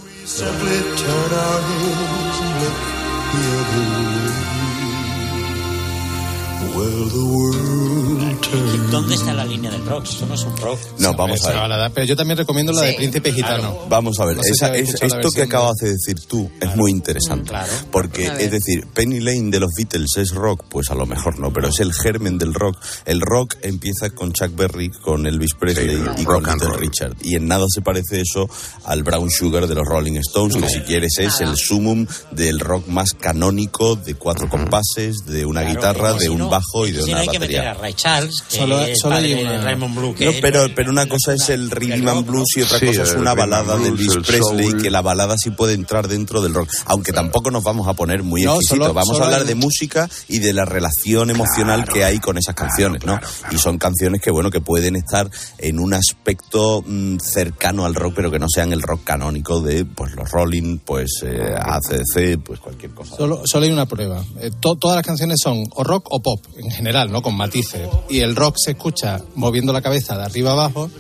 ¿Dónde 8.90 9.14
está 9.14 9.32
la 9.32 9.44
línea 9.44 9.70
del 9.70 9.84
rock? 9.86 10.04
Eso 10.04 10.26
no 10.26 10.34
es 10.34 10.42
un 10.42 10.56
rock. 10.56 10.78
No, 10.98 11.14
vamos 11.14 11.44
a 11.46 11.66
ver. 11.66 11.90
Pero 11.94 12.06
yo 12.06 12.16
también 12.16 12.36
recomiendo 12.38 12.72
la 12.72 12.82
de 12.82 12.90
Sí, 12.90 12.96
Príncipe 12.96 13.32
claro. 13.32 13.56
Gitano. 13.62 13.78
Vamos 13.88 14.20
a 14.20 14.26
ver, 14.26 14.36
No 14.36 14.42
sé 14.42 14.48
si 14.50 14.54
esa- 14.54 14.74
es- 14.76 14.94
esto 15.02 15.30
que 15.30 15.42
acabas 15.42 15.76
de 15.76 15.90
decir 15.92 16.16
tú 16.28 16.50
es 16.60 16.74
muy 16.76 16.90
interesante. 16.90 17.48
Claro. 17.50 17.72
Porque, 17.90 18.26
es 18.26 18.50
decir, 18.50 18.86
Penny 18.94 19.20
Lane 19.20 19.50
de 19.50 19.60
los 19.60 19.72
Beatles 19.76 20.16
es 20.18 20.30
rock, 20.32 20.64
pues 20.70 20.90
a 20.90 20.94
lo 20.94 21.06
mejor 21.06 21.38
no, 21.38 21.52
pero 21.52 21.68
es 21.68 21.80
el 21.80 21.92
germen 21.94 22.38
del 22.38 22.52
rock. 22.54 22.76
El 23.06 23.20
rock 23.20 23.54
empieza 23.62 24.10
con 24.10 24.32
Chuck 24.32 24.54
Berry, 24.54 24.90
con 24.90 25.26
Elvis 25.26 25.54
Presley 25.58 25.98
y 26.18 26.24
con 26.24 26.42
Little 26.44 26.76
Richard. 26.76 27.16
Y 27.22 27.36
en 27.36 27.46
nada 27.48 27.66
se 27.68 27.80
parece 27.80 28.20
eso 28.20 28.48
al 28.84 29.02
Brown 29.02 29.30
Sugar 29.30 29.66
de 29.66 29.74
los 29.74 29.86
Rolling 29.86 30.16
Stones, 30.18 30.56
que 30.56 30.68
si 30.68 30.80
quieres 30.80 31.12
es 31.18 31.40
el 31.40 31.56
sumum 31.56 32.06
del 32.30 32.60
rock 32.60 32.86
más 32.88 33.12
canónico 33.12 33.96
de 33.96 34.14
cuatro 34.14 34.48
compases, 34.48 35.24
de 35.26 35.44
una 35.46 35.62
Claro, 35.62 35.74
guitarra, 35.76 36.12
de 36.14 36.20
si 36.20 36.28
un 36.28 36.38
no- 36.38 36.50
y 36.86 36.92
de 36.92 37.10
no 37.10 37.16
hay 37.18 37.28
que 37.28 37.38
meter 37.38 37.66
a. 37.68 37.74
Ray 37.74 37.94
Charles, 37.94 38.42
que 38.48 38.56
Solo- 38.56 38.80
es 38.82 38.98
solo 38.98 39.20
de 39.20 39.34
una- 39.42 39.62
Raymond 39.62 39.94
Blue. 39.96 40.14
que 40.14 40.24
No, 40.26 40.30
es- 40.32 40.40
pero, 40.40 40.66
pero 40.74 40.90
una 40.90 41.06
cosa 41.06 41.34
es 41.34 41.48
el 41.50 41.70
rhythm 41.70 42.08
and 42.08 42.26
blues 42.26 42.48
y 42.56 42.62
otra 42.62 42.78
Sí, 42.78 42.86
cosa 42.86 43.02
es 43.02 43.14
una 43.14 43.34
balada 43.34 43.76
de 43.76 43.90
blues, 43.90 44.00
Elvis 44.00 44.14
el 44.16 44.22
Presley, 44.22 44.70
soul. 44.70 44.82
que 44.82 44.90
la 44.90 45.02
balada 45.02 45.36
sí 45.38 45.50
puede 45.50 45.74
entrar 45.74 46.08
dentro 46.08 46.40
del 46.42 46.54
rock. 46.54 46.70
Aunque 46.86 47.12
tampoco 47.12 47.50
nos 47.50 47.62
vamos 47.62 47.88
a 47.88 47.94
poner 47.94 48.22
muy 48.22 48.42
No, 48.42 48.52
exquisitos. 48.56 48.78
solo- 48.78 48.94
vamos 48.94 49.08
solo 49.16 49.24
a 49.24 49.26
hablar 49.26 49.44
de 49.44 49.54
música 49.54 50.08
y 50.28 50.38
de 50.38 50.52
la 50.52 50.64
relación 50.64 51.30
emocional 51.30 51.84
que 51.86 52.04
hay 52.04 52.18
con 52.18 52.38
esas 52.38 52.54
canciones, 52.54 53.04
¿no? 53.04 53.18
Y 53.50 53.58
son 53.58 53.78
canciones 53.78 54.20
que, 54.20 54.30
bueno, 54.30 54.50
que 54.50 54.60
pueden 54.60 54.96
estar 54.96 55.28
en 55.58 55.78
un 55.78 55.94
aspecto 55.94 56.82
mm, 56.86 57.18
cercano 57.18 57.84
al 57.84 57.94
rock, 57.94 58.14
pero 58.16 58.30
que 58.30 58.38
no 58.38 58.46
sean 58.52 58.72
el 58.72 58.82
rock 58.82 59.04
canónico 59.04 59.60
de, 59.60 59.84
pues, 59.84 60.12
los 60.14 60.30
Rolling, 60.30 60.78
pues, 60.78 61.22
eh, 61.24 61.54
ACDC, 61.58 62.38
pues, 62.38 62.60
cualquier 62.60 62.92
cosa. 62.92 63.16
Solo, 63.16 63.42
solo 63.44 63.64
hay 63.66 63.72
una 63.72 63.86
prueba. 63.86 64.24
Eh, 64.40 64.50
to- 64.60 64.76
todas 64.76 64.96
las 64.96 65.06
canciones 65.06 65.38
son 65.42 65.64
o 65.74 65.84
rock 65.84 66.06
o 66.10 66.20
pop, 66.22 66.40
en 66.56 66.70
general, 66.70 67.10
¿no? 67.10 67.22
Con 67.22 67.36
matices. 67.36 67.88
Y 68.08 68.20
el 68.20 68.36
rock 68.36 68.56
se 68.58 68.72
escucha 68.72 69.20
moviendo 69.34 69.72
la 69.72 69.82
cabeza 69.82 70.16
de 70.16 70.24
arriba 70.24 70.52
abajo 70.52 70.90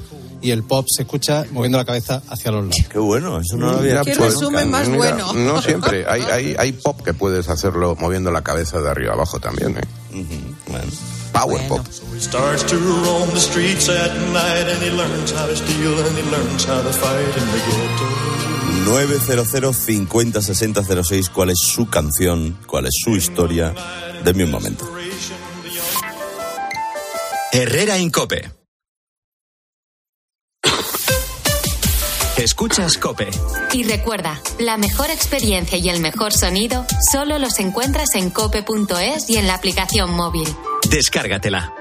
y 0.42 0.50
el 0.50 0.64
pop 0.64 0.86
se 0.88 1.02
escucha 1.02 1.44
moviendo 1.52 1.78
la 1.78 1.84
cabeza 1.84 2.22
hacia 2.28 2.50
los 2.50 2.64
lados. 2.64 2.86
Qué 2.90 2.98
bueno, 2.98 3.38
eso 3.38 3.56
no 3.56 3.72
lo 3.72 3.78
había 3.78 4.02
Qué 4.02 4.14
pues, 4.16 4.34
resumen 4.34 4.70
más 4.70 4.88
mira, 4.88 5.14
bueno. 5.14 5.32
No 5.34 5.62
siempre. 5.62 6.04
Hay, 6.08 6.22
hay, 6.22 6.56
hay 6.58 6.72
pop 6.72 7.00
que 7.02 7.14
puedes 7.14 7.48
hacerlo 7.48 7.96
moviendo 7.98 8.30
la 8.30 8.42
cabeza 8.42 8.80
de 8.80 8.90
arriba 8.90 9.12
abajo 9.14 9.38
también. 9.38 9.78
¿eh? 9.78 9.82
Power 11.32 11.66
pop. 11.68 11.80
He 12.12 12.20
starts 12.20 12.64
to 12.64 12.76
roam 12.76 13.30
the 13.30 13.40
streets 13.40 13.88
at 13.88 14.12
night 14.32 14.68
and 14.68 14.82
he 14.82 14.90
learns 14.90 15.32
how 15.32 15.46
to 15.46 15.56
steal 15.56 15.98
and 15.98 16.16
he 16.16 16.22
learns 16.30 16.64
how 16.66 16.82
to 16.82 16.92
fight 16.92 17.36
in 17.36 17.46
the 17.46 17.60
ghetto. 17.66 18.32
900 18.84 19.72
50 19.74 20.42
60 20.42 21.04
06, 21.04 21.30
cuál 21.30 21.50
es 21.50 21.58
su 21.58 21.86
canción, 21.86 22.58
cuál 22.66 22.86
es 22.86 22.92
su 23.02 23.16
historia. 23.16 23.72
Denme 24.24 24.44
un 24.44 24.50
momento. 24.50 24.84
Herrera 27.54 27.98
Incope. 27.98 28.50
Escuchas 32.38 32.96
Cope. 32.96 33.28
Y 33.74 33.84
recuerda, 33.84 34.40
la 34.58 34.78
mejor 34.78 35.10
experiencia 35.10 35.76
y 35.76 35.90
el 35.90 36.00
mejor 36.00 36.32
sonido 36.32 36.86
solo 37.12 37.38
los 37.38 37.58
encuentras 37.58 38.14
en 38.14 38.30
cope.es 38.30 39.28
y 39.28 39.36
en 39.36 39.46
la 39.46 39.54
aplicación 39.54 40.12
móvil. 40.12 40.48
Descárgatela. 40.88 41.74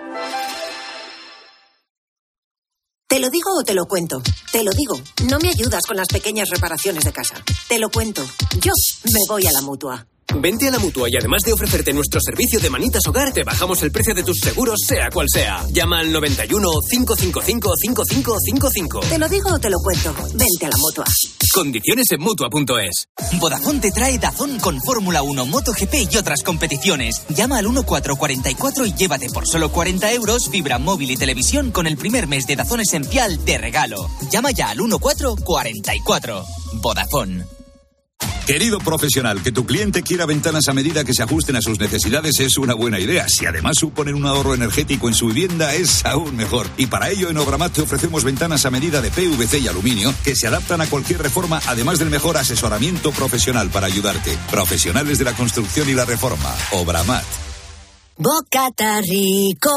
¿Te 3.08 3.22
lo 3.22 3.30
digo 3.30 3.52
o 3.58 3.64
te 3.64 3.74
lo 3.74 3.86
cuento? 3.86 4.22
Te 4.52 4.66
lo 4.66 4.72
digo. 4.72 5.02
No 5.30 5.40
me 5.40 5.48
ayudas 5.48 5.86
con 5.86 5.96
las 5.96 6.10
pequeñas 6.10 6.50
reparaciones 6.50 7.06
de 7.06 7.14
casa. 7.14 7.42
Te 7.70 7.80
lo 7.80 7.90
cuento. 7.90 8.26
Yo 8.60 8.74
me 9.06 9.20
voy 9.30 9.48
a 9.48 9.54
la 9.54 9.62
mutua. 9.62 10.06
Vente 10.40 10.68
a 10.68 10.72
la 10.72 10.80
mutua 10.80 11.10
y 11.10 11.18
además 11.18 11.44
de 11.44 11.54
ofrecerte 11.54 11.94
nuestro 11.94 12.20
servicio 12.22 12.60
de 12.60 12.70
manitas 12.70 13.06
hogar, 13.08 13.34
te 13.34 13.44
bajamos 13.44 13.82
el 13.84 13.92
precio 13.92 14.14
de 14.14 14.24
tus 14.24 14.40
seguros, 14.40 14.80
sea 14.86 15.10
cual 15.10 15.28
sea. 15.30 15.66
Llama 15.72 16.00
al 16.00 16.12
91 16.12 16.68
555 16.90 17.74
5555. 17.76 19.00
Te 19.02 19.20
lo 19.20 19.28
digo 19.28 19.50
o 19.54 19.60
te 19.60 19.70
lo 19.70 19.78
cuento. 19.80 20.14
Vente 20.34 20.66
a 20.66 20.70
la 20.70 20.78
mutua. 20.78 21.06
Condiciones 21.54 22.06
en 22.12 22.22
mutua.es. 22.22 23.08
Vodafone 23.40 23.80
te 23.80 23.92
trae 23.92 24.18
Dazón 24.18 24.60
con 24.60 24.82
Fórmula 24.82 25.22
1, 25.22 25.46
MotoGP 25.46 25.94
y 26.12 26.18
otras 26.18 26.44
competiciones. 26.44 27.24
Llama 27.30 27.58
al 27.58 27.66
1444 27.66 28.86
y 28.86 28.94
llévate 28.94 29.30
por 29.30 29.48
solo 29.48 29.72
40 29.72 30.12
euros 30.14 30.50
fibra 30.50 30.78
móvil 30.80 31.12
y 31.12 31.18
televisión 31.18 31.72
con 31.72 31.88
el 31.88 31.98
primer 31.98 32.28
mes 32.28 32.48
de 32.48 32.56
Dazón 32.56 32.80
Esencial 32.80 33.44
de 33.44 33.58
regalo. 33.58 34.10
Llama 34.30 34.52
ya 34.52 34.70
al 34.70 34.78
1444. 34.78 36.46
Vodafone. 36.82 37.61
Querido 38.46 38.80
profesional, 38.80 39.42
que 39.42 39.52
tu 39.52 39.66
cliente 39.66 40.02
quiera 40.02 40.26
ventanas 40.26 40.68
a 40.68 40.74
medida 40.74 41.04
que 41.04 41.14
se 41.14 41.24
ajusten 41.24 41.56
a 41.56 41.62
sus 41.62 41.80
necesidades 41.80 42.40
es 42.40 42.58
una 42.58 42.74
buena 42.74 43.00
idea. 43.00 43.30
Si 43.30 43.46
además 43.46 43.78
suponen 43.78 44.16
un 44.16 44.26
ahorro 44.26 44.54
energético 44.54 45.08
en 45.08 45.14
su 45.14 45.28
vivienda, 45.28 45.74
es 45.74 46.06
aún 46.06 46.36
mejor. 46.36 46.68
Y 46.76 46.88
para 46.88 47.10
ello, 47.10 47.30
en 47.30 47.38
Obramat 47.38 47.72
te 47.72 47.82
ofrecemos 47.82 48.24
ventanas 48.24 48.66
a 48.66 48.72
medida 48.72 49.02
de 49.02 49.10
PVC 49.12 49.60
y 49.60 49.68
aluminio 49.68 50.14
que 50.24 50.36
se 50.36 50.48
adaptan 50.48 50.82
a 50.82 50.88
cualquier 50.88 51.22
reforma, 51.22 51.62
además 51.68 52.00
del 52.00 52.10
mejor 52.10 52.36
asesoramiento 52.36 53.12
profesional 53.12 53.70
para 53.70 53.88
ayudarte. 53.88 54.38
Profesionales 54.50 55.18
de 55.18 55.26
la 55.26 55.34
construcción 55.34 55.90
y 55.90 55.94
la 55.94 56.06
reforma. 56.06 56.54
Obramat. 56.72 57.24
Bocata 58.18 59.00
rico 59.02 59.72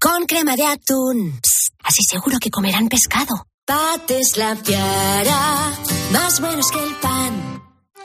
con 0.00 0.26
crema 0.26 0.56
de 0.56 0.66
atún. 0.66 1.40
Así 1.84 2.02
seguro 2.10 2.38
que 2.40 2.50
comerán 2.50 2.88
pescado. 2.88 3.46
Pates 3.64 4.36
la 4.36 4.54
piara, 4.56 5.72
más 6.12 6.40
buenos 6.40 6.70
que 6.70 6.78
el. 6.78 7.05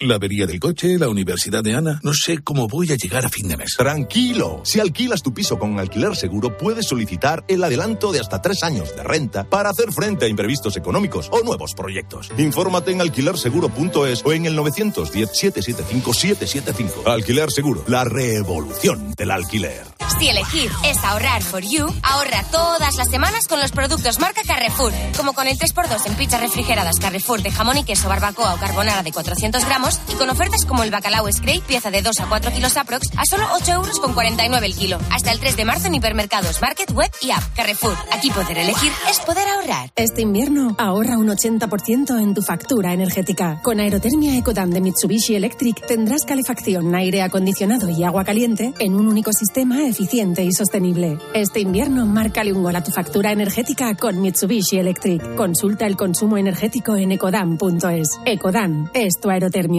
La 0.00 0.14
avería 0.16 0.46
del 0.46 0.58
coche, 0.58 0.98
la 0.98 1.08
universidad 1.08 1.62
de 1.62 1.76
Ana. 1.76 2.00
No 2.02 2.12
sé 2.12 2.38
cómo 2.38 2.66
voy 2.66 2.90
a 2.90 2.96
llegar 2.96 3.24
a 3.24 3.28
fin 3.28 3.46
de 3.46 3.56
mes. 3.56 3.76
Tranquilo, 3.76 4.60
si 4.64 4.80
alquilas 4.80 5.22
tu 5.22 5.32
piso 5.32 5.60
con 5.60 5.78
alquiler 5.78 6.16
seguro, 6.16 6.58
puedes 6.58 6.88
solicitar 6.88 7.44
el 7.46 7.62
adelanto 7.62 8.10
de 8.10 8.18
hasta 8.18 8.42
tres 8.42 8.64
años 8.64 8.96
de 8.96 9.04
renta 9.04 9.44
para 9.44 9.70
hacer 9.70 9.92
frente 9.92 10.24
a 10.24 10.28
imprevistos 10.28 10.76
económicos 10.76 11.28
o 11.30 11.44
nuevos 11.44 11.74
proyectos. 11.74 12.32
Infórmate 12.36 12.90
en 12.90 13.00
alquilerseguro.es 13.00 14.22
o 14.24 14.32
en 14.32 14.46
el 14.46 14.58
910-775-775. 14.58 17.06
Alquiler 17.06 17.52
Seguro, 17.52 17.84
la 17.86 18.02
revolución 18.02 19.12
del 19.12 19.30
alquiler. 19.30 19.86
Si 20.18 20.28
elegir 20.28 20.70
es 20.84 20.98
ahorrar 21.04 21.42
for 21.42 21.62
you, 21.62 21.86
ahorra 22.02 22.44
todas 22.50 22.96
las 22.96 23.08
semanas 23.08 23.46
con 23.48 23.60
los 23.60 23.72
productos 23.72 24.18
marca 24.20 24.42
Carrefour. 24.46 24.92
Como 25.16 25.32
con 25.32 25.48
el 25.48 25.58
3x2 25.58 26.06
en 26.06 26.14
pizzas 26.14 26.40
refrigeradas 26.40 26.96
Carrefour 27.00 27.42
de 27.42 27.50
jamón 27.50 27.78
y 27.78 27.84
queso, 27.84 28.08
barbacoa 28.08 28.54
o 28.54 28.58
carbonara 28.58 29.02
de 29.02 29.10
400 29.10 29.64
gramos 29.64 29.81
y 29.82 30.14
con 30.14 30.30
ofertas 30.30 30.64
como 30.64 30.84
el 30.84 30.92
bacalao 30.92 31.30
Scrape, 31.30 31.62
pieza 31.66 31.90
de 31.90 32.02
2 32.02 32.20
a 32.20 32.28
4 32.28 32.52
kilos 32.52 32.76
aprox, 32.76 33.08
a 33.16 33.24
solo 33.24 33.44
8 33.54 33.72
euros 33.72 33.98
con 33.98 34.14
49 34.14 34.66
el 34.66 34.74
kilo. 34.74 34.98
Hasta 35.10 35.32
el 35.32 35.40
3 35.40 35.56
de 35.56 35.64
marzo 35.64 35.88
en 35.88 35.96
hipermercados, 35.96 36.60
market, 36.60 36.92
web 36.92 37.10
y 37.20 37.32
app. 37.32 37.42
Carrefour. 37.56 37.96
Aquí 38.12 38.30
poder 38.30 38.58
elegir 38.58 38.92
es 39.10 39.18
poder 39.20 39.48
ahorrar. 39.48 39.90
Este 39.96 40.22
invierno 40.22 40.76
ahorra 40.78 41.18
un 41.18 41.28
80% 41.28 42.22
en 42.22 42.32
tu 42.34 42.42
factura 42.42 42.92
energética. 42.92 43.60
Con 43.62 43.80
Aerotermia 43.80 44.36
Ecodan 44.36 44.70
de 44.70 44.80
Mitsubishi 44.80 45.34
Electric 45.34 45.84
tendrás 45.86 46.24
calefacción, 46.24 46.94
aire 46.94 47.22
acondicionado 47.22 47.90
y 47.90 48.04
agua 48.04 48.24
caliente 48.24 48.72
en 48.78 48.94
un 48.94 49.08
único 49.08 49.32
sistema 49.32 49.82
eficiente 49.82 50.44
y 50.44 50.52
sostenible. 50.52 51.18
Este 51.34 51.58
invierno, 51.58 52.06
márcale 52.06 52.52
un 52.52 52.62
gol 52.62 52.76
a 52.76 52.84
tu 52.84 52.92
factura 52.92 53.32
energética 53.32 53.96
con 53.96 54.20
Mitsubishi 54.20 54.78
Electric. 54.78 55.34
Consulta 55.34 55.86
el 55.86 55.96
consumo 55.96 56.38
energético 56.38 56.96
en 56.96 57.10
ecodan.es. 57.10 58.20
Ecodan 58.24 58.88
es 58.94 59.14
tu 59.20 59.28
aerotermia. 59.28 59.71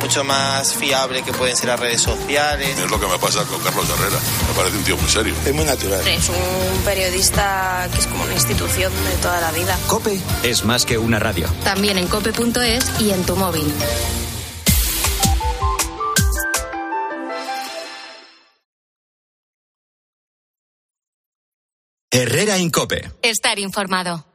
Mucho 0.00 0.24
más 0.24 0.74
fiable 0.74 1.22
que 1.22 1.32
pueden 1.32 1.56
ser 1.56 1.68
las 1.68 1.80
redes 1.80 2.00
sociales. 2.00 2.78
Es 2.78 2.90
lo 2.90 3.00
que 3.00 3.06
me 3.06 3.18
pasa 3.18 3.44
con 3.44 3.60
Carlos 3.62 3.88
Herrera. 3.88 4.18
Me 4.48 4.54
parece 4.54 4.76
un 4.76 4.84
tío 4.84 4.96
muy 4.96 5.10
serio. 5.10 5.34
Es 5.44 5.54
muy 5.54 5.64
natural. 5.64 6.06
Es 6.06 6.28
un 6.28 6.82
periodista 6.84 7.88
que 7.92 7.98
es 7.98 8.06
como 8.06 8.24
una 8.24 8.34
institución 8.34 8.92
de 8.92 9.16
toda 9.22 9.40
la 9.40 9.50
vida. 9.52 9.78
Cope 9.86 10.20
es 10.42 10.64
más 10.64 10.84
que 10.84 10.98
una 10.98 11.18
radio. 11.18 11.48
También 11.64 11.98
en 11.98 12.06
cope.es 12.06 13.00
y 13.00 13.10
en 13.10 13.24
tu 13.24 13.36
móvil. 13.36 13.72
Herrera 22.10 22.58
en 22.58 22.70
Cope. 22.70 23.10
Estar 23.22 23.58
informado. 23.58 24.33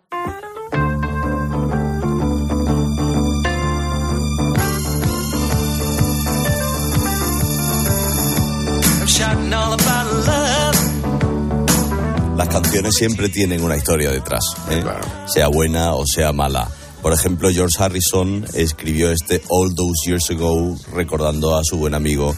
Las 12.39 12.47
canciones 12.47 12.95
siempre 12.95 13.27
tienen 13.27 13.61
una 13.61 13.75
historia 13.75 14.11
detrás, 14.11 14.39
¿eh? 14.71 14.81
sea 15.25 15.49
buena 15.49 15.95
o 15.95 16.05
sea 16.05 16.31
mala. 16.31 16.71
Por 17.01 17.11
ejemplo, 17.11 17.49
George 17.51 17.75
Harrison 17.77 18.45
escribió 18.53 19.11
este 19.11 19.41
All 19.49 19.75
Those 19.75 20.05
Years 20.05 20.29
Ago 20.31 20.77
recordando 20.93 21.57
a 21.57 21.65
su 21.65 21.75
buen 21.75 21.95
amigo 21.95 22.33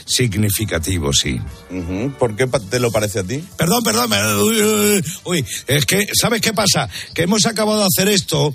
significativo, 0.06 1.14
sí. 1.14 1.40
¿Por 2.20 2.36
qué 2.36 2.48
te 2.48 2.80
lo 2.80 2.92
parece 2.92 3.20
a 3.20 3.24
ti? 3.24 3.44
Perdón, 3.58 3.84
perdón, 3.84 4.10
me- 4.10 4.36
uy, 4.36 4.62
uy, 4.62 5.04
uy, 5.26 5.46
es 5.68 5.86
que, 5.86 6.08
¿sabes 6.20 6.42
qué 6.42 6.54
pasa? 6.54 6.90
Que 7.14 7.24
hemos 7.24 7.46
acabado 7.46 7.80
de 7.82 7.86
hacer 7.88 8.10
esto 8.10 8.54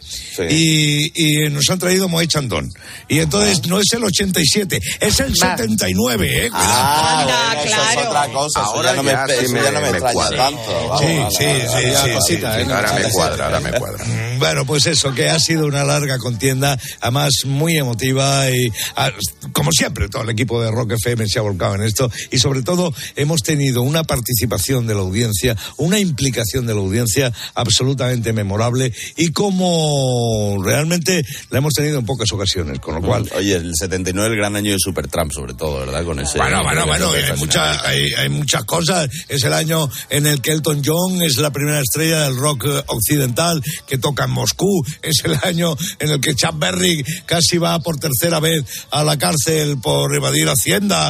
y, 0.48 1.12
y 1.46 1.48
nos 1.50 1.68
han 1.70 1.78
traído 1.78 2.08
Moe 2.08 2.26
Chandón. 2.26 2.70
Y 3.08 3.18
entonces 3.20 3.66
no 3.66 3.78
es 3.80 3.86
el 3.92 4.04
87, 4.04 4.80
es 5.00 5.20
el 5.20 5.34
79, 5.36 6.46
¿eh? 6.46 6.50
Ah, 6.52 7.22
Cuidado. 7.24 7.54
bueno, 7.54 7.62
eso 7.62 8.00
es 8.00 8.06
otra 8.06 8.26
cosa. 8.32 8.60
eso 8.60 8.70
Ahora 8.70 8.90
ya 8.90 8.96
no 8.96 9.02
me, 9.02 9.10
ya 9.12 9.24
eso 9.24 9.40
sí 9.40 9.46
ya 9.46 9.52
me- 9.62 9.70
no 9.70 9.72
me 9.72 9.80
me 9.80 9.88
extraña 9.90 10.12
cuadra. 10.14 10.36
tanto. 10.38 10.88
Vamos, 10.88 11.00
Sí, 11.00 11.06
sí, 11.38 11.44
sí, 11.44 11.82
sí, 11.90 12.10
sí, 12.26 12.36
sí, 12.36 12.44
Ahora 12.44 12.92
me 12.94 13.04
sí, 13.04 13.10
cuadra, 13.12 13.36
sí. 13.36 13.42
ahora 13.42 13.60
me 13.60 13.72
cuadra. 13.72 14.04
Mm, 14.04 14.38
Bueno, 14.38 14.64
pues 14.66 14.86
eso, 14.86 15.12
que 15.14 15.28
ha 15.28 15.38
sido 15.38 15.66
una 15.66 15.84
larga 15.84 16.18
contienda, 16.18 16.78
además 17.00 17.30
muy 17.44 17.76
emotiva 17.76 18.50
y 18.50 18.70
ah, 18.96 19.10
como 19.52 19.70
siempre 19.72 20.08
todo 20.08 20.22
el 20.22 20.30
equipo 20.30 20.62
de 20.62 20.70
Rock 20.70 20.89
FM 20.92 21.26
se 21.26 21.38
ha 21.38 21.42
volcado 21.42 21.74
en 21.74 21.82
esto 21.82 22.10
y 22.30 22.38
sobre 22.38 22.62
todo 22.62 22.92
hemos 23.16 23.40
tenido 23.42 23.82
una 23.82 24.04
participación 24.04 24.86
de 24.86 24.94
la 24.94 25.00
audiencia, 25.00 25.56
una 25.76 25.98
implicación 25.98 26.66
de 26.66 26.74
la 26.74 26.80
audiencia 26.80 27.32
absolutamente 27.54 28.32
memorable 28.32 28.92
y 29.16 29.32
como 29.32 30.62
realmente 30.62 31.22
la 31.50 31.58
hemos 31.58 31.74
tenido 31.74 31.98
en 31.98 32.06
pocas 32.06 32.30
ocasiones, 32.32 32.78
con 32.80 32.94
lo 32.96 33.02
cual... 33.02 33.28
Oye, 33.36 33.56
el 33.56 33.72
79 33.74 34.30
el 34.34 34.36
gran 34.36 34.56
año 34.56 34.72
de 34.72 34.78
Supertramp, 34.78 35.32
sobre 35.32 35.54
todo, 35.54 35.80
¿verdad? 35.80 36.04
Con 36.04 36.20
ese. 36.20 36.38
Bueno, 36.38 36.62
bueno, 36.62 36.86
bueno, 36.86 37.10
hay, 37.12 37.36
mucha- 37.38 37.86
hay, 37.88 38.12
hay 38.14 38.28
muchas 38.28 38.64
cosas. 38.64 39.08
Es 39.28 39.42
el 39.44 39.52
año 39.52 39.88
en 40.08 40.26
el 40.26 40.40
que 40.40 40.52
Elton 40.52 40.82
John 40.84 41.22
es 41.22 41.36
la 41.38 41.50
primera 41.52 41.80
estrella 41.80 42.22
del 42.24 42.36
rock 42.36 42.64
eh, 42.66 42.82
occidental 42.86 43.62
que 43.86 43.98
toca 43.98 44.24
en 44.24 44.30
Moscú. 44.30 44.84
Es 45.02 45.24
el 45.24 45.36
año 45.42 45.76
en 45.98 46.10
el 46.10 46.20
que 46.20 46.34
Chuck 46.34 46.58
Berry 46.58 47.02
casi 47.26 47.58
va 47.58 47.78
por 47.80 47.98
tercera 47.98 48.40
vez 48.40 48.64
a 48.90 49.04
la 49.04 49.16
cárcel 49.18 49.78
por 49.82 50.14
evadir 50.14 50.48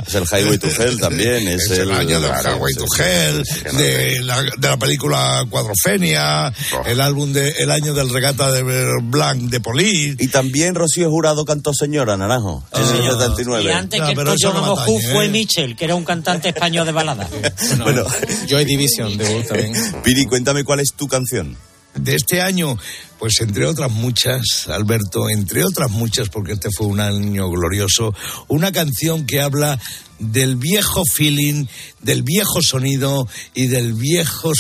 Es 0.07 0.15
el 0.15 0.25
Highway 0.25 0.59
to 0.59 0.69
Hell 0.69 0.99
también. 1.01 1.49
Es, 1.49 1.71
Es 1.71 1.79
el 1.79 1.91
año 1.93 2.21
del 2.21 2.31
claro, 2.31 2.57
Highway 2.57 2.75
to 2.75 2.87
Hell, 2.99 3.45
de 3.77 4.21
la, 4.23 4.43
de 4.43 4.69
la 4.69 4.77
película 4.77 5.45
Cuadrofenia, 5.49 6.53
el 6.87 7.01
álbum 7.01 7.33
de 7.33 7.51
el 7.59 7.71
año 7.71 7.95
del 7.95 8.11
regata 8.11 8.51
de 8.53 8.63
Blanc 9.03 9.43
de 9.51 9.61
Police. 9.61 10.17
Y 10.19 10.29
también 10.29 10.75
Rocío 10.75 11.11
Jurado 11.11 11.45
cantó 11.45 11.73
Señora, 11.73 12.17
Naranjo. 12.17 12.65
Sí, 12.75 12.83
señor, 12.85 13.19
79. 13.19 13.65
Y 13.65 13.69
antes 13.69 14.01
No, 14.01 14.07
que 14.07 14.13
el 14.13 14.17
pollo 14.27 14.53
no 14.53 14.77
matañe, 14.77 15.13
fue 15.13 15.27
¿eh? 15.27 15.29
Michel, 15.29 15.77
que 15.77 15.85
era 15.85 15.95
un 15.95 16.05
cantante 16.05 16.49
español 16.49 16.87
de 16.87 16.93
balada. 16.93 17.29
Bueno, 17.83 18.05
Joy 18.49 18.65
Division 18.65 19.17
de 19.17 19.43
también. 19.45 19.73
Piri, 20.03 20.27
cuéntame 20.27 20.65
cuál 20.65 20.81
es 20.81 20.93
tu 20.93 21.07
canción. 21.09 21.57
De 21.95 22.15
este 22.15 22.41
año, 22.41 22.77
pues 23.19 23.35
entre 23.41 23.67
otras 23.67 23.91
muchas, 23.91 24.69
Alberto, 24.69 25.29
entre 25.29 25.65
otras 25.65 25.91
muchas, 25.91 26.29
porque 26.29 26.53
este 26.53 26.71
fue 26.71 26.87
un 26.87 27.01
año 27.01 27.49
glorioso, 27.51 28.15
una 28.49 28.73
canción 28.73 29.27
que 29.27 29.41
habla 29.41 29.79
del 30.19 30.57
viejo 30.57 31.03
feeling, 31.11 31.67
del 32.03 32.23
viejo 32.23 32.61
sonido 32.63 33.27
y 33.55 33.67
del 33.69 33.95
viejo, 33.95 34.53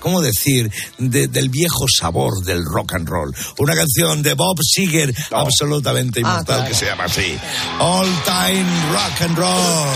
¿cómo 0.00 0.20
decir? 0.22 0.70
De- 0.98 1.28
del 1.28 1.48
viejo 1.50 1.84
sabor 1.98 2.32
del 2.44 2.64
rock 2.64 2.94
and 2.94 3.08
roll. 3.08 3.34
Una 3.58 3.74
canción 3.74 4.22
de 4.22 4.34
Bob 4.34 4.56
Seger, 4.62 5.14
absolutamente 5.32 6.20
Ah, 6.20 6.28
inmortal, 6.28 6.44
claro. 6.56 6.68
que 6.68 6.74
se 6.74 6.86
llama 6.86 7.04
así. 7.04 7.36
All 7.78 8.08
Time 8.24 8.66
Rock 8.92 9.22
and 9.22 9.36
Roll. 9.38 9.92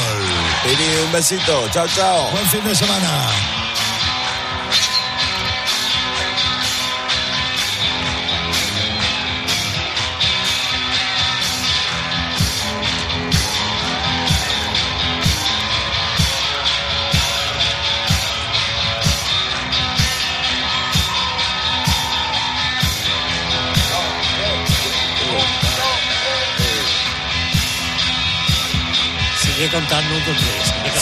Piri, 0.64 1.04
un 1.06 1.12
besito. 1.12 1.68
Chao, 1.72 1.86
chao. 1.94 2.30
Buen 2.32 2.46
fin 2.46 2.64
de 2.64 2.74
semana. 2.76 3.69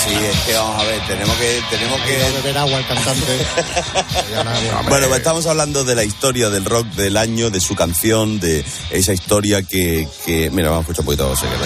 Sí, 0.05 0.15
es 0.15 0.41
que 0.47 0.55
vamos 0.55 0.81
a 0.81 0.85
ver, 0.85 1.01
tenemos 1.07 1.37
que... 1.37 1.63
Tenemos 1.71 2.01
que... 2.03 2.17
beber 2.43 2.59
agua 2.59 2.79
el 2.79 2.87
cantante. 2.87 3.27
Bueno, 4.89 5.09
pues 5.09 5.19
estamos 5.19 5.47
hablando 5.47 5.85
de 5.85 5.95
la 5.95 6.05
historia 6.05 6.51
del 6.51 6.65
rock 6.65 6.87
del 6.89 7.17
año, 7.17 7.51
de 7.51 7.61
su 7.61 7.75
canción, 7.75 8.41
de 8.41 8.65
esa 8.91 9.13
historia 9.13 9.63
que... 9.63 10.09
que... 10.25 10.51
Mira, 10.51 10.71
vamos 10.71 10.89
a 10.89 10.93
escuchar 10.93 11.01
un 11.01 11.07
poquito 11.07 11.31
de 11.31 11.37
Seger. 11.37 11.59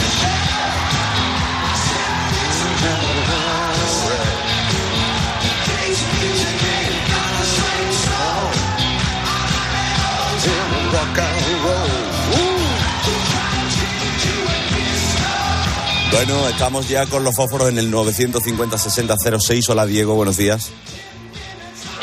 Bueno, 16.13 16.49
estamos 16.49 16.89
ya 16.89 17.07
con 17.07 17.25
los 17.25 17.35
fósforos 17.35 17.69
en 17.71 17.79
el 17.79 17.91
950-6006. 17.93 19.69
Hola, 19.71 19.87
Diego, 19.87 20.15
buenos 20.15 20.37
días. 20.37 20.71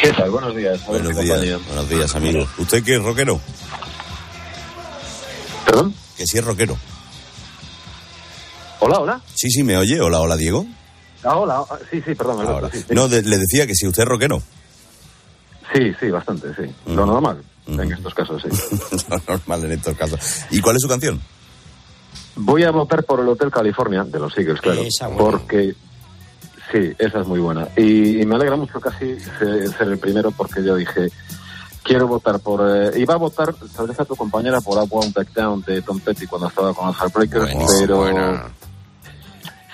¿Qué 0.02 0.12
tal? 0.14 0.32
Buenos 0.32 0.56
días. 0.56 0.86
Buenos 0.88 1.16
días, 1.20 1.60
buenos 1.68 1.90
días, 1.90 2.16
amigo. 2.16 2.48
¿Usted 2.58 2.84
qué 2.84 2.96
es 2.96 3.04
rockero? 3.04 3.40
¿Perdón? 5.66 5.94
Que 6.18 6.26
sí 6.26 6.38
es 6.38 6.44
rockero. 6.44 6.78
Hola, 8.80 9.00
hola. 9.00 9.22
Sí, 9.36 9.50
sí, 9.52 9.64
me 9.64 9.78
oye. 9.78 10.00
Hola, 10.02 10.20
hola, 10.22 10.36
Diego. 10.38 10.66
Ah, 11.24 11.36
hola. 11.36 11.64
ah, 11.70 11.78
Sí, 11.92 12.02
sí, 12.06 12.16
perdón. 12.16 12.70
Sí, 12.72 12.80
sí. 12.80 12.86
No, 12.96 13.08
de- 13.10 13.22
le 13.24 13.38
decía 13.38 13.68
que 13.68 13.76
si 13.76 13.86
usted 13.88 14.04
es 14.04 14.10
rockero. 14.10 14.42
Sí, 15.74 15.92
sí, 16.00 16.10
bastante, 16.10 16.48
sí. 16.56 16.74
Lo 16.88 17.06
normal 17.06 17.44
en 17.68 17.92
estos 17.94 18.14
casos, 18.16 18.42
sí. 18.42 18.50
Lo 19.10 19.18
normal 19.28 19.66
en 19.66 19.72
estos 19.74 19.96
casos. 19.96 20.20
¿Y 20.50 20.60
cuál 20.62 20.78
es 20.78 20.82
su 20.82 20.88
canción? 20.88 21.22
Voy 22.42 22.64
a 22.64 22.72
votar 22.72 23.04
por 23.04 23.20
el 23.20 23.28
Hotel 23.28 23.52
California 23.52 24.04
de 24.04 24.20
los 24.20 24.38
Eagles, 24.38 24.62
claro. 24.62 24.82
Esa 24.82 25.08
buena. 25.08 25.24
porque 25.24 25.76
sí, 26.72 26.94
esa 26.98 27.20
es 27.22 27.28
muy 27.28 27.40
buena. 27.40 27.68
Y, 27.76 28.22
y 28.22 28.26
me 28.26 28.36
alegra 28.36 28.56
mucho 28.56 28.80
casi 28.80 29.20
ser, 29.20 29.88
el 29.88 29.98
primero 29.98 30.32
porque 30.32 30.64
yo 30.64 30.76
dije, 30.76 31.10
quiero 31.84 32.08
votar 32.08 32.40
por... 32.40 32.62
eh, 32.66 32.92
iba 32.98 33.14
a 33.16 33.18
votar, 33.18 33.54
tal 33.76 33.88
vez 33.88 34.00
a 34.00 34.06
tu 34.06 34.16
compañera, 34.16 34.62
por 34.62 34.82
I 34.82 34.88
Won't 34.90 35.14
Back 35.14 35.34
Down 35.34 35.64
de 35.68 35.82
Tom 35.82 36.00
Petty 36.00 36.28
cuando 36.28 36.48
estaba 36.48 36.74
con 36.74 36.88
los 36.88 36.96
Heartbreakers, 36.98 37.52
pero... 37.80 38.50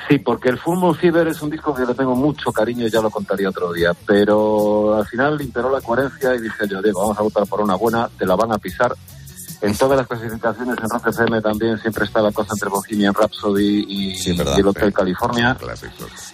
Sí, 0.07 0.20
porque 0.20 0.49
el 0.49 0.59
Full 0.59 0.95
Fever 0.95 1.28
es 1.30 1.41
un 1.41 1.49
disco 1.49 1.74
que 1.74 1.84
le 1.84 1.95
tengo 1.95 2.16
mucho 2.16 2.51
cariño 2.51 2.86
y 2.86 2.91
ya 2.91 3.01
lo 3.01 3.09
contaría 3.09 3.49
otro 3.49 3.74
día. 3.74 3.91
Pero 4.05 4.95
al 4.95 5.05
final 5.07 5.41
imperó 5.41 5.72
la 5.72 5.82
coherencia 5.82 6.36
y 6.36 6.41
dije 6.41 6.68
yo, 6.70 6.80
Diego, 6.82 7.01
vamos 7.01 7.18
a 7.18 7.24
votar 7.24 7.47
por 7.47 7.59
una 7.61 7.74
buena, 7.76 8.07
te 8.16 8.26
la 8.26 8.36
van 8.36 8.51
a 8.51 8.59
pisar. 8.59 8.93
En 9.66 9.76
todas 9.76 9.97
las 9.97 10.07
clasificaciones 10.07 10.78
en 10.78 10.89
Rock 10.89 11.07
FM 11.07 11.41
también 11.41 11.80
siempre 11.80 12.05
está 12.05 12.22
la 12.22 12.32
cosa 12.32 12.53
entre 12.53 12.70
Bohemian 12.70 13.13
Rhapsody 13.16 13.84
y, 13.88 14.13
y 14.13 14.59
el 14.59 14.68
Hotel 14.68 14.93
California. 14.93 15.57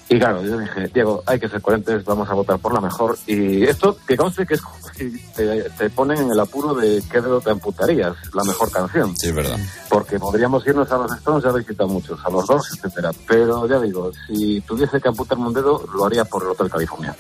Y 0.10 0.20
claro, 0.20 0.44
yo 0.44 0.58
dije, 0.58 0.90
Diego, 0.94 1.24
hay 1.26 1.40
que 1.40 1.48
ser 1.48 1.62
coherentes, 1.62 2.04
vamos 2.04 2.30
a 2.30 2.34
votar 2.34 2.60
por 2.60 2.74
la 2.74 2.82
mejor. 2.82 3.18
Y 3.28 3.64
esto, 3.64 3.96
que 4.06 4.18
conste 4.18 4.46
que 4.46 4.56
es 4.56 4.62
como 4.62 4.76
si 4.98 5.18
te, 5.34 5.70
te 5.70 5.90
ponen 5.90 6.18
en 6.18 6.32
el 6.32 6.40
apuro 6.42 6.74
de 6.74 7.02
qué 7.10 7.22
dedo 7.22 7.40
te 7.40 7.52
amputarías, 7.52 8.16
la 8.34 8.44
mejor 8.44 8.70
canción. 8.70 9.16
Sí, 9.16 9.30
es 9.30 9.36
verdad. 9.36 9.58
Porque 9.90 10.20
podríamos 10.20 10.68
irnos 10.68 10.92
a 10.92 10.98
los 10.98 11.12
Stones, 11.14 11.44
ya 11.44 11.50
habéis 11.52 11.68
citado 11.68 11.88
muchos, 11.88 12.20
a 12.26 12.30
los 12.30 12.46
dos, 12.46 12.70
etcétera. 12.74 13.12
Pero 13.28 13.66
ya 13.66 13.80
digo, 13.80 14.12
si 14.28 14.60
tuviese 14.62 15.00
que 15.00 15.08
amputarme 15.08 15.48
un 15.48 15.54
dedo, 15.54 15.86
lo 15.94 16.06
haría 16.06 16.26
por 16.26 16.44
el 16.44 16.50
Hotel 16.50 16.70
California. 16.70 17.16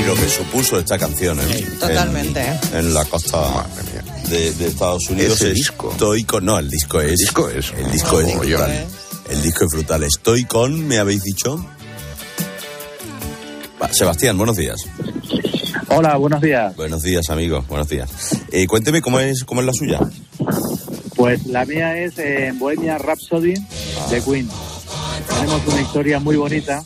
Y 0.00 0.02
lo 0.04 0.14
que 0.14 0.28
supuso 0.30 0.78
esta 0.78 0.98
canción 0.98 1.38
en, 1.40 1.78
Totalmente. 1.78 2.40
en, 2.72 2.78
en 2.78 2.94
la 2.94 3.04
costa 3.04 3.66
de, 4.30 4.52
de 4.52 4.68
Estados 4.68 5.10
Unidos 5.10 5.34
Ese 5.34 5.48
es 5.48 5.54
disco. 5.54 5.90
Estoy 5.90 6.24
con... 6.24 6.44
No, 6.44 6.58
el 6.58 6.70
disco 6.70 7.02
es... 7.02 7.10
El 7.10 7.16
disco 7.16 7.48
es... 7.50 7.72
El 7.76 7.90
disco 7.90 8.20
es. 8.20 8.28
El 9.28 9.42
disco 9.42 9.64
es 9.64 9.70
brutal. 9.72 10.02
Estoy 10.04 10.44
con... 10.44 10.88
¿Me 10.88 10.98
habéis 10.98 11.22
dicho? 11.22 11.62
Va, 13.80 13.92
Sebastián, 13.92 14.38
buenos 14.38 14.56
días. 14.56 14.80
Hola, 15.88 16.16
buenos 16.16 16.40
días. 16.40 16.74
Buenos 16.76 17.02
días, 17.02 17.28
amigos. 17.28 17.66
Buenos 17.68 17.88
días. 17.88 18.08
Eh, 18.52 18.66
cuénteme 18.66 19.02
cómo 19.02 19.20
es, 19.20 19.44
cómo 19.44 19.60
es 19.60 19.66
la 19.66 19.72
suya. 19.74 20.00
Pues 21.14 21.44
la 21.46 21.66
mía 21.66 21.98
es 21.98 22.18
eh, 22.18 22.52
Bohemia 22.54 22.96
Rhapsody 22.96 23.52
de 24.08 24.22
Queen. 24.22 24.48
Tenemos 25.28 25.66
una 25.66 25.82
historia 25.82 26.18
muy 26.18 26.36
bonita 26.36 26.82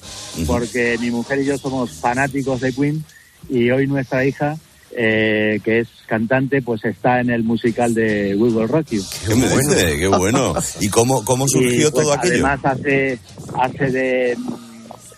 porque 0.47 0.97
mi 1.01 1.11
mujer 1.11 1.41
y 1.41 1.47
yo 1.47 1.59
somos 1.59 1.91
fanáticos 1.93 2.61
de 2.61 2.73
Queen 2.73 3.05
y 3.49 3.71
hoy 3.71 3.87
nuestra 3.87 4.25
hija, 4.25 4.57
eh, 4.97 5.61
que 5.65 5.81
es 5.81 5.89
cantante, 6.07 6.63
pues 6.63 6.85
está 6.85 7.21
en 7.21 7.31
el 7.31 7.43
musical 7.43 7.95
de 7.95 8.35
We 8.37 8.51
Will 8.51 8.69
Rock 8.69 8.91
You. 8.91 9.03
¿Qué 9.27 9.35
dice? 9.35 9.99
Qué 9.99 10.09
bueno. 10.09 10.55
¿Y 10.81 10.89
cómo, 10.89 11.25
cómo 11.25 11.49
surgió 11.49 11.89
Y, 11.89 11.91
pues, 11.91 12.05
todo 12.05 12.13
aquello? 12.13 12.47
Además 12.47 12.61
hace, 12.65 13.19
hace 13.59 13.91
de, 13.91 14.37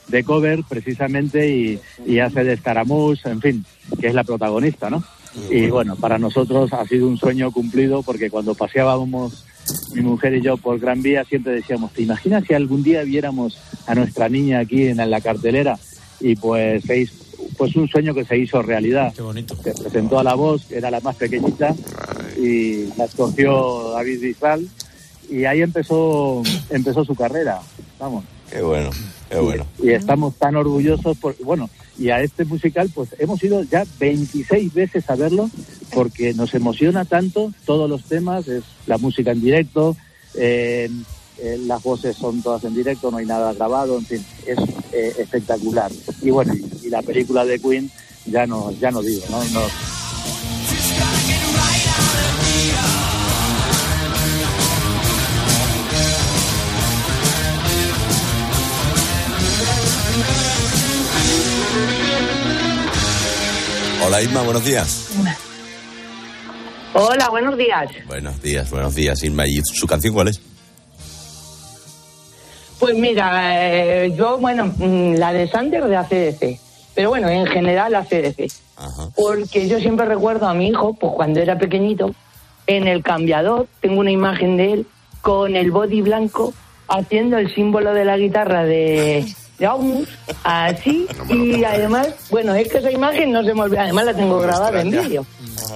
de 0.09 0.25
cover 0.25 0.63
precisamente 0.69 1.49
y, 1.49 1.81
y 2.07 2.19
hace 2.19 2.45
de 2.45 2.57
Scaramouche, 2.57 3.29
en 3.31 3.41
fin, 3.41 3.65
que 4.01 4.09
es 4.09 4.15
la 4.15 4.25
protagonista, 4.25 4.91
¿no? 4.91 5.05
Y 5.51 5.69
bueno, 5.69 5.97
para 5.97 6.19
nosotros 6.19 6.73
ha 6.73 6.87
sido 6.87 7.07
un 7.07 7.19
sueño 7.19 7.53
cumplido 7.53 8.03
porque 8.03 8.31
cuando 8.31 8.55
paseábamos 8.55 9.45
mi 9.95 10.03
mujer 10.03 10.35
y 10.35 10.43
yo 10.43 10.57
por 10.57 10.79
Gran 10.79 11.03
Vía 11.03 11.25
siempre 11.25 11.53
decíamos, 11.53 11.93
¿te 11.93 12.03
imaginas 12.03 12.45
si 12.47 12.55
algún 12.55 12.83
día 12.83 13.03
viéramos 13.03 13.59
a 13.87 13.95
nuestra 13.95 14.29
niña 14.29 14.61
aquí 14.61 14.87
en 14.87 14.97
la 15.11 15.21
cartelera? 15.21 15.79
Y 16.21 16.37
pues 16.37 16.83
se 16.85 17.01
hizo- 17.01 17.15
pues 17.59 17.75
un 17.77 17.89
sueño 17.89 18.15
que 18.15 18.25
se 18.25 18.37
hizo 18.39 18.61
realidad. 18.63 19.13
Qué 19.15 19.23
bonito. 19.23 19.57
Se 19.63 19.73
presentó 19.73 20.19
a 20.19 20.25
la 20.25 20.35
voz, 20.35 20.65
que 20.67 20.77
era 20.77 20.91
la 20.91 21.01
más 21.01 21.17
pequeñita, 21.17 21.75
y 22.39 22.87
la 22.97 23.05
escogió 23.05 23.91
David 23.93 24.21
Bisbal, 24.21 24.69
y 25.31 25.45
ahí 25.45 25.63
empezó, 25.63 26.43
empezó 26.71 27.05
su 27.05 27.15
carrera, 27.15 27.61
vamos. 27.99 28.25
Qué 28.51 28.61
bueno, 28.63 28.91
qué 29.31 29.39
bueno. 29.39 29.67
Y 29.83 29.91
estamos 29.91 30.35
tan 30.37 30.57
orgullosos, 30.57 31.17
porque, 31.19 31.43
bueno, 31.45 31.69
y 31.99 32.11
a 32.11 32.21
este 32.21 32.45
musical, 32.45 32.91
pues 32.95 33.11
hemos 33.19 33.43
ido 33.43 33.63
ya 33.65 33.85
26 33.99 34.75
veces 34.75 35.09
a 35.09 35.17
verlo, 35.17 35.51
porque 35.93 36.35
nos 36.35 36.55
emociona 36.55 37.05
tanto 37.05 37.53
todos 37.65 37.89
los 37.89 38.03
temas, 38.05 38.49
es 38.49 38.65
la 38.87 38.99
música 38.99 39.33
en 39.33 39.41
directo, 39.41 39.97
eh, 40.35 40.91
eh, 41.39 41.59
las 41.67 41.83
voces 41.83 42.17
son 42.17 42.43
todas 42.43 42.65
en 42.65 42.75
directo, 42.75 43.11
no 43.11 43.19
hay 43.19 43.27
nada 43.27 43.53
grabado, 43.53 43.99
en 43.99 44.07
fin, 44.07 44.25
es 44.47 44.59
eh, 44.93 45.15
espectacular. 45.19 45.91
Y 46.23 46.31
bueno, 46.31 46.55
y, 46.55 46.89
la 46.89 47.03
película 47.03 47.45
de 47.45 47.59
Queen, 47.59 47.91
ya 48.27 48.47
no, 48.47 48.71
ya 48.73 48.91
no 48.91 49.03
digo. 49.03 49.23
No- 49.31 49.96
Hola 64.07 64.23
Irma, 64.23 64.43
buenos 64.43 64.65
días. 64.65 65.09
Hola, 66.95 67.29
buenos 67.29 67.59
días. 67.59 67.91
Buenos 68.07 68.41
días, 68.41 68.71
buenos 68.71 68.95
días, 68.95 69.21
Irma. 69.25 69.49
¿Y 69.49 69.61
su 69.65 69.85
canción 69.89 70.15
cuál 70.15 70.29
es? 70.29 70.41
Pues 72.79 72.95
mira, 72.95 73.67
eh, 73.67 74.15
yo, 74.17 74.39
bueno, 74.39 74.67
mm, 74.67 75.15
la 75.15 75.33
de 75.33 75.49
Sander 75.49 75.83
de 75.87 75.97
ACDC, 75.97 76.61
pero 76.95 77.09
bueno, 77.09 77.29
en 77.29 77.47
general 77.47 77.97
ACDC. 77.97 78.49
Porque 79.17 79.67
yo 79.67 79.81
siempre 79.81 80.07
recuerdo 80.07 80.47
a 80.47 80.55
mi 80.55 80.69
hijo, 80.69 80.95
pues 80.95 81.13
cuando 81.17 81.41
era 81.41 81.59
pequeñito, 81.59 82.15
en 82.69 82.87
el 82.87 83.03
cambiador, 83.03 83.67
tengo 83.81 83.99
una 83.99 84.13
imagen 84.13 84.57
de 84.57 84.73
él 84.73 84.87
con 85.21 85.57
el 85.57 85.73
body 85.73 86.03
blanco 86.03 86.55
haciendo 86.87 87.39
el 87.39 87.53
símbolo 87.53 87.93
de 87.93 88.05
la 88.05 88.17
guitarra 88.17 88.63
de, 88.63 89.27
de 89.59 89.67
August, 89.67 90.11
así, 90.45 91.07
y 91.29 91.65
además, 91.65 92.09
bueno, 92.31 92.55
es 92.55 92.69
que 92.69 92.79
esa 92.79 92.91
imagen 92.91 93.33
no 93.33 93.43
se 93.43 93.55
me 93.55 93.63
olvida, 93.63 93.83
además 93.85 94.05
la 94.07 94.15
tengo 94.15 94.39
grabada 94.39 94.81
en 94.81 94.91
vídeo. 94.91 95.27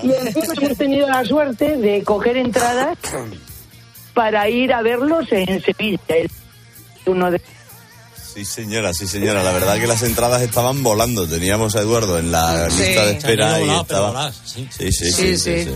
Y 0.02 0.12
encima 0.12 0.54
hemos 0.60 0.78
tenido 0.78 1.08
la 1.08 1.24
suerte 1.24 1.76
de 1.76 2.02
coger 2.04 2.36
entradas 2.36 2.98
para 4.14 4.48
ir 4.48 4.72
a 4.72 4.82
verlos 4.82 5.26
en 5.30 5.62
Sevilla. 5.62 6.00
Uno 7.06 7.30
de 7.30 7.40
Sí, 8.34 8.44
señora, 8.44 8.94
sí, 8.94 9.08
señora. 9.08 9.42
La 9.42 9.50
verdad 9.50 9.76
que 9.80 9.88
las 9.88 10.02
entradas 10.04 10.40
estaban 10.42 10.84
volando. 10.84 11.26
Teníamos 11.26 11.74
a 11.74 11.80
Eduardo 11.80 12.16
en 12.16 12.30
la 12.30 12.68
lista 12.68 13.06
de 13.06 13.12
espera 13.12 13.58
y 13.58 13.62
volado, 13.62 13.82
estaba... 13.82 14.08
voladas, 14.08 14.40
sí. 14.44 14.68
Sí, 14.70 14.92
sí, 14.92 15.36
sí. 15.36 15.36
Sí, 15.36 15.70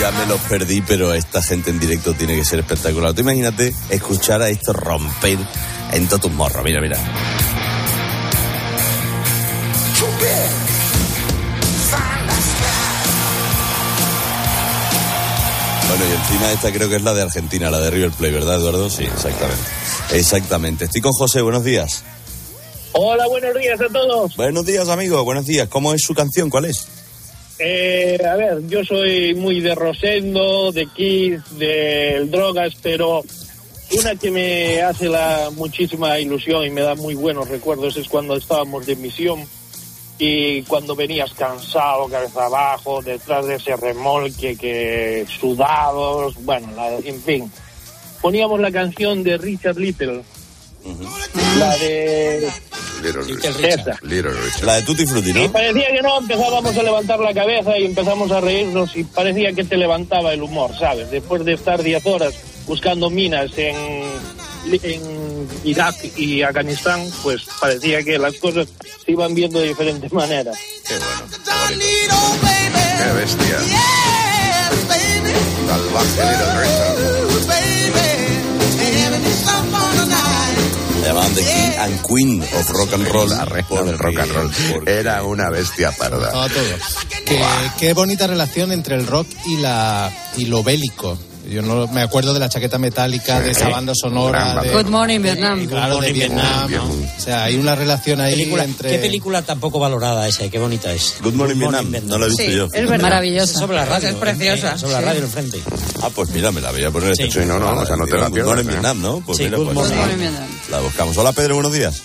ya 0.00 0.10
me 0.12 0.26
los 0.26 0.40
perdí, 0.42 0.82
pero 0.82 1.14
esta 1.14 1.42
gente 1.42 1.70
en 1.70 1.78
directo 1.78 2.14
tiene 2.14 2.36
que 2.36 2.44
ser 2.44 2.60
espectacular. 2.60 3.14
Tú 3.14 3.22
imagínate 3.22 3.74
escuchar 3.88 4.42
a 4.42 4.48
esto 4.48 4.72
romper 4.72 5.38
en 5.92 6.06
todos 6.06 6.22
tus 6.22 6.32
morros. 6.32 6.62
Mira, 6.64 6.80
mira. 6.80 6.98
Bueno, 15.88 16.04
y 16.04 16.14
encima 16.14 16.52
esta 16.52 16.72
creo 16.72 16.88
que 16.88 16.96
es 16.96 17.02
la 17.02 17.14
de 17.14 17.22
Argentina, 17.22 17.70
la 17.70 17.80
de 17.80 17.90
River 17.90 18.10
Plate, 18.10 18.34
¿verdad, 18.34 18.56
Eduardo? 18.56 18.90
Sí, 18.90 19.04
exactamente. 19.04 19.62
Exactamente. 20.12 20.84
Estoy 20.86 21.00
con 21.00 21.12
José, 21.12 21.40
buenos 21.40 21.64
días. 21.64 22.02
Hola, 22.92 23.26
buenos 23.28 23.54
días 23.54 23.80
a 23.80 23.92
todos. 23.92 24.36
Buenos 24.36 24.66
días, 24.66 24.88
amigo, 24.88 25.22
buenos 25.24 25.46
días. 25.46 25.68
¿Cómo 25.68 25.94
es 25.94 26.02
su 26.02 26.14
canción? 26.14 26.50
¿Cuál 26.50 26.66
es? 26.66 26.86
Eh, 27.58 28.18
a 28.28 28.36
ver, 28.36 28.66
yo 28.68 28.84
soy 28.84 29.34
muy 29.34 29.60
de 29.60 29.74
Rosendo, 29.74 30.72
de 30.72 30.86
Kiss, 30.86 31.58
de 31.58 32.26
Drogas, 32.26 32.74
pero 32.82 33.22
una 33.98 34.16
que 34.16 34.30
me 34.30 34.82
hace 34.82 35.08
la 35.08 35.50
muchísima 35.54 36.18
ilusión 36.18 36.64
y 36.64 36.70
me 36.70 36.82
da 36.82 36.94
muy 36.94 37.14
buenos 37.14 37.48
recuerdos 37.48 37.96
es 37.96 38.08
cuando 38.08 38.36
estábamos 38.36 38.84
de 38.84 38.96
misión 38.96 39.46
y 40.18 40.62
cuando 40.62 40.96
venías 40.96 41.32
cansado, 41.34 42.08
cabeza 42.08 42.46
abajo, 42.46 43.02
detrás 43.02 43.46
de 43.46 43.56
ese 43.56 43.76
remolque 43.76 44.56
que 44.56 45.26
sudados, 45.28 46.34
bueno, 46.44 46.68
en 47.04 47.20
fin. 47.20 47.52
Poníamos 48.22 48.58
la 48.60 48.72
canción 48.72 49.22
de 49.22 49.36
Richard 49.36 49.76
Little, 49.76 50.22
la 51.58 51.76
de 51.76 52.50
Little 53.02 53.22
Richard. 53.22 53.56
Richard. 53.56 53.98
Little 54.02 54.30
Richard. 54.32 54.64
La 54.64 54.74
de 54.76 54.82
Tutti 54.82 55.06
Frutti, 55.06 55.30
Y 55.30 55.32
¿no? 55.32 55.52
parecía 55.52 55.88
que 55.92 56.02
no, 56.02 56.18
empezábamos 56.18 56.76
a 56.76 56.82
levantar 56.82 57.18
la 57.20 57.34
cabeza 57.34 57.78
y 57.78 57.84
empezamos 57.86 58.30
a 58.30 58.40
reírnos 58.40 58.96
y 58.96 59.04
parecía 59.04 59.52
que 59.52 59.64
te 59.64 59.76
levantaba 59.76 60.32
el 60.32 60.42
humor, 60.42 60.70
¿sabes? 60.78 61.10
Después 61.10 61.44
de 61.44 61.54
estar 61.54 61.82
10 61.82 62.04
horas 62.06 62.34
buscando 62.66 63.10
minas 63.10 63.50
en, 63.56 63.76
en 64.72 65.48
Irak 65.64 65.94
y 66.16 66.42
Afganistán, 66.42 67.06
pues 67.22 67.42
parecía 67.60 68.02
que 68.02 68.18
las 68.18 68.34
cosas 68.36 68.66
se 69.04 69.12
iban 69.12 69.34
viendo 69.34 69.60
de 69.60 69.68
diferentes 69.68 70.12
maneras. 70.12 70.56
Qué 70.86 70.94
bueno. 70.94 71.26
Qué 72.98 73.12
bestia. 73.12 73.58
Salvaje 75.68 76.22
Little 76.22 76.60
Richard. 76.60 78.15
Llamaban 81.06 81.34
The 81.36 81.40
King 81.42 81.72
and 81.78 82.02
Queen 82.02 82.42
of 82.42 82.70
Rock 82.70 82.92
and 82.94 83.06
Roll. 83.06 83.28
La 83.30 83.44
reina 83.44 83.82
del 83.84 83.96
rock 83.96 84.18
and 84.18 84.32
roll. 84.32 84.88
Era 84.88 85.22
una 85.22 85.50
bestia 85.50 85.92
parda. 85.92 86.26
Estaba 86.26 86.48
todo. 86.48 86.64
Qué, 87.24 87.44
qué 87.78 87.92
bonita 87.92 88.26
relación 88.26 88.72
entre 88.72 88.96
el 88.96 89.06
rock 89.06 89.28
y 89.46 89.58
la 89.58 90.10
y 90.36 90.46
lo 90.46 90.64
bélico. 90.64 91.16
Yo 91.48 91.62
no 91.62 91.86
me 91.88 92.02
acuerdo 92.02 92.34
de 92.34 92.40
la 92.40 92.48
chaqueta 92.48 92.76
metálica, 92.78 93.40
de 93.40 93.52
esa 93.52 93.68
banda 93.68 93.92
sonora. 93.94 94.60
De, 94.62 94.70
Good 94.70 94.86
Morning 94.86 95.20
Vietnam. 95.20 95.66
claro, 95.66 95.86
de 95.86 95.94
Morning 95.94 96.12
Vietnam. 96.12 96.66
Vietnam, 96.68 96.90
O 97.16 97.20
sea, 97.20 97.44
hay 97.44 97.56
una 97.56 97.74
relación 97.76 98.20
ahí 98.20 98.32
Película- 98.34 98.64
entre. 98.64 98.90
¿Qué 98.90 98.98
película 98.98 99.42
tampoco 99.42 99.78
valorada 99.78 100.26
esa? 100.26 100.44
y 100.44 100.50
Qué 100.50 100.58
bonita 100.58 100.92
es. 100.92 101.14
Good 101.22 101.34
Morning 101.34 101.56
Vietnam, 101.58 101.92
no 102.04 102.18
la 102.18 102.26
he 102.26 102.28
visto 102.28 102.42
Sí, 102.42 102.52
yo. 102.56 102.64
es 102.66 102.72
verdad. 102.72 103.00
Maravillosa. 103.00 103.58
Sobre 103.60 103.76
la 103.76 103.84
radio. 103.84 104.08
Es 104.08 104.14
preciosa. 104.16 104.74
eh, 104.74 104.78
sobre 104.78 104.92
la 104.94 104.98
sí. 105.00 105.04
radio 105.04 105.22
enfrente. 105.22 105.60
Ah, 106.02 106.10
pues 106.14 106.30
mira, 106.30 106.50
me 106.50 106.60
la 106.60 106.72
voy 106.72 106.84
a 106.84 106.90
poner 106.90 107.14
Sí. 107.16 107.30
Sí, 107.30 107.38
no, 107.46 107.58
no, 107.58 107.70
o 107.80 107.86
sea, 107.86 107.96
no 107.96 108.06
te 108.06 108.16
la 108.16 108.26
Good 108.26 108.32
pierdas, 108.34 108.46
Morning 108.54 108.64
¿eh? 108.68 108.72
Vietnam, 108.72 109.00
¿no? 109.02 109.20
Pues 109.24 109.38
Sí, 109.38 109.44
mira, 109.44 109.56
Good 109.58 109.64
pues 109.66 109.76
Morning 109.76 110.18
Vietnam. 110.18 110.48
la 110.70 110.80
buscamos. 110.80 111.16
Hola 111.16 111.32
Pedro, 111.32 111.54
buenos 111.54 111.72
días. 111.72 112.02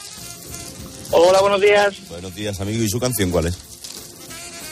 Hola, 1.11 1.41
buenos 1.41 1.59
días. 1.61 1.93
Buenos 2.09 2.33
días, 2.35 2.59
amigo. 2.61 2.83
¿Y 2.83 2.89
su 2.89 2.99
canción 2.99 3.31
cuál 3.31 3.47
es? 3.47 3.55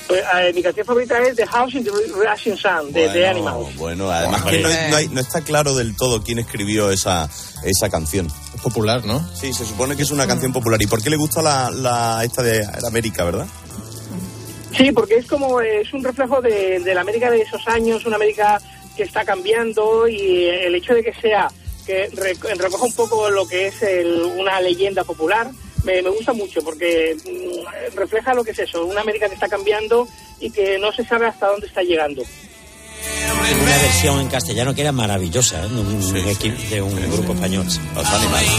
Pues, 0.10 0.22
eh, 0.22 0.51
mi 0.55 0.64
canción 0.64 0.86
favorita 0.88 1.20
es 1.20 1.36
The 1.36 1.45
House 1.45 1.76
in 1.76 1.84
the 1.84 1.91
Rising 1.91 2.57
Sun, 2.57 2.91
de 2.91 3.10
The 3.10 3.28
Animals. 3.28 3.76
Bueno, 3.76 4.10
además 4.10 4.43
que 4.43 4.57
no, 4.60 4.68
no 4.89 4.95
hay- 4.97 5.07
no 5.10 5.22
está 5.22 5.41
claro 5.41 5.76
del 5.76 5.95
todo 5.95 6.24
quién 6.24 6.39
escribió 6.39 6.89
esa, 6.91 7.30
esa 7.64 7.89
canción. 7.91 8.26
Es 8.55 8.62
popular, 8.62 9.05
¿no? 9.05 9.24
Sí, 9.36 9.53
se 9.53 9.66
supone 9.66 9.95
que 9.95 10.01
es 10.01 10.10
una 10.12 10.26
canción 10.26 10.51
popular. 10.51 10.82
¿Y 10.82 10.88
por 10.88 11.03
qué 11.03 11.12
le 11.12 11.16
gusta 11.16 11.43
la, 11.43 11.70
la 11.70 12.24
esta 12.26 12.41
de 12.41 12.66
América, 12.88 13.24
verdad? 13.24 13.45
Sí, 14.76 14.91
porque 14.91 15.16
es 15.18 15.28
como, 15.28 15.62
eh, 15.62 15.82
es 15.82 15.93
un 15.93 16.03
reflejo 16.03 16.41
de, 16.41 16.80
de 16.80 16.93
la 16.95 17.01
América 17.01 17.30
de 17.30 17.41
esos 17.41 17.68
años, 17.68 18.03
una 18.05 18.16
América 18.16 18.60
que 18.97 19.03
está 19.03 19.24
cambiando 19.26 20.07
y 20.07 20.45
el 20.45 20.74
hecho 20.76 20.93
de 20.95 21.03
que 21.03 21.14
sea, 21.22 21.49
que 21.86 22.07
re- 22.16 22.36
recoja 22.57 22.84
un 22.86 22.93
poco 22.93 23.30
lo 23.30 23.47
que 23.47 23.68
es 23.68 23.82
el- 23.84 24.24
una 24.24 24.60
leyenda 24.62 25.03
popular, 25.03 25.51
me, 25.84 26.02
me 26.02 26.10
gusta 26.10 26.34
mucho 26.34 26.62
porque 26.62 27.16
mm, 27.26 27.96
refleja 27.98 28.34
lo 28.34 28.44
que 28.44 28.52
es 28.52 28.60
eso, 28.60 28.86
una 28.86 29.02
América 29.02 29.28
que 29.28 29.34
está 29.36 29.48
cambiando 29.48 30.08
y 30.40 30.50
que 30.52 30.78
no 30.80 30.92
se 30.92 31.04
sabe 31.06 31.28
hasta 31.28 31.48
dónde 31.48 31.68
está 31.68 31.82
llegando. 31.84 32.22
Una 33.64 33.78
versión 33.78 34.20
en 34.20 34.28
castellano 34.28 34.76
que 34.76 34.82
era 34.82 34.92
maravillosa, 34.92 35.64
¿eh? 35.66 35.70
de 35.70 35.80
un, 35.80 36.28
equipo- 36.30 36.70
de 36.70 36.82
un 36.82 37.12
grupo 37.12 37.34
español. 37.34 37.66
Los 37.96 38.06
animales. 38.08 38.52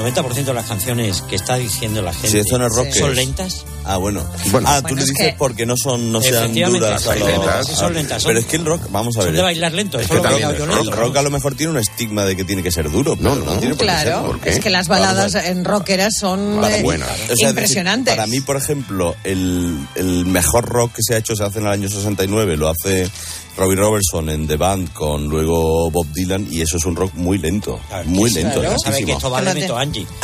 90% 0.00 0.44
de 0.44 0.54
las 0.54 0.66
canciones 0.66 1.22
que 1.22 1.36
está 1.36 1.56
diciendo 1.56 2.02
la 2.02 2.12
gente 2.12 2.28
Si 2.28 2.38
esto 2.38 2.58
no 2.58 2.66
es 2.66 2.74
rock, 2.74 2.86
¿qué 2.92 2.98
son 2.98 3.14
lentas? 3.14 3.64
Ah, 3.84 3.96
bueno. 3.96 4.24
Bueno. 4.50 4.68
ah, 4.70 4.76
tú 4.76 4.82
Bueno, 4.82 4.96
le 4.96 5.02
es 5.02 5.08
dices 5.08 5.26
que- 5.30 5.36
porque 5.38 5.66
no 5.66 5.74
son, 5.76 6.12
no 6.12 6.20
sean 6.20 6.52
duras. 6.52 7.02
son 7.02 7.16
a 7.16 7.18
lo- 7.20 7.26
lentas, 7.26 7.66
sí, 7.66 7.74
son 7.74 7.94
lentas, 7.94 8.22
son- 8.22 8.28
Pero 8.30 8.40
es 8.40 8.46
que 8.46 8.56
el 8.56 8.64
rock, 8.64 8.82
vamos 8.90 9.16
a 9.16 9.20
ver. 9.20 9.28
Son 9.28 9.34
de 9.36 9.42
bailar 9.42 9.72
lento, 9.72 9.98
Es 9.98 10.04
eso 10.04 10.14
que 10.14 10.14
lo 10.16 10.20
he 10.20 10.22
también, 10.28 10.48
bailado 10.48 10.66
yo 10.66 10.76
rock, 10.76 10.84
lento. 10.86 11.00
rock 11.00 11.16
a 11.16 11.22
lo 11.22 11.30
mejor 11.30 11.54
tiene 11.54 11.72
un 11.72 11.78
estigma 11.78 12.24
de 12.24 12.36
que 12.36 12.44
tiene 12.44 12.62
que 12.62 12.70
ser 12.70 12.90
duro. 12.90 13.16
No, 13.18 13.34
no. 13.34 13.44
tiene 13.58 13.68
por 13.74 13.78
qué 13.78 13.84
Claro, 13.84 14.22
serlo. 14.26 14.40
qué? 14.40 14.50
es 14.50 14.60
que 14.60 14.70
las 14.70 14.88
baladas 14.88 15.34
en 15.34 15.64
rockeras 15.64 16.14
son 16.20 16.58
Para 16.60 16.76
eh, 16.78 16.82
buenas. 16.82 17.10
O 17.10 17.14
sea, 17.14 17.22
es 17.24 17.28
decir, 17.30 17.48
impresionantes. 17.48 18.14
para 18.14 18.26
mí, 18.26 18.40
por 18.40 18.56
ejemplo, 18.56 19.16
el, 19.24 19.78
el 19.94 20.26
mejor 20.26 20.66
rock 20.68 20.92
que 20.96 21.02
se 21.02 21.14
ha 21.14 21.18
hecho 21.18 21.34
se 21.34 21.42
hace 21.44 21.58
en 21.58 21.66
el 21.66 21.72
año 21.72 21.88
69, 21.88 22.56
lo 22.56 22.68
hace 22.68 23.10
Robbie 23.56 23.76
Robertson 23.76 24.30
en 24.30 24.46
The 24.46 24.56
Band 24.56 24.92
con 24.92 25.26
luego 25.28 25.90
Bob 25.90 26.06
Dylan 26.14 26.46
y 26.50 26.62
eso 26.62 26.76
es 26.78 26.84
un 26.86 26.96
rock 26.96 27.12
muy 27.14 27.36
lento, 27.38 27.78
muy 28.06 28.30
lento, 28.30 28.62
sabes 28.82 29.04
que 29.04 29.12
esto 29.12 29.40
neto 29.40 29.76
Angie. 29.76 30.06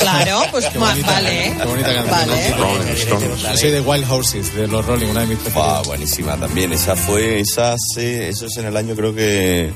Claro, 0.00 0.42
pues 0.52 0.72
ma- 0.76 0.94
vale. 1.04 1.48
¿eh? 1.48 1.54
Qué 1.58 1.64
bonita 1.66 1.92
canción. 1.94 2.10
Vale. 2.28 2.50
Rolling 2.56 2.92
Stones. 2.94 3.42
Yo 3.42 3.56
soy 3.56 3.70
de 3.70 3.80
Wild 3.80 4.10
Horses, 4.10 4.54
de 4.54 4.68
los 4.68 4.84
Rolling, 4.86 5.06
una 5.08 5.20
de 5.22 5.26
mis 5.26 5.38
Ah, 5.38 5.42
preferidas. 5.42 5.86
buenísima 5.86 6.36
también. 6.36 6.72
Esa 6.72 6.94
fue, 6.94 7.40
esa 7.40 7.74
se- 7.94 8.28
eso 8.28 8.46
es 8.46 8.56
en 8.58 8.66
el 8.66 8.76
año 8.76 8.94
creo 8.94 9.12
que, 9.14 9.72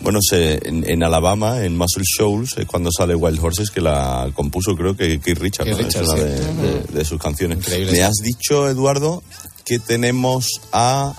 bueno, 0.00 0.18
se, 0.20 0.60
en, 0.68 0.88
en 0.88 1.02
Alabama, 1.02 1.64
en 1.64 1.76
Muscle 1.76 2.04
Shoals, 2.04 2.58
es 2.58 2.66
cuando 2.66 2.90
sale 2.92 3.14
Wild 3.14 3.38
Horses, 3.42 3.70
que 3.70 3.80
la 3.80 4.30
compuso 4.34 4.74
creo 4.76 4.94
que 4.96 5.18
Keith 5.20 5.38
Richards, 5.38 5.70
Keith 5.70 5.80
¿no? 5.80 5.86
Richards, 5.86 6.08
es 6.08 6.14
una 6.14 6.22
sí. 6.22 6.28
de, 6.28 6.68
de- 6.82 6.98
de 6.98 7.04
sus 7.04 7.20
canciones. 7.20 7.58
Increíble, 7.58 7.92
Me 7.92 7.98
sí. 7.98 8.02
has 8.02 8.16
dicho, 8.22 8.68
Eduardo, 8.68 9.22
que 9.64 9.78
tenemos 9.78 10.48
a... 10.72 11.14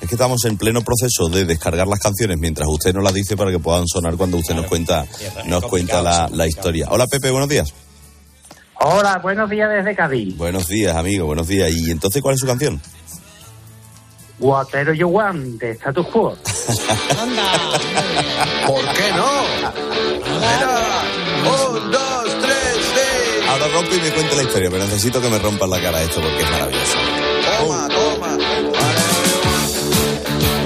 Es 0.00 0.08
que 0.08 0.14
estamos 0.14 0.44
en 0.44 0.56
pleno 0.56 0.80
proceso 0.82 1.28
de 1.28 1.44
descargar 1.44 1.86
las 1.88 1.98
canciones 1.98 2.36
mientras 2.38 2.68
usted 2.68 2.94
nos 2.94 3.02
las 3.02 3.12
dice 3.14 3.36
para 3.36 3.50
que 3.50 3.58
puedan 3.58 3.86
sonar 3.86 4.16
cuando 4.16 4.36
usted 4.36 4.54
nos 4.54 4.66
cuenta, 4.66 5.04
nos 5.46 5.64
cuenta 5.64 6.00
la, 6.02 6.28
la 6.32 6.46
historia. 6.46 6.86
Hola 6.90 7.06
Pepe, 7.06 7.30
buenos 7.30 7.48
días. 7.48 7.74
Hola, 8.80 9.18
buenos 9.18 9.50
días 9.50 9.68
desde 9.70 9.96
Cádiz. 9.96 10.36
Buenos 10.36 10.68
días, 10.68 10.94
amigo, 10.94 11.26
buenos 11.26 11.48
días. 11.48 11.72
¿Y 11.72 11.90
entonces 11.90 12.22
cuál 12.22 12.34
es 12.34 12.40
su 12.40 12.46
canción? 12.46 12.80
Whatever 14.38 14.94
you 14.94 15.08
want, 15.08 15.60
de 15.60 15.72
Status 15.72 16.06
Quo. 16.06 16.36
¿Por 18.66 18.84
qué 18.94 19.12
no? 19.16 19.32
Mira, 20.38 21.02
un, 21.42 21.90
dos, 21.90 22.24
tres, 22.40 22.76
sí. 22.94 23.48
Ahora 23.48 23.66
rompe 23.74 23.96
y 23.96 24.00
me 24.00 24.12
cuente 24.12 24.36
la 24.36 24.42
historia, 24.44 24.70
pero 24.70 24.84
necesito 24.84 25.20
que 25.20 25.28
me 25.28 25.40
rompan 25.40 25.68
la 25.70 25.80
cara 25.80 26.00
esto 26.02 26.20
porque 26.20 26.40
es 26.44 26.50
maravilloso. 26.52 26.98
Toma, 27.58 27.88
toma. 27.88 28.38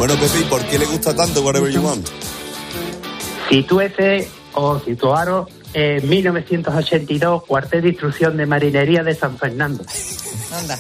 Bueno, 0.03 0.17
Pepe, 0.17 0.41
¿y 0.41 0.45
por 0.51 0.65
qué 0.67 0.81
le 0.81 0.87
gusta 0.87 1.15
tanto 1.15 1.43
Whatever 1.43 1.71
You 1.71 1.81
Want? 1.81 2.09
Situese 3.49 4.29
o 4.53 4.81
situaros 4.81 5.49
en 5.75 6.09
1982, 6.09 7.45
cuartel 7.45 7.83
de 7.83 7.91
instrucción 7.91 8.37
de 8.37 8.45
marinería 8.45 9.05
de 9.05 9.15
San 9.15 9.39
Fernando. 9.39 9.85
Anda. 10.53 10.77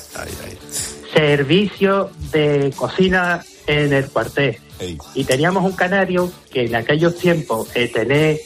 Servicio 1.14 2.10
de 2.32 2.74
cocina 2.74 3.44
en 3.68 3.92
el 3.92 4.08
cuartel. 4.08 4.58
Ey. 4.80 4.98
Y 5.14 5.22
teníamos 5.22 5.62
un 5.62 5.76
canario 5.76 6.28
que 6.50 6.64
en 6.64 6.74
aquellos 6.74 7.16
tiempos 7.16 7.68
eh, 7.76 7.86
tener 7.86 8.40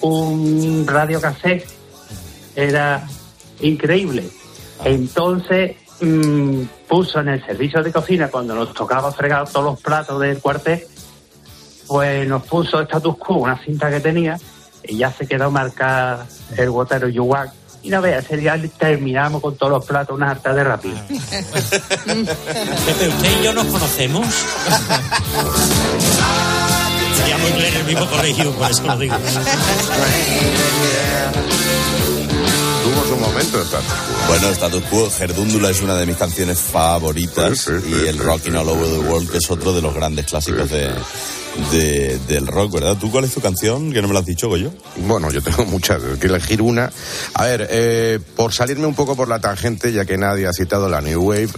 un 0.00 0.86
radio 0.86 1.20
cassette 1.20 1.66
era 2.56 3.06
increíble. 3.60 4.24
Entonces 4.86 5.76
mm, 6.04 6.68
puso 6.88 7.20
en 7.20 7.28
el 7.28 7.44
servicio 7.44 7.82
de 7.82 7.92
cocina, 7.92 8.28
cuando 8.28 8.54
nos 8.54 8.72
tocaba 8.72 9.12
fregar 9.12 9.48
todos 9.48 9.64
los 9.64 9.80
platos 9.80 10.20
del 10.20 10.38
cuartel, 10.38 10.84
pues 11.86 12.26
nos 12.28 12.42
puso 12.44 12.80
status 12.80 13.16
quo, 13.18 13.36
una 13.36 13.58
cinta 13.58 13.90
que 13.90 14.00
tenía, 14.00 14.38
y 14.82 14.98
ya 14.98 15.12
se 15.12 15.26
quedó 15.26 15.50
marcada 15.50 16.26
el 16.56 16.70
Water 16.70 17.08
You 17.10 17.24
Want. 17.24 17.50
Y 17.82 17.90
no 17.90 18.00
veas, 18.00 18.24
ese 18.24 18.38
día 18.38 18.58
terminamos 18.78 19.42
con 19.42 19.56
todos 19.56 19.72
los 19.72 19.84
platos 19.84 20.16
una 20.16 20.30
harta 20.30 20.54
de 20.54 20.64
rápido. 20.64 20.96
Pepe, 21.08 21.22
usted 23.08 23.40
y 23.40 23.44
yo 23.44 23.52
nos 23.52 23.66
conocemos. 23.66 24.26
Estudiamos 27.12 27.50
inglés 27.50 27.74
en 27.74 27.80
el 27.80 27.86
mismo 27.86 28.06
colegio, 28.06 28.52
por 28.52 28.70
eso 28.70 28.82
lo 28.84 28.96
digo. 28.96 29.14
Su 33.14 33.20
momento 33.20 33.60
status 33.62 33.86
quo. 33.92 34.26
Bueno, 34.28 34.48
Status 34.48 34.82
Quo, 34.90 35.10
Gerdúndula 35.10 35.70
es 35.70 35.80
una 35.82 35.94
de 35.96 36.04
mis 36.06 36.16
canciones 36.16 36.58
favoritas 36.58 37.58
Sí, 37.60 37.70
sí, 37.80 37.80
sí, 37.84 37.94
y 38.04 38.08
el 38.08 38.18
Rocking 38.18 38.56
All 38.56 38.68
Over 38.68 38.88
the 38.90 38.98
World, 39.08 39.30
que 39.30 39.38
es 39.38 39.48
otro 39.50 39.72
de 39.72 39.80
los 39.82 39.94
grandes 39.94 40.26
clásicos 40.26 40.68
de, 40.70 40.90
de- 41.70 42.18
del 42.26 42.46
rock, 42.48 42.72
¿verdad? 42.72 42.96
¿Tú 42.98 43.12
cuál 43.12 43.24
es 43.24 43.32
tu 43.32 43.40
canción? 43.40 43.92
Que 43.92 44.02
no 44.02 44.08
me 44.08 44.14
lo 44.14 44.20
has 44.20 44.26
dicho, 44.26 44.48
Goyo. 44.48 44.72
Bueno, 44.96 45.30
yo 45.30 45.40
tengo 45.42 45.64
muchas, 45.64 46.02
quiero 46.18 46.34
elegir 46.34 46.60
una. 46.60 46.90
A 47.34 47.44
ver, 47.44 47.68
eh, 47.70 48.18
por 48.34 48.52
salirme 48.52 48.86
un 48.86 48.94
poco 48.96 49.14
por 49.14 49.28
la 49.28 49.38
tangente, 49.38 49.92
ya 49.92 50.04
que 50.04 50.16
nadie 50.18 50.48
ha 50.48 50.52
citado 50.52 50.88
la 50.88 51.00
New 51.00 51.22
Wave, 51.22 51.50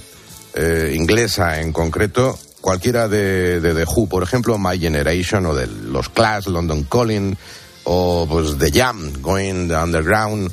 eh, 0.54 0.92
inglesa 0.94 1.60
en 1.62 1.72
concreto, 1.72 2.38
cualquiera 2.60 3.08
de, 3.08 3.60
de 3.60 3.72
The 3.74 3.84
Who, 3.90 4.08
por 4.08 4.22
ejemplo, 4.22 4.58
My 4.58 4.78
Generation, 4.78 5.46
o 5.46 5.54
de 5.54 5.66
los 5.68 6.10
Clash, 6.10 6.48
London 6.48 6.82
Calling, 6.84 7.34
o 7.84 8.26
pues 8.28 8.58
The 8.58 8.78
Jam, 8.78 9.22
Going 9.22 9.70
Underground. 9.72 10.52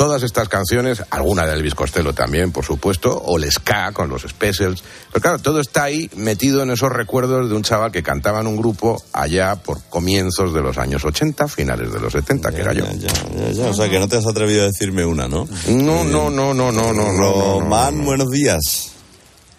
Todas 0.00 0.22
estas 0.22 0.48
canciones, 0.48 1.04
alguna 1.10 1.44
de 1.44 1.52
Elvis 1.52 1.74
Costello 1.74 2.14
también, 2.14 2.52
por 2.52 2.64
supuesto, 2.64 3.14
o 3.14 3.36
el 3.36 3.52
ska 3.52 3.92
con 3.92 4.08
los 4.08 4.22
Specials. 4.22 4.82
Pero 5.12 5.20
claro, 5.20 5.38
todo 5.40 5.60
está 5.60 5.82
ahí 5.82 6.08
metido 6.16 6.62
en 6.62 6.70
esos 6.70 6.90
recuerdos 6.90 7.50
de 7.50 7.54
un 7.54 7.62
chaval 7.62 7.92
que 7.92 8.02
cantaba 8.02 8.40
en 8.40 8.46
un 8.46 8.56
grupo 8.56 8.96
allá 9.12 9.56
por 9.56 9.82
comienzos 9.90 10.54
de 10.54 10.62
los 10.62 10.78
años 10.78 11.04
80, 11.04 11.48
finales 11.48 11.92
de 11.92 12.00
los 12.00 12.14
70, 12.14 12.50
que 12.50 12.62
era 12.62 12.72
yo. 12.72 12.86
Ya, 12.92 13.50
ya, 13.50 13.66
o 13.66 13.74
sea, 13.74 13.90
que 13.90 13.98
no 13.98 14.08
te 14.08 14.16
has 14.16 14.26
atrevido 14.26 14.62
a 14.62 14.68
decirme 14.68 15.04
una, 15.04 15.28
¿no? 15.28 15.46
No, 15.68 16.02
no, 16.02 16.30
no, 16.30 16.54
no, 16.54 16.72
no, 16.72 16.72
no, 16.72 16.92
no, 16.94 17.12
no. 17.12 17.60
Román, 17.60 18.02
buenos 18.02 18.30
días. 18.30 18.92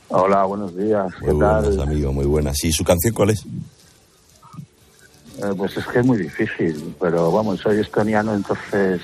Hola, 0.08 0.46
buenos 0.46 0.76
días. 0.76 1.06
¿Qué 1.20 1.34
Muy 1.34 1.40
tal? 1.40 1.66
buenas, 1.66 1.88
amigo, 1.88 2.14
muy 2.14 2.26
buenas. 2.26 2.64
¿Y 2.64 2.72
su 2.72 2.84
canción 2.84 3.14
cuál 3.14 3.30
es? 3.30 3.44
Eh, 5.38 5.54
pues 5.56 5.78
es 5.78 5.86
que 5.86 6.00
es 6.00 6.06
muy 6.06 6.18
difícil, 6.18 6.96
pero 7.00 7.32
vamos, 7.32 7.60
soy 7.60 7.80
estoniano, 7.80 8.34
entonces 8.34 9.02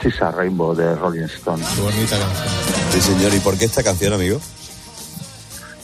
Chisa 0.00 0.30
Rainbow 0.30 0.74
de 0.74 0.94
Rolling 0.94 1.24
Stone. 1.24 1.64
Qué 1.74 1.80
bonita 1.80 2.18
canción. 2.18 2.48
Sí, 2.92 3.00
señor. 3.00 3.34
¿Y 3.34 3.40
por 3.40 3.56
qué 3.56 3.64
esta 3.64 3.82
canción, 3.82 4.12
amigo? 4.12 4.40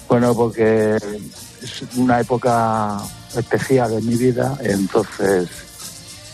Bueno, 0.08 0.34
porque 0.34 0.96
es 0.96 1.82
una 1.96 2.20
época 2.20 2.98
especial 3.36 3.92
en 3.94 4.06
mi 4.06 4.16
vida, 4.16 4.58
entonces, 4.60 5.48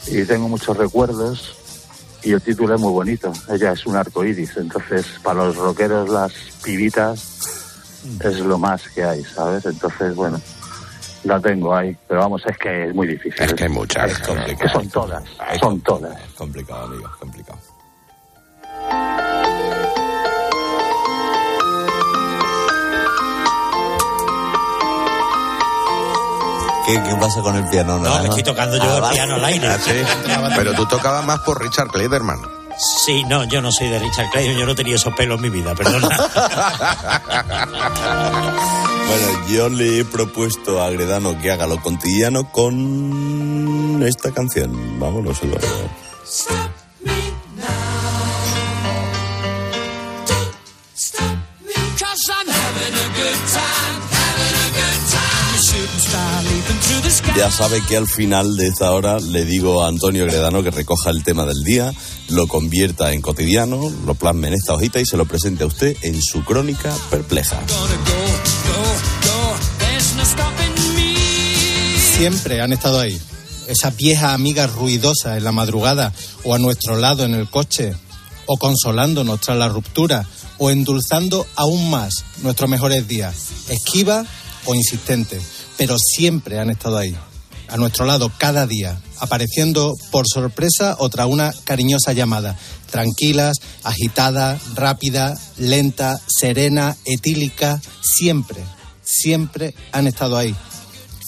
y 0.09 0.24
tengo 0.24 0.49
muchos 0.49 0.76
recuerdos, 0.76 1.55
y 2.22 2.33
el 2.33 2.43
título 2.43 2.74
es 2.74 2.81
muy 2.81 2.91
bonito. 2.91 3.33
Ella 3.49 3.72
es 3.72 3.87
un 3.87 3.95
arco 3.95 4.24
iris, 4.24 4.57
entonces, 4.57 5.07
para 5.22 5.45
los 5.45 5.57
rockeros, 5.57 6.09
las 6.09 6.33
pibitas, 6.64 7.39
es 8.20 8.41
lo 8.41 8.59
más 8.59 8.83
que 8.89 9.05
hay, 9.05 9.22
¿sabes? 9.22 9.64
Entonces, 9.66 10.14
bueno, 10.16 10.41
la 11.24 11.41
tengo 11.41 11.74
ahí, 11.74 11.97
pero 12.09 12.20
vamos, 12.20 12.43
es 12.47 12.57
que 12.59 12.89
es 12.89 12.95
muy 12.95 13.07
difícil. 13.07 13.43
Es 13.43 13.55
que 13.55 13.64
hay 13.64 13.70
muchas. 13.70 14.11
Es 14.11 14.59
que 14.59 14.68
son 14.68 14.89
todas, 14.89 15.22
son 15.61 15.81
todas. 15.83 16.20
Es 16.20 16.35
complicado, 16.35 16.87
amigo, 16.87 17.07
es 17.07 17.16
complicado. 17.16 17.58
¿Qué, 26.89 26.95
qué 27.03 27.14
pasa 27.16 27.43
con 27.43 27.55
el 27.55 27.68
piano? 27.68 27.99
No, 27.99 28.24
estoy 28.24 28.43
tocando 28.43 28.78
yo 28.78 28.97
el 28.97 29.03
vale. 29.03 29.14
piano 29.14 29.34
al 29.34 29.45
aire. 29.45 29.68
Ah, 29.68 29.78
sí. 29.78 29.93
Pero 30.57 30.72
tú 30.72 30.86
tocabas 30.86 31.22
más 31.22 31.41
por 31.41 31.62
Richard 31.62 31.89
Clayderman. 31.89 32.41
Sí, 33.05 33.24
no, 33.24 33.45
yo 33.45 33.61
no 33.61 33.70
soy 33.70 33.91
de 33.91 33.99
Richard 33.99 34.30
Clayton, 34.30 34.57
yo 34.57 34.64
no 34.64 34.74
tenía 34.74 34.97
esos 34.97 35.12
pelos 35.14 35.36
en 35.36 35.43
mi 35.43 35.51
vida, 35.51 35.74
perdona. 35.74 36.09
Bueno, 39.09 39.47
yo 39.49 39.68
le 39.70 40.01
he 40.01 40.05
propuesto 40.05 40.82
a 40.82 40.91
Gredano 40.91 41.41
que 41.41 41.51
haga 41.51 41.66
lo 41.66 41.80
cotidiano 41.80 42.53
con 42.53 44.03
esta 44.07 44.32
canción. 44.32 45.01
Vámonos, 45.01 45.43
Eduardo. 45.43 45.89
Ya 57.37 57.51
sabe 57.51 57.81
que 57.89 57.97
al 57.97 58.09
final 58.09 58.57
de 58.57 58.66
esta 58.66 58.91
hora 58.91 59.19
le 59.21 59.45
digo 59.45 59.83
a 59.83 59.89
Antonio 59.89 60.27
Gredano 60.27 60.62
que 60.62 60.71
recoja 60.71 61.11
el 61.11 61.23
tema 61.23 61.45
del 61.47 61.62
día, 61.62 61.93
lo 62.29 62.49
convierta 62.49 63.12
en 63.12 63.21
cotidiano, 63.21 63.93
lo 64.05 64.14
plasme 64.14 64.49
en 64.49 64.55
esta 64.55 64.75
hojita 64.75 65.01
y 65.01 65.07
se 65.07 65.16
lo 65.16 65.25
presente 65.25 65.64
a 65.64 65.66
usted 65.66 65.97
en 66.03 66.21
su 66.21 66.45
crónica 66.45 66.93
perpleja. 67.11 67.61
Siempre 72.16 72.61
han 72.61 72.73
estado 72.73 72.99
ahí. 72.99 73.21
Esas 73.69 73.97
viejas 73.97 74.35
amigas 74.35 74.73
ruidosas 74.73 75.37
en 75.37 75.45
la 75.45 75.53
madrugada 75.53 76.12
o 76.43 76.55
a 76.55 76.59
nuestro 76.59 76.97
lado 76.97 77.25
en 77.25 77.35
el 77.35 77.49
coche 77.49 77.95
o 78.47 78.57
consolándonos 78.57 79.41
tras 79.41 79.57
la 79.57 79.69
ruptura 79.69 80.27
o 80.59 80.71
endulzando 80.71 81.47
aún 81.55 81.91
más 81.91 82.25
nuestros 82.43 82.69
mejores 82.69 83.07
días, 83.07 83.35
esquiva 83.69 84.25
o 84.64 84.75
insistente, 84.75 85.41
pero 85.79 85.97
siempre 85.97 86.59
han 86.59 86.68
estado 86.68 86.99
ahí, 86.99 87.16
a 87.68 87.76
nuestro 87.79 88.05
lado 88.05 88.31
cada 88.37 88.66
día, 88.66 89.01
apareciendo 89.20 89.95
por 90.11 90.26
sorpresa 90.26 90.97
o 90.99 91.09
tras 91.09 91.29
una 91.29 91.55
cariñosa 91.64 92.12
llamada, 92.12 92.59
tranquilas, 92.91 93.59
agitada, 93.85 94.59
rápida, 94.74 95.39
lenta, 95.57 96.20
serena, 96.26 96.97
etílica, 97.05 97.81
siempre, 98.03 98.62
siempre 99.03 99.74
han 99.93 100.09
estado 100.09 100.37
ahí, 100.37 100.55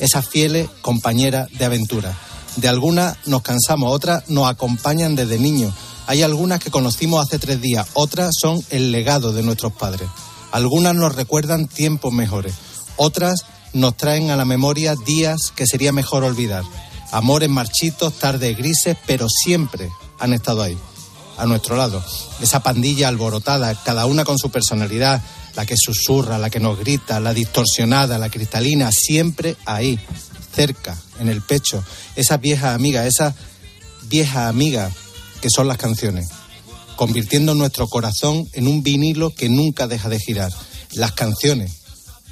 esas 0.01 0.29
fieles 0.29 0.69
compañeras 0.83 1.49
de 1.57 1.65
aventura. 1.65 2.19
De 2.57 2.67
algunas 2.69 3.17
nos 3.27 3.43
cansamos, 3.43 3.95
otras 3.95 4.29
nos 4.29 4.49
acompañan 4.49 5.15
desde 5.15 5.39
niños. 5.39 5.73
Hay 6.09 6.23
algunas 6.23 6.59
que 6.59 6.73
conocimos 6.73 7.25
hace 7.25 7.39
tres 7.39 7.61
días, 7.61 7.87
otras 7.95 8.31
son 8.41 8.61
el 8.71 8.91
legado 8.91 9.33
de 9.33 9.45
nuestros 9.45 9.73
padres. 9.73 10.09
Algunas 10.51 10.97
nos 10.97 11.15
recuerdan 11.15 11.69
tiempos 11.69 12.13
mejores, 12.13 12.55
otras 12.97 13.45
nos 13.73 13.97
traen 13.97 14.31
a 14.31 14.37
la 14.37 14.45
memoria 14.45 14.95
días 14.95 15.53
que 15.55 15.67
sería 15.67 15.93
mejor 15.93 16.25
olvidar. 16.25 16.65
Amores 17.13 17.49
marchitos, 17.49 18.15
tardes 18.15 18.57
grises, 18.57 18.97
pero 19.07 19.29
siempre 19.29 19.91
han 20.19 20.33
estado 20.33 20.63
ahí, 20.63 20.77
a 21.37 21.47
nuestro 21.47 21.77
lado. 21.77 22.05
Esa 22.41 22.63
pandilla 22.63 23.09
alborotada, 23.09 23.75
cada 23.83 24.07
una 24.07 24.25
con 24.25 24.39
su 24.39 24.51
personalidad, 24.51 25.23
la 25.57 25.67
que 25.67 25.77
susurra, 25.77 26.39
la 26.39 26.51
que 26.51 26.61
nos 26.61 26.79
grita, 26.79 27.21
la 27.21 27.35
distorsionada, 27.35 28.19
la 28.19 28.31
cristalina, 28.31 28.91
siempre 28.93 29.57
ahí, 29.67 29.99
cerca, 30.55 30.97
en 31.19 31.29
el 31.29 31.43
pecho. 31.43 31.83
Esas 32.17 32.41
viejas 32.41 32.75
amigas, 32.75 33.07
esas 33.07 33.35
viejas 34.03 34.49
amigas 34.49 34.93
que 35.41 35.51
son 35.51 35.69
las 35.69 35.79
canciones, 35.79 36.29
convirtiendo 36.97 37.55
nuestro 37.55 37.89
corazón 37.89 38.49
en 38.53 38.69
un 38.69 38.83
vinilo 38.83 39.31
que 39.31 39.49
nunca 39.49 39.87
deja 39.87 40.09
de 40.09 40.19
girar. 40.19 40.53
Las 40.93 41.13
canciones, 41.13 41.80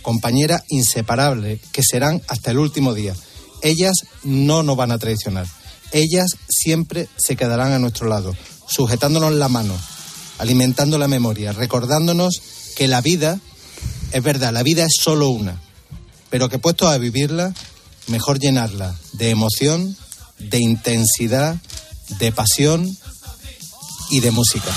compañeras 0.03 0.63
inseparables 0.69 1.61
que 1.73 1.83
serán 1.83 2.23
hasta 2.29 2.51
el 2.51 2.59
último 2.59 2.95
día. 2.95 3.15
Ellas 3.63 3.95
no 4.25 4.63
nos 4.63 4.77
van 4.77 4.93
a 4.93 4.99
traicionar. 4.99 5.47
Ellas 5.93 6.37
siempre 6.49 7.09
se 7.17 7.37
quedarán 7.37 7.73
a 7.73 7.79
nuestro 7.79 8.09
lado, 8.09 8.35
sujetándonos 8.67 9.33
la 9.33 9.49
mano, 9.49 9.75
alimentando 10.39 10.99
la 10.99 11.09
memoria, 11.09 11.53
recordándonos 11.53 12.41
que 12.77 12.89
la 12.89 13.01
vida, 13.01 13.41
es 14.13 14.23
verdad, 14.23 14.53
la 14.53 14.63
vida 14.63 14.85
es 14.85 14.97
solo 15.01 15.31
una, 15.31 15.61
pero 16.31 16.49
que 16.49 16.59
puestos 16.59 16.89
a 16.89 16.99
vivirla, 16.99 17.55
mejor 18.07 18.39
llenarla 18.39 18.95
de 19.15 19.31
emoción, 19.31 19.97
de 20.39 20.59
intensidad, 20.59 21.57
de 22.19 22.33
pasión 22.33 22.97
y 24.11 24.21
de 24.21 24.31
música. 24.31 24.71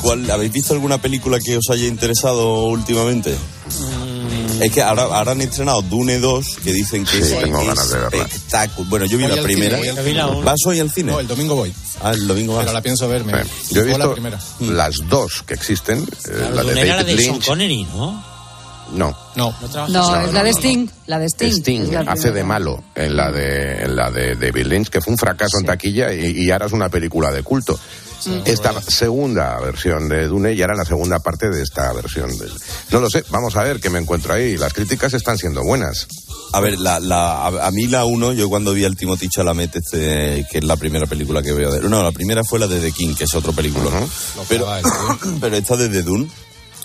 ¿Cuál, 0.00 0.30
¿habéis 0.30 0.52
visto 0.52 0.72
alguna 0.74 0.98
película 1.00 1.38
que 1.40 1.56
os 1.56 1.68
haya 1.70 1.86
interesado 1.86 2.64
últimamente? 2.64 3.34
Es 4.60 4.72
que 4.72 4.82
ahora, 4.82 5.02
ahora 5.04 5.32
han 5.32 5.40
estrenado 5.40 5.82
Dune 5.82 6.18
2, 6.18 6.46
que 6.64 6.72
dicen 6.72 7.04
que 7.04 7.22
Sí, 7.22 7.32
es 7.32 7.38
tengo 7.40 7.64
ganas 7.64 7.90
de 7.90 7.98
verla. 7.98 8.24
espectáculo. 8.24 8.88
Bueno, 8.90 9.06
yo 9.06 9.16
vi 9.18 9.24
Voy 9.26 9.36
la 9.36 9.42
primera. 9.42 9.78
¿Vas 10.42 10.56
hoy 10.66 10.80
al 10.80 10.90
cine? 10.90 11.12
No, 11.12 11.20
el 11.20 11.28
domingo 11.28 11.54
voy. 11.54 11.72
Ah, 12.00 12.10
el 12.12 12.26
domingo 12.26 12.54
vas. 12.54 12.64
Pero 12.64 12.72
la 12.72 12.82
pienso 12.82 13.08
verme. 13.08 13.34
Eh, 13.40 13.44
yo 13.70 13.82
he 13.82 13.84
la 13.86 13.96
visto 13.98 14.12
primera. 14.12 14.40
las 14.60 14.96
dos 15.08 15.42
que 15.46 15.54
existen, 15.54 15.98
eh, 16.28 16.50
la 16.52 16.62
de 16.64 16.70
Dune 16.70 16.80
era 16.82 16.96
la 16.96 17.02
David 17.04 17.16
de 17.16 17.22
Sean 17.22 17.34
Lynch. 17.34 17.46
Connery, 17.46 17.84
¿no? 17.84 18.24
No. 18.92 19.16
No. 19.36 19.54
No, 19.88 20.16
es 20.20 20.32
la 20.32 20.42
de 20.42 20.50
Sting. 20.50 20.88
La 21.06 21.18
de 21.18 21.26
Sting. 21.26 21.52
Sting 21.52 21.80
es 21.82 21.90
la 21.90 22.00
hace 22.12 22.30
de 22.32 22.44
malo 22.44 22.82
en 22.94 23.16
la 23.16 23.30
de, 23.30 23.82
en 23.84 23.96
la 23.96 24.10
de 24.10 24.34
David 24.36 24.66
Lynch, 24.66 24.88
que 24.88 25.00
fue 25.00 25.12
un 25.12 25.18
fracaso 25.18 25.58
en 25.58 25.66
taquilla 25.66 26.12
y, 26.12 26.44
y 26.44 26.50
ahora 26.50 26.66
es 26.66 26.72
una 26.72 26.88
película 26.88 27.30
de 27.30 27.42
culto. 27.42 27.78
Esta 28.44 28.72
segunda 28.82 29.58
versión 29.60 30.08
de 30.08 30.26
Dune 30.26 30.52
y 30.52 30.60
ahora 30.60 30.74
la 30.74 30.84
segunda 30.84 31.20
parte 31.20 31.48
de 31.50 31.62
esta 31.62 31.92
versión. 31.92 32.36
de- 32.36 32.48
No 32.90 33.00
lo 33.00 33.08
sé, 33.08 33.24
vamos 33.30 33.54
a 33.56 33.62
ver 33.62 33.78
qué 33.80 33.90
me 33.90 34.00
encuentro 34.00 34.34
ahí. 34.34 34.56
Las 34.56 34.72
críticas 34.74 35.14
están 35.14 35.38
siendo 35.38 35.62
buenas. 35.62 36.08
A 36.52 36.60
ver, 36.60 36.78
la, 36.78 36.98
la, 36.98 37.46
a, 37.46 37.66
a 37.66 37.70
mí 37.70 37.86
la 37.86 38.04
uno, 38.06 38.32
yo 38.32 38.48
cuando 38.48 38.72
vi 38.72 38.84
al 38.84 38.96
Timothy 38.96 39.28
Chalamet, 39.28 39.76
este, 39.76 40.44
que 40.50 40.58
es 40.58 40.64
la 40.64 40.76
primera 40.76 41.06
película 41.06 41.42
que 41.42 41.52
veo 41.52 41.70
de... 41.70 41.80
No, 41.88 42.02
la 42.02 42.10
primera 42.10 42.42
fue 42.42 42.58
la 42.58 42.66
de 42.66 42.80
The 42.80 42.90
King, 42.92 43.14
que 43.14 43.24
es 43.24 43.34
otro 43.34 43.52
película. 43.52 43.88
Pero, 44.48 44.66
pero 45.40 45.56
esta 45.56 45.76
de 45.76 45.88
The 45.88 46.02
Dune 46.02 46.28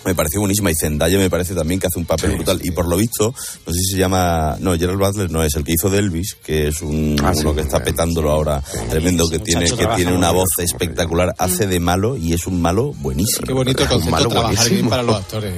me 0.06 0.16
pareció 0.16 0.39
buenísima 0.39 0.72
y 0.72 0.76
Zendaya 0.76 1.18
me 1.18 1.30
parece 1.30 1.54
también 1.56 1.80
que 1.80 1.88
hace 1.88 1.99
un 1.99 2.06
papel 2.06 2.32
brutal 2.32 2.60
y 2.64 2.72
por 2.72 2.88
lo 2.88 2.97
visto 2.97 3.34
no 3.66 3.74
sé 3.74 3.80
si 3.80 3.91
se 3.93 3.97
llama 3.97 4.58
no 4.60 4.78
Gerald 4.78 4.99
Butler 4.99 5.32
no 5.32 5.43
es 5.43 5.56
el 5.56 5.64
que 5.64 5.74
hizo 5.74 5.89
de 5.89 5.99
Elvis 5.99 6.36
que 6.45 6.68
es 6.68 6.82
un, 6.82 7.16
Ah, 7.24 7.32
uno 7.36 7.49
sí, 7.51 7.56
que 7.56 7.62
está 7.62 7.84
petándolo 7.84 8.32
ahora 8.32 8.62
tremendo 8.89 9.30
que 9.30 9.39
tiene 9.39 9.66
que 9.66 9.86
tiene 9.95 10.14
una 10.14 10.30
bien. 10.32 10.41
voz 10.41 10.49
espectacular 10.60 11.34
hace 11.38 11.68
de 11.68 11.80
malo 11.80 12.18
y 12.18 12.34
es 12.34 12.47
un 12.47 12.62
malo 12.62 12.93
buenísimo 12.93 13.47
Qué 13.47 13.54
bonito 13.54 13.84
el 13.84 13.89
Es 13.89 13.95
un 13.95 14.01
concepto 14.01 14.12
malo 14.18 14.30
trabajar 14.30 14.56
buenísimo. 14.56 14.76
bien 14.78 14.89
para 14.89 15.04
los 15.04 15.16
actores. 15.16 15.56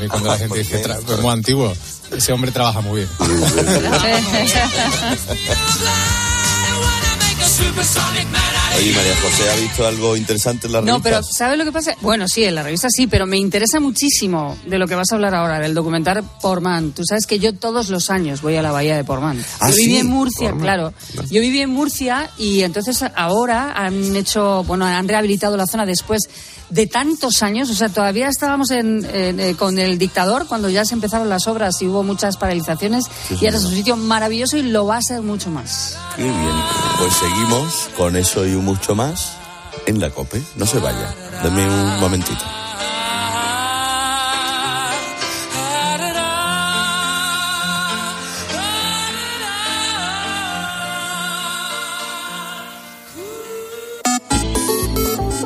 Mí 0.00 0.08
cuando 0.08 0.28
la 0.30 0.38
gente 0.38 0.58
dice, 0.58 0.82
muy 1.22 1.30
antiguo. 1.32 1.72
Ese 2.16 2.32
hombre 2.32 2.50
trabaja 2.52 2.80
muy 2.80 3.00
bien. 3.00 3.08
Oye 8.76 8.92
María 8.92 9.14
José 9.22 9.50
ha 9.50 9.56
visto 9.56 9.86
algo 9.86 10.16
interesante 10.16 10.66
en 10.66 10.72
la 10.72 10.80
No, 10.80 10.86
revista 10.98 11.02
pero 11.10 11.22
¿sabes 11.22 11.58
lo 11.58 11.64
que 11.64 11.72
pasa? 11.72 11.94
Bueno, 12.00 12.26
sí, 12.28 12.44
en 12.44 12.54
la 12.56 12.62
revista 12.64 12.88
sí, 12.90 13.06
pero 13.06 13.24
me 13.24 13.36
interesa 13.38 13.78
muchísimo 13.78 14.56
de 14.66 14.78
lo 14.78 14.88
que 14.88 14.94
vas 14.96 15.10
a 15.12 15.14
hablar 15.14 15.34
ahora, 15.34 15.60
del 15.60 15.74
documental 15.74 16.24
Portman. 16.42 16.90
Tú 16.92 17.02
sabes 17.04 17.26
que 17.26 17.38
yo 17.38 17.54
todos 17.54 17.88
los 17.88 18.10
años 18.10 18.42
voy 18.42 18.56
a 18.56 18.62
la 18.62 18.72
bahía 18.72 18.96
de 18.96 19.04
Portman. 19.04 19.42
Ah, 19.60 19.70
yo 19.70 19.76
viví 19.76 19.96
en 19.98 20.08
Murcia, 20.08 20.50
Portman. 20.50 20.62
claro. 20.64 20.94
Yo 21.30 21.40
viví 21.40 21.60
en 21.60 21.70
Murcia 21.70 22.30
y 22.36 22.62
entonces 22.62 23.04
ahora 23.14 23.72
han 23.76 24.16
hecho, 24.16 24.64
bueno, 24.64 24.86
han 24.86 25.06
rehabilitado 25.08 25.56
la 25.56 25.66
zona 25.66 25.86
después 25.86 26.22
de 26.70 26.86
tantos 26.88 27.42
años. 27.44 27.70
O 27.70 27.74
sea, 27.74 27.88
todavía 27.90 28.28
estábamos 28.28 28.70
en, 28.72 29.06
eh, 29.08 29.54
con 29.56 29.78
el 29.78 29.98
dictador 29.98 30.46
cuando 30.48 30.68
ya 30.68 30.84
se 30.84 30.94
empezaron 30.94 31.28
las 31.28 31.46
obras 31.46 31.80
y 31.80 31.86
hubo 31.86 32.02
muchas 32.02 32.36
paralizaciones. 32.36 33.04
Sí, 33.28 33.36
y 33.40 33.46
ahora 33.46 33.58
es 33.58 33.64
un 33.64 33.74
sitio 33.74 33.96
maravilloso 33.96 34.56
y 34.56 34.62
lo 34.64 34.84
va 34.86 34.96
a 34.96 35.02
ser 35.02 35.22
mucho 35.22 35.50
más. 35.50 35.96
Qué 36.16 36.22
bien. 36.24 36.34
Pues 36.98 37.12
seguimos 37.14 37.88
con 37.96 38.16
eso 38.16 38.46
y 38.46 38.54
mucho 38.64 38.94
más 38.94 39.36
en 39.86 40.00
la 40.00 40.10
COPE. 40.10 40.42
No 40.56 40.66
se 40.66 40.78
vaya. 40.78 41.14
Dame 41.42 41.68
un 41.68 42.00
momentito. 42.00 42.44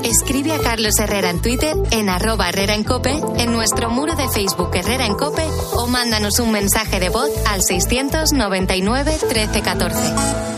Escribe 0.05 0.53
a 0.53 0.59
Carlos 0.59 0.99
Herrera 0.99 1.31
en 1.31 1.43
Twitter, 1.43 1.75
en 1.91 2.09
arroba 2.09 2.49
Herrera 2.49 2.75
en 2.75 2.85
Cope, 2.85 3.21
en 3.39 3.53
nuestro 3.53 3.91
muro 3.91 4.15
de 4.15 4.29
Facebook 4.29 4.71
Herrera 4.75 5.07
en 5.07 5.15
Cope 5.15 5.45
o 5.75 5.87
mándanos 5.87 6.39
un 6.39 6.53
mensaje 6.53 7.01
de 7.01 7.09
voz 7.09 7.31
al 7.47 7.63
699 7.63 9.19
1314. 9.29 10.58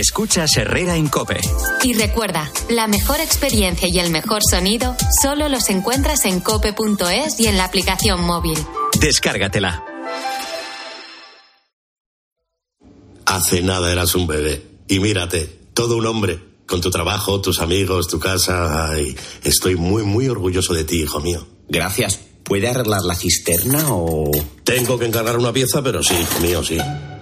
Escuchas 0.00 0.56
Herrera 0.56 0.96
en 0.96 1.08
Cope. 1.08 1.38
Y 1.82 1.92
recuerda, 1.92 2.50
la 2.70 2.86
mejor 2.86 3.20
experiencia 3.20 3.86
y 3.86 3.98
el 3.98 4.10
mejor 4.10 4.40
sonido 4.48 4.96
solo 5.20 5.50
los 5.50 5.68
encuentras 5.68 6.24
en 6.24 6.40
cope.es 6.40 7.38
y 7.38 7.48
en 7.48 7.58
la 7.58 7.64
aplicación 7.64 8.22
móvil. 8.24 8.58
Descárgatela. 8.98 9.84
Hace 13.26 13.60
nada 13.60 13.92
eras 13.92 14.14
un 14.14 14.26
bebé. 14.26 14.64
Y 14.88 15.00
mírate, 15.00 15.44
todo 15.74 15.98
un 15.98 16.06
hombre. 16.06 16.40
Con 16.66 16.80
tu 16.80 16.90
trabajo, 16.90 17.42
tus 17.42 17.60
amigos, 17.60 18.08
tu 18.08 18.18
casa. 18.18 18.88
Ay, 18.88 19.14
estoy 19.44 19.76
muy, 19.76 20.02
muy 20.02 20.28
orgulloso 20.28 20.72
de 20.72 20.84
ti, 20.84 21.02
hijo 21.02 21.20
mío. 21.20 21.46
Gracias. 21.68 22.20
¿Puede 22.42 22.68
arreglar 22.68 23.02
la 23.02 23.14
cisterna 23.14 23.84
o...? 23.90 24.30
Tengo 24.64 24.98
que 24.98 25.04
encargar 25.04 25.36
una 25.36 25.52
pieza, 25.52 25.82
pero 25.82 26.02
sí, 26.02 26.14
hijo 26.14 26.40
mío, 26.40 26.64
sí. 26.64 26.78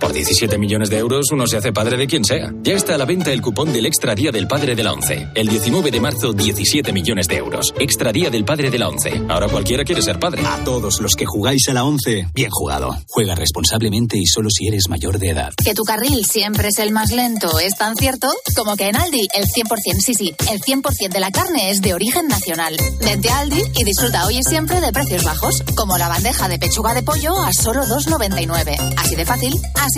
Por 0.09 0.15
17 0.15 0.57
millones 0.57 0.89
de 0.89 0.97
euros 0.97 1.31
uno 1.33 1.47
se 1.47 1.59
hace 1.59 1.71
padre 1.71 1.99
de 1.99 2.07
quien 2.07 2.25
sea. 2.25 2.51
Ya 2.63 2.73
está 2.73 2.95
a 2.95 2.99
la 2.99 3.05
venta 3.05 3.31
el 3.31 3.43
cupón 3.43 3.75
del 3.75 3.85
Extra 3.85 4.15
Día 4.15 4.31
del 4.33 4.49
Padre 4.49 4.75
de 4.75 4.83
la 4.83 4.95
ONCE. 4.95 5.29
El 5.35 5.49
19 5.49 5.91
de 5.91 6.01
marzo, 6.01 6.33
17 6.33 6.95
millones 6.95 7.29
de 7.29 7.37
euros. 7.37 7.75
Extra 7.79 8.11
Día 8.11 8.31
del 8.31 8.47
Padre 8.47 8.71
de 8.71 8.79
la 8.79 8.89
ONCE. 8.89 9.21
Ahora 9.29 9.49
cualquiera 9.49 9.85
quiere 9.85 10.01
ser 10.01 10.19
padre. 10.19 10.41
A 10.47 10.65
todos 10.65 11.03
los 11.03 11.15
que 11.15 11.27
jugáis 11.27 11.69
a 11.69 11.75
la 11.75 11.85
11, 11.85 12.29
bien 12.33 12.49
jugado. 12.51 12.97
Juega 13.07 13.35
responsablemente 13.35 14.17
y 14.17 14.25
solo 14.25 14.49
si 14.49 14.67
eres 14.67 14.89
mayor 14.89 15.19
de 15.19 15.29
edad. 15.29 15.53
Que 15.63 15.75
tu 15.75 15.83
carril 15.83 16.25
siempre 16.25 16.69
es 16.69 16.79
el 16.79 16.91
más 16.91 17.13
lento 17.13 17.59
es 17.59 17.77
tan 17.77 17.95
cierto 17.95 18.29
como 18.57 18.77
que 18.77 18.89
en 18.89 18.97
Aldi 18.97 19.29
el 19.35 19.45
100%, 19.45 20.01
sí, 20.01 20.15
sí, 20.15 20.35
el 20.51 20.63
100% 20.63 21.13
de 21.13 21.21
la 21.21 21.31
carne 21.31 21.71
es 21.71 21.83
de 21.83 21.93
origen 21.93 22.29
nacional. 22.29 22.75
Vente 23.05 23.29
a 23.29 23.41
Aldi 23.41 23.63
y 23.77 23.85
disfruta 23.85 24.25
hoy 24.25 24.39
y 24.39 24.43
siempre 24.43 24.81
de 24.81 24.91
precios 24.91 25.23
bajos, 25.23 25.63
como 25.77 25.99
la 25.99 26.09
bandeja 26.09 26.49
de 26.49 26.59
pechuga 26.59 26.95
de 26.95 27.03
pollo 27.03 27.39
a 27.43 27.53
solo 27.53 27.85
2,99. 27.85 28.95
Así 28.97 29.15
de 29.15 29.27
fácil, 29.27 29.55
así 29.75 29.98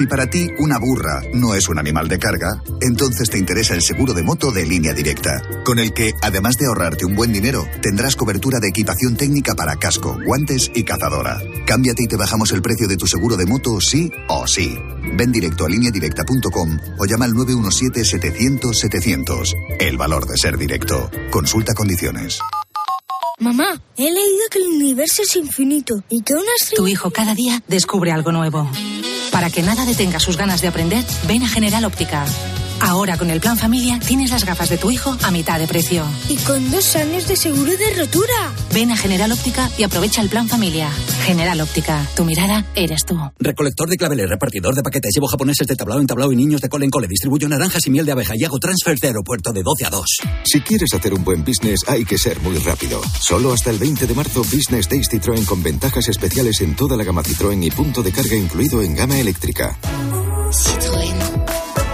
Si 0.00 0.06
para 0.06 0.30
ti 0.30 0.48
una 0.58 0.78
burra 0.78 1.20
no 1.34 1.54
es 1.54 1.68
un 1.68 1.78
animal 1.78 2.08
de 2.08 2.18
carga, 2.18 2.62
entonces 2.80 3.28
te 3.28 3.36
interesa 3.36 3.74
el 3.74 3.82
seguro 3.82 4.14
de 4.14 4.22
moto 4.22 4.50
de 4.50 4.64
línea 4.64 4.94
directa, 4.94 5.42
con 5.62 5.78
el 5.78 5.92
que, 5.92 6.14
además 6.22 6.56
de 6.56 6.64
ahorrarte 6.64 7.04
un 7.04 7.14
buen 7.14 7.34
dinero, 7.34 7.66
tendrás 7.82 8.16
cobertura 8.16 8.60
de 8.60 8.68
equipación 8.68 9.14
técnica 9.14 9.54
para 9.54 9.76
casco, 9.76 10.18
guantes 10.24 10.70
y 10.74 10.84
cazadora. 10.84 11.38
Cámbiate 11.66 12.04
y 12.04 12.06
te 12.06 12.16
bajamos 12.16 12.50
el 12.52 12.62
precio 12.62 12.88
de 12.88 12.96
tu 12.96 13.06
seguro 13.06 13.36
de 13.36 13.44
moto 13.44 13.78
sí 13.78 14.10
o 14.28 14.46
sí. 14.46 14.74
Ven 15.18 15.32
directo 15.32 15.66
a 15.66 15.68
lineadirecta.com 15.68 16.78
o 16.98 17.04
llama 17.04 17.26
al 17.26 17.32
917-700-700. 17.32 19.52
El 19.80 19.98
valor 19.98 20.26
de 20.26 20.38
ser 20.38 20.56
directo. 20.56 21.10
Consulta 21.30 21.74
condiciones. 21.74 22.38
Mamá, 23.38 23.82
he 23.98 24.04
leído 24.04 24.44
que 24.50 24.60
el 24.60 24.68
universo 24.68 25.20
es 25.22 25.36
infinito 25.36 26.02
y 26.08 26.22
que 26.22 26.32
una 26.32 26.52
Tu 26.74 26.88
hijo 26.88 27.10
cada 27.10 27.34
día 27.34 27.62
descubre 27.68 28.12
algo 28.12 28.32
nuevo. 28.32 28.66
Para 29.30 29.50
que 29.50 29.62
nada 29.62 29.84
detenga 29.84 30.18
sus 30.20 30.36
ganas 30.36 30.60
de 30.60 30.68
aprender, 30.68 31.04
ven 31.26 31.42
a 31.42 31.48
General 31.48 31.84
Óptica. 31.84 32.24
Ahora 32.80 33.16
con 33.16 33.30
el 33.30 33.40
plan 33.40 33.56
familia 33.56 33.98
tienes 34.00 34.30
las 34.30 34.44
gafas 34.44 34.68
de 34.68 34.78
tu 34.78 34.90
hijo 34.90 35.16
a 35.22 35.30
mitad 35.30 35.58
de 35.58 35.66
precio. 35.66 36.04
Y 36.28 36.36
con 36.38 36.70
dos 36.70 36.96
años 36.96 37.28
de 37.28 37.36
seguro 37.36 37.76
de 37.76 37.94
rotura. 37.94 38.52
Ven 38.72 38.90
a 38.90 38.96
General 38.96 39.30
Óptica 39.30 39.70
y 39.78 39.82
aprovecha 39.82 40.22
el 40.22 40.28
plan 40.28 40.48
familia. 40.48 40.90
General 41.24 41.60
Óptica, 41.60 42.06
tu 42.16 42.24
mirada 42.24 42.64
eres 42.74 43.04
tú. 43.04 43.18
Recolector 43.38 43.88
de 43.88 43.96
claveles, 43.96 44.28
repartidor 44.28 44.74
de 44.74 44.82
paquetes, 44.82 45.12
llevo 45.14 45.28
japoneses 45.28 45.66
de 45.66 45.76
tablao 45.76 46.00
en 46.00 46.06
tablao 46.06 46.32
y 46.32 46.36
niños 46.36 46.60
de 46.60 46.68
cole 46.68 46.84
en 46.86 46.90
cole. 46.90 47.06
Distribuyo 47.06 47.48
naranjas 47.48 47.86
y 47.86 47.90
miel 47.90 48.06
de 48.06 48.12
abeja 48.12 48.34
y 48.36 48.44
hago 48.44 48.58
transfers 48.58 49.00
de 49.00 49.08
aeropuerto 49.08 49.52
de 49.52 49.62
12 49.62 49.86
a 49.86 49.90
2. 49.90 50.04
Si 50.44 50.60
quieres 50.60 50.92
hacer 50.94 51.12
un 51.12 51.22
buen 51.22 51.44
business, 51.44 51.80
hay 51.86 52.04
que 52.04 52.18
ser 52.18 52.40
muy 52.40 52.56
rápido. 52.58 53.00
Solo 53.20 53.52
hasta 53.52 53.70
el 53.70 53.78
20 53.78 54.06
de 54.06 54.14
marzo, 54.14 54.40
Business 54.40 54.88
Days 54.88 55.08
Citroën 55.10 55.44
con 55.44 55.62
ventajas 55.62 56.08
especiales 56.08 56.60
en 56.60 56.74
toda 56.74 56.96
la 56.96 57.04
gama 57.04 57.22
Citroën 57.22 57.62
y 57.62 57.70
punto 57.70 58.02
de 58.02 58.12
carga 58.12 58.36
incluido 58.36 58.82
en 58.82 58.94
gama 58.94 59.18
eléctrica. 59.18 59.78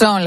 Son 0.00 0.18